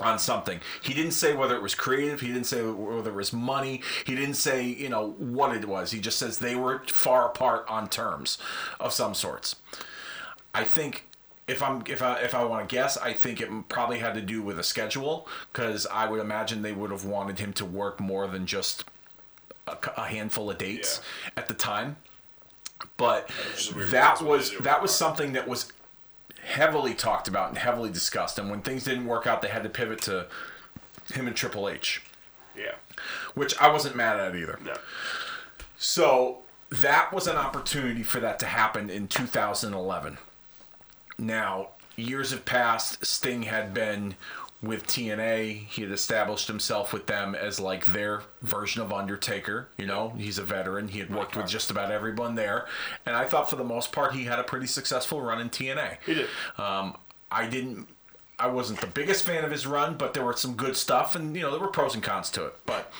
[0.00, 0.60] on something.
[0.82, 2.20] He didn't say whether it was creative.
[2.20, 3.82] He didn't say whether it was money.
[4.04, 5.90] He didn't say, you know, what it was.
[5.90, 8.38] He just says they were far apart on terms
[8.80, 9.56] of some sorts.
[10.54, 11.06] I think
[11.48, 14.22] if I'm if I if I want to guess, I think it probably had to
[14.22, 18.00] do with a schedule because I would imagine they would have wanted him to work
[18.00, 18.84] more than just
[19.66, 21.00] a, a handful of dates
[21.36, 21.96] at the time.
[22.96, 23.30] But
[23.70, 25.72] a that was that was something that was
[26.46, 28.38] heavily talked about and heavily discussed.
[28.38, 30.26] And when things didn't work out, they had to pivot to
[31.12, 32.02] him and Triple H,
[32.54, 32.74] Yeah.
[33.34, 34.58] which I wasn't mad at either.
[34.62, 34.74] No.
[35.78, 36.38] So
[36.70, 40.18] that was an opportunity for that to happen in 2011.
[41.18, 43.04] Now, years have passed.
[43.04, 44.14] Sting had been
[44.62, 45.66] with TNA.
[45.66, 49.68] He had established himself with them as like their version of Undertaker.
[49.76, 50.88] You know, he's a veteran.
[50.88, 52.66] He had worked with just about everyone there.
[53.04, 55.98] And I thought for the most part he had a pretty successful run in TNA.
[56.04, 56.28] He did.
[56.58, 56.96] Um,
[57.30, 57.88] I didn't.
[58.38, 61.34] I wasn't the biggest fan of his run, but there were some good stuff, and
[61.34, 62.54] you know there were pros and cons to it.
[62.66, 62.92] But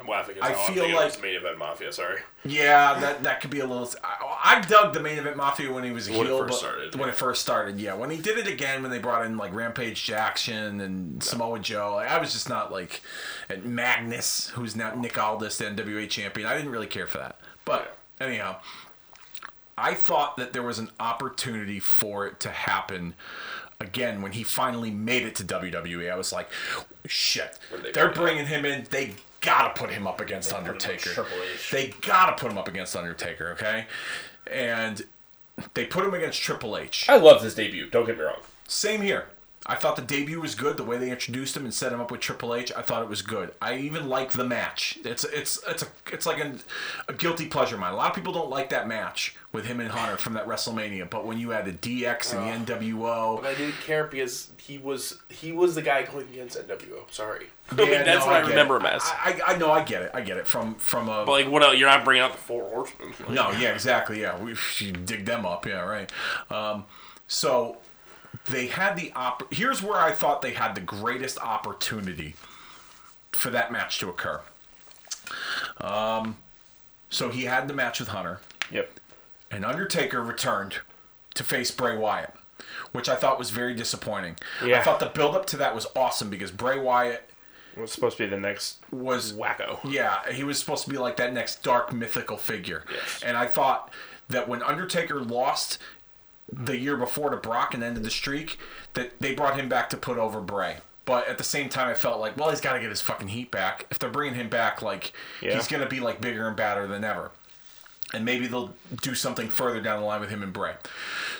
[0.00, 0.36] I'm laughing.
[0.40, 1.92] I because feel it like- main event mafia.
[1.92, 2.20] Sorry.
[2.44, 3.90] yeah, that that could be a little.
[4.04, 6.58] I, I dug the main event mafia when he was a When it heel, first
[6.60, 7.12] started, when yeah.
[7.12, 7.94] it first started, yeah.
[7.94, 11.94] When he did it again, when they brought in like Rampage Jackson and Samoa Joe,
[11.96, 13.00] like, I was just not like,
[13.64, 16.46] Magnus, who's now Nick Aldis, the NWA champion.
[16.46, 17.38] I didn't really care for that.
[17.64, 18.56] But anyhow,
[19.76, 23.14] I thought that there was an opportunity for it to happen
[23.80, 26.10] again when he finally made it to WWE.
[26.10, 26.48] I was like,
[27.06, 28.86] shit, they they're bringing him in.
[28.90, 31.10] They gotta put him up against put him Undertaker.
[31.10, 31.70] with Triple H.
[31.70, 33.86] They gotta put him up against Undertaker, okay?
[34.50, 35.02] And
[35.74, 37.06] they put him against Triple H.
[37.08, 37.88] I loved his debut.
[37.90, 38.40] Don't get me wrong.
[38.66, 39.26] Same here.
[39.70, 40.78] I thought the debut was good.
[40.78, 43.08] The way they introduced him and set him up with Triple H, I thought it
[43.08, 43.52] was good.
[43.60, 44.98] I even liked the match.
[45.04, 46.54] It's it's it's a it's like a,
[47.06, 47.92] a guilty pleasure of mine.
[47.92, 51.10] A lot of people don't like that match with him and Hunter from that WrestleMania.
[51.10, 54.78] But when you had the DX and the NWO, But I didn't care because he
[54.78, 57.10] was he was the guy going against NWO.
[57.10, 57.48] Sorry.
[57.76, 58.80] yeah, I mean, that's no, what I, get remember it.
[58.80, 59.02] him as.
[59.04, 60.10] I, I I know I get it.
[60.14, 61.76] I get it from from a but like, what else?
[61.76, 63.10] You're not bringing out the four horsemen.
[63.20, 64.22] Like, No, yeah, exactly.
[64.22, 64.54] Yeah, we
[65.04, 65.66] dig them up.
[65.66, 66.10] Yeah, right.
[66.50, 66.86] Um,
[67.26, 67.76] so
[68.50, 69.52] they had the op.
[69.52, 72.34] Here's where I thought they had the greatest opportunity
[73.32, 74.40] for that match to occur.
[75.80, 76.36] Um,
[77.10, 78.40] so he had the match with Hunter,
[78.70, 78.90] Yep.
[79.50, 80.78] and Undertaker returned
[81.34, 82.34] to face Bray Wyatt,
[82.92, 84.36] which I thought was very disappointing.
[84.64, 84.80] Yeah.
[84.80, 87.28] I thought the build up to that was awesome because Bray Wyatt
[87.76, 89.78] was supposed to be the next was wacko.
[89.84, 92.84] yeah, he was supposed to be like that next dark mythical figure.
[92.92, 93.22] Yes.
[93.24, 93.92] And I thought
[94.28, 95.78] that when Undertaker lost
[96.52, 98.58] the year before to Brock and ended the streak,
[98.94, 100.78] that they brought him back to put over Bray.
[101.04, 103.28] But at the same time, I felt like, well, he's got to get his fucking
[103.28, 103.86] heat back.
[103.90, 105.54] If they're bringing him back, like Yeah.
[105.54, 107.30] he's gonna be like bigger and badder than ever.
[108.14, 110.72] and maybe they'll do something further down the line with him and Bray.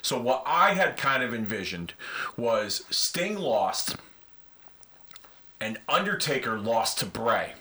[0.02, 1.94] So what I had kind of envisioned
[2.36, 3.96] was Sting lost
[5.60, 7.54] and Undertaker lost to Bray.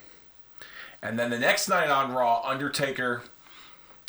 [1.02, 3.24] And then the next night on Raw, Undertaker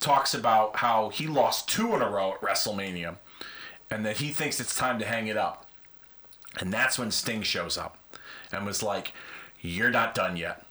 [0.00, 3.18] talks about how he lost two in a row at WrestleMania
[3.90, 5.66] and that he thinks it's time to hang it up.
[6.58, 7.98] And that's when Sting shows up
[8.52, 9.12] and was like,
[9.60, 10.64] You're not done yet.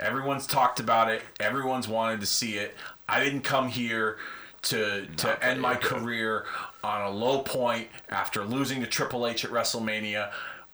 [0.00, 2.76] Everyone's talked about it, everyone's wanted to see it.
[3.08, 4.18] I didn't come here
[4.62, 6.44] to to end my career
[6.82, 10.30] on a low point after losing to Triple H at WrestleMania.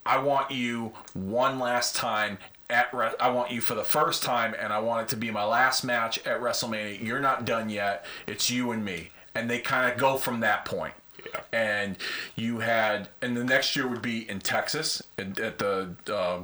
[0.06, 2.38] I want you one last time
[2.68, 5.30] at Re- I want you for the first time and I want it to be
[5.30, 7.02] my last match at WrestleMania.
[7.02, 8.04] You're not done yet.
[8.26, 9.10] It's you and me.
[9.34, 10.94] And they kind of go from that point.
[11.34, 11.40] Yeah.
[11.52, 11.96] And
[12.36, 16.42] you had and the next year would be in Texas at, at the uh,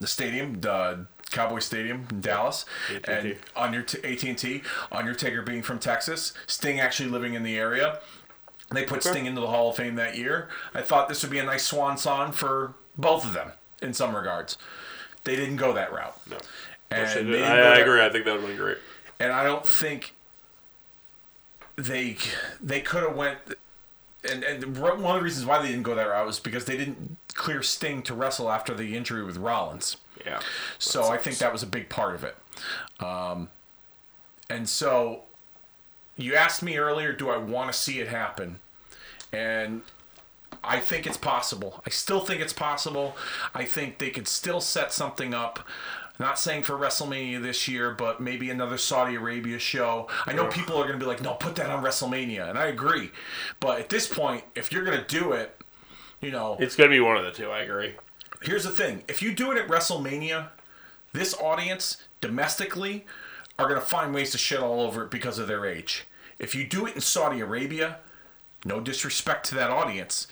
[0.00, 2.64] the stadium, the Cowboy Stadium in Dallas,
[2.94, 3.10] AT&T.
[3.10, 4.62] and Under AT and T,
[4.92, 8.00] Undertaker being from Texas, Sting actually living in the area.
[8.70, 10.48] They put Sting into the Hall of Fame that year.
[10.74, 14.14] I thought this would be a nice swan song for both of them in some
[14.14, 14.58] regards.
[15.24, 16.16] They didn't go that route.
[16.28, 16.38] No.
[16.90, 18.00] And, I, I that- agree.
[18.04, 18.78] I think that would have been great.
[19.18, 20.14] and I don't think
[21.76, 22.16] they
[22.60, 23.38] they could have went.
[24.30, 26.76] And, and one of the reasons why they didn't go that route was because they
[26.76, 29.96] didn't clear Sting to wrestle after the injury with Rollins.
[30.24, 30.40] Yeah.
[30.78, 32.36] So I think that was a big part of it.
[33.00, 33.50] Um,
[34.48, 35.22] and so
[36.16, 38.58] you asked me earlier, do I want to see it happen?
[39.32, 39.82] And
[40.64, 41.82] I think it's possible.
[41.86, 43.16] I still think it's possible.
[43.54, 45.66] I think they could still set something up.
[46.18, 50.08] Not saying for WrestleMania this year, but maybe another Saudi Arabia show.
[50.24, 52.48] I know people are going to be like, no, put that on WrestleMania.
[52.48, 53.10] And I agree.
[53.60, 55.60] But at this point, if you're going to do it,
[56.22, 57.50] you know, It's gonna be one of the two.
[57.50, 57.94] I agree.
[58.42, 60.48] here's the thing if you do it at WrestleMania,
[61.12, 63.04] this audience domestically
[63.58, 66.04] are going to find ways to shit all over it because of their age.
[66.38, 67.98] If you do it in Saudi Arabia,
[68.64, 70.26] no disrespect to that audience,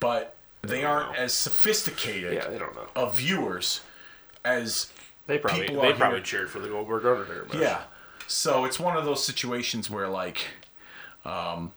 [0.00, 1.18] but they aren't know.
[1.18, 2.86] as sophisticated Yeah, they don't know.
[2.94, 3.80] of viewers
[4.44, 4.92] as
[5.26, 7.56] They probably People they probably here- cheered for the Goldberg Undertaker match.
[7.62, 7.82] yeah.
[8.28, 10.46] So it's one of those situations where like
[11.24, 11.72] um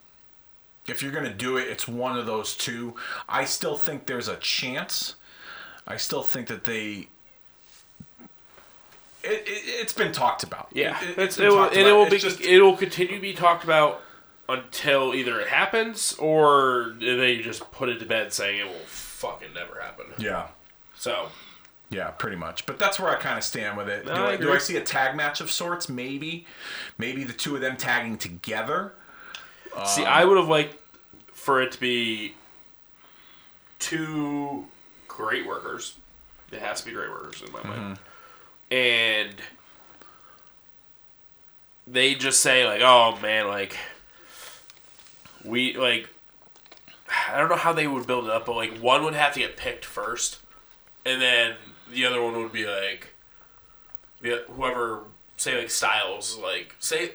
[0.87, 2.95] if you're going to do it, it's one of those two.
[3.27, 5.13] I still think there's a chance.
[5.85, 7.07] I still think that they
[9.21, 10.69] it, it, it's been talked about.
[10.73, 12.61] Yeah, It- it, it's, it's it will, talked and it will It's be just- it
[12.61, 14.01] will continue to be talked about
[14.47, 19.53] until either it happens or they just put it to bed saying it will fucking
[19.53, 20.05] never happen.
[20.17, 20.47] yeah.
[20.97, 21.29] So
[21.91, 22.65] Yeah, pretty much.
[22.67, 24.05] But that's where I kind of stand with it.
[24.05, 24.53] No, do, I I, do.
[24.53, 25.89] I see a tag match of sorts?
[25.89, 26.45] Maybe.
[26.97, 28.93] Maybe the two of them tagging together.
[29.87, 30.75] see, Um, I would have liked
[31.33, 32.35] for it to be
[33.79, 34.65] two
[35.07, 35.95] great workers.
[36.51, 37.97] It has to be great workers in my mind,
[38.71, 38.73] Mm-hmm.
[38.75, 39.35] and
[41.87, 43.75] they just say like, "Oh man, like
[45.43, 46.09] we like."
[47.31, 49.39] I don't know how they would build it up, but like one would have to
[49.39, 50.37] get picked first,
[51.05, 51.55] and then
[51.91, 53.09] the other one would be like,
[54.21, 55.03] the whoever
[55.37, 57.13] say like Styles, like say,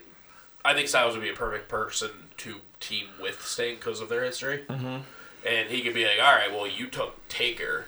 [0.64, 4.24] I think Styles would be a perfect person to team with Sting because of their
[4.24, 4.98] history, mm-hmm.
[5.46, 7.86] and he could be like, all right, well you took Taker,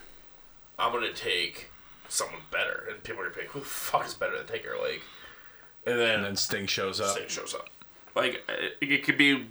[0.78, 1.70] I'm gonna take
[2.08, 5.02] someone better, and people are gonna pick who the fuck is better than Taker, like,
[5.86, 7.16] and then, And then Sting shows up.
[7.16, 7.68] Sting shows up,
[8.14, 9.46] like it, it could be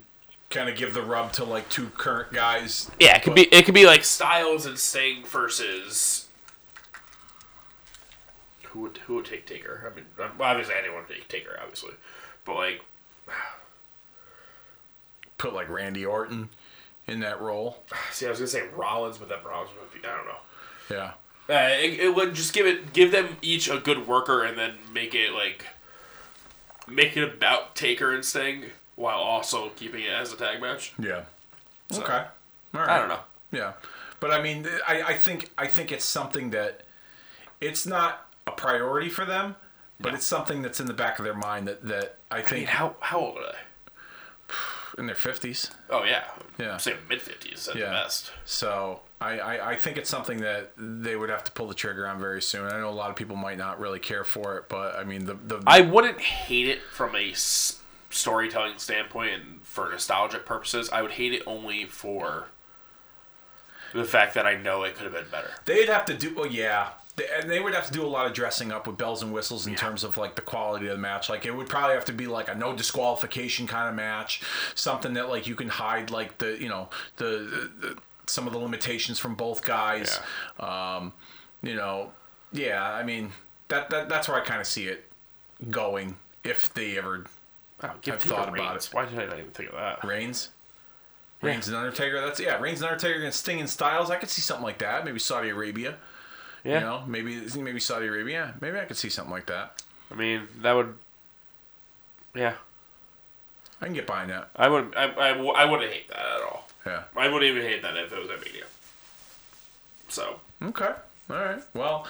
[0.51, 2.89] Kind of give the rub to like two current guys.
[2.99, 6.24] Yeah, it could be it could be like Styles and Sting versus
[8.75, 9.89] who would who would take Taker?
[9.89, 11.93] I mean, well, obviously anyone would take Taker, obviously,
[12.43, 12.81] but like
[15.37, 16.49] Put like Randy Orton
[17.07, 17.83] in that role.
[18.11, 20.35] see, I was gonna say Rollins, but then Rollins would be I don't know.
[20.91, 21.11] Yeah.
[21.47, 24.73] Uh, it, it would just give it give them each a good worker and then
[24.93, 25.65] make it like
[26.87, 28.65] make it about Taker and Sting
[28.95, 30.93] while also keeping it as a tag match.
[30.99, 31.23] Yeah.
[31.93, 32.25] okay.
[32.73, 32.89] All right.
[32.89, 33.19] I don't know.
[33.51, 33.73] Yeah,
[34.19, 36.81] but I mean, I, I think I think it's something that
[37.61, 39.55] it's not a priority for them,
[39.99, 42.45] but it's something that's in the back of their mind that that I I mean,
[42.47, 43.57] think how how old are they?
[44.99, 45.71] in their fifties.
[45.89, 46.25] Oh yeah,
[46.57, 46.77] Yeah.
[46.77, 47.85] Saying mid fifties at Yeah.
[47.85, 48.31] the best.
[48.45, 52.07] So I, I, I think it's something that they would have to pull the trigger
[52.07, 52.67] on very soon.
[52.71, 55.25] I know a lot of people might not really care for it, but I mean
[55.25, 57.33] the the I wouldn't hate it from a
[58.09, 60.89] storytelling standpoint and for nostalgic purposes.
[60.91, 62.47] I would hate it only for
[63.93, 65.51] the fact that I know it could have been better.
[65.65, 66.89] they'd have to do well, yeah.
[67.15, 69.31] They, and they would have to do a lot of dressing up with bells and
[69.31, 71.29] whistles in terms of like the quality of the match.
[71.29, 74.41] Like it would probably have to be like a no disqualification kind of match,
[74.75, 77.97] something that like you can hide like the you know the, the,
[78.27, 80.19] some of the limitations from both guys.
[80.59, 81.13] Um,
[81.63, 82.11] you know,
[82.51, 82.83] yeah.
[82.83, 83.31] I mean
[83.69, 85.09] that, that that's where I kind of see it
[85.69, 87.25] going if they ever
[87.83, 88.87] Oh, I've Taker thought about Reigns.
[88.87, 88.93] it.
[88.93, 90.03] Why did I not even think of that?
[90.03, 90.49] Reigns.
[91.41, 92.21] Reigns and Undertaker.
[92.21, 92.57] That's yeah.
[92.59, 94.09] Reigns and Undertaker against Sting and Styles.
[94.09, 95.05] I could see something like that.
[95.05, 95.97] Maybe Saudi Arabia.
[96.65, 96.73] Yeah.
[96.79, 98.55] You know, maybe maybe Saudi Arabia.
[98.59, 99.81] Maybe I could see something like that.
[100.11, 100.95] I mean, that would.
[102.33, 102.55] Yeah,
[103.81, 104.49] I can get behind that.
[104.55, 104.95] I wouldn't.
[104.97, 106.67] I wouldn't hate that at all.
[106.85, 107.03] Yeah.
[107.15, 108.65] I wouldn't even hate that if it was at Mania.
[110.09, 110.91] So Okay.
[111.29, 111.61] All right.
[111.73, 112.07] Well,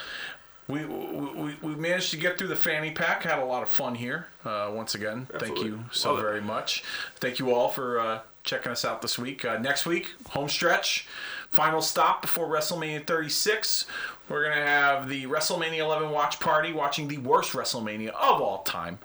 [0.67, 3.23] we, we, we managed to get through the fanny pack.
[3.23, 4.27] Had a lot of fun here.
[4.43, 6.23] Uh, once again, thank you so Love it.
[6.23, 6.83] very much.
[7.15, 9.45] Thank you all for uh, checking us out this week.
[9.45, 11.07] Uh, next week, home stretch,
[11.55, 13.85] final stop before WrestleMania 36.
[14.29, 18.99] We're gonna have the WrestleMania 11 watch party, watching the worst WrestleMania of all time.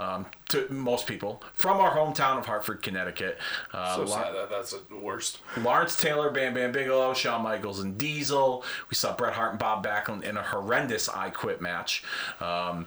[0.00, 3.36] Um, to most people from our hometown of Hartford, Connecticut.
[3.72, 5.40] Uh, so Lo- sad that that's the worst.
[5.56, 8.64] Lawrence Taylor, Bam Bam Bigelow, Shawn Michaels, and Diesel.
[8.88, 12.04] We saw Bret Hart and Bob Backlund in a horrendous I Quit match.
[12.40, 12.86] Um,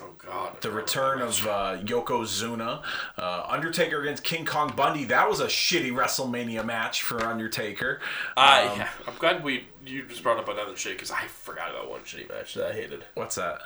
[0.00, 0.60] Oh God.
[0.60, 2.82] the return of uh, Yokozuna.
[3.16, 5.04] Uh, Undertaker against King Kong Bundy.
[5.04, 8.00] That was a shitty WrestleMania match for Undertaker.
[8.36, 11.70] I Um, yeah, I'm glad we you just brought up another shit because I forgot
[11.70, 13.04] about one shitty match that I hated.
[13.14, 13.60] What's that?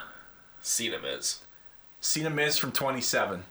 [0.61, 1.41] Cena Miz.
[2.01, 3.45] Cena Miz from 27.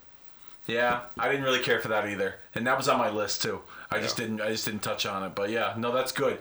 [0.66, 3.62] Yeah, I didn't really care for that either, and that was on my list too.
[3.90, 5.34] I just didn't, I just didn't touch on it.
[5.34, 6.38] But yeah, no, that's good.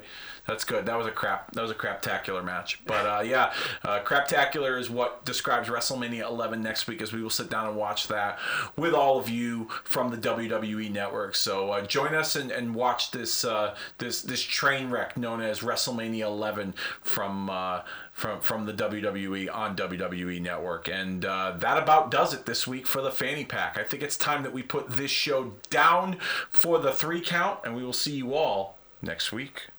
[0.47, 0.85] That's good.
[0.85, 1.51] That was a crap.
[1.51, 2.83] That was a craptacular match.
[2.85, 3.53] But uh, yeah,
[3.83, 7.77] uh, craptacular is what describes WrestleMania 11 next week, as we will sit down and
[7.77, 8.39] watch that
[8.75, 11.35] with all of you from the WWE Network.
[11.35, 15.59] So uh, join us and, and watch this uh, this this train wreck known as
[15.59, 17.49] WrestleMania 11 from.
[17.49, 17.81] Uh,
[18.11, 20.87] from, from the WWE on WWE Network.
[20.87, 23.77] And uh, that about does it this week for the fanny pack.
[23.77, 26.17] I think it's time that we put this show down
[26.49, 29.69] for the three count, and we will see you all next week.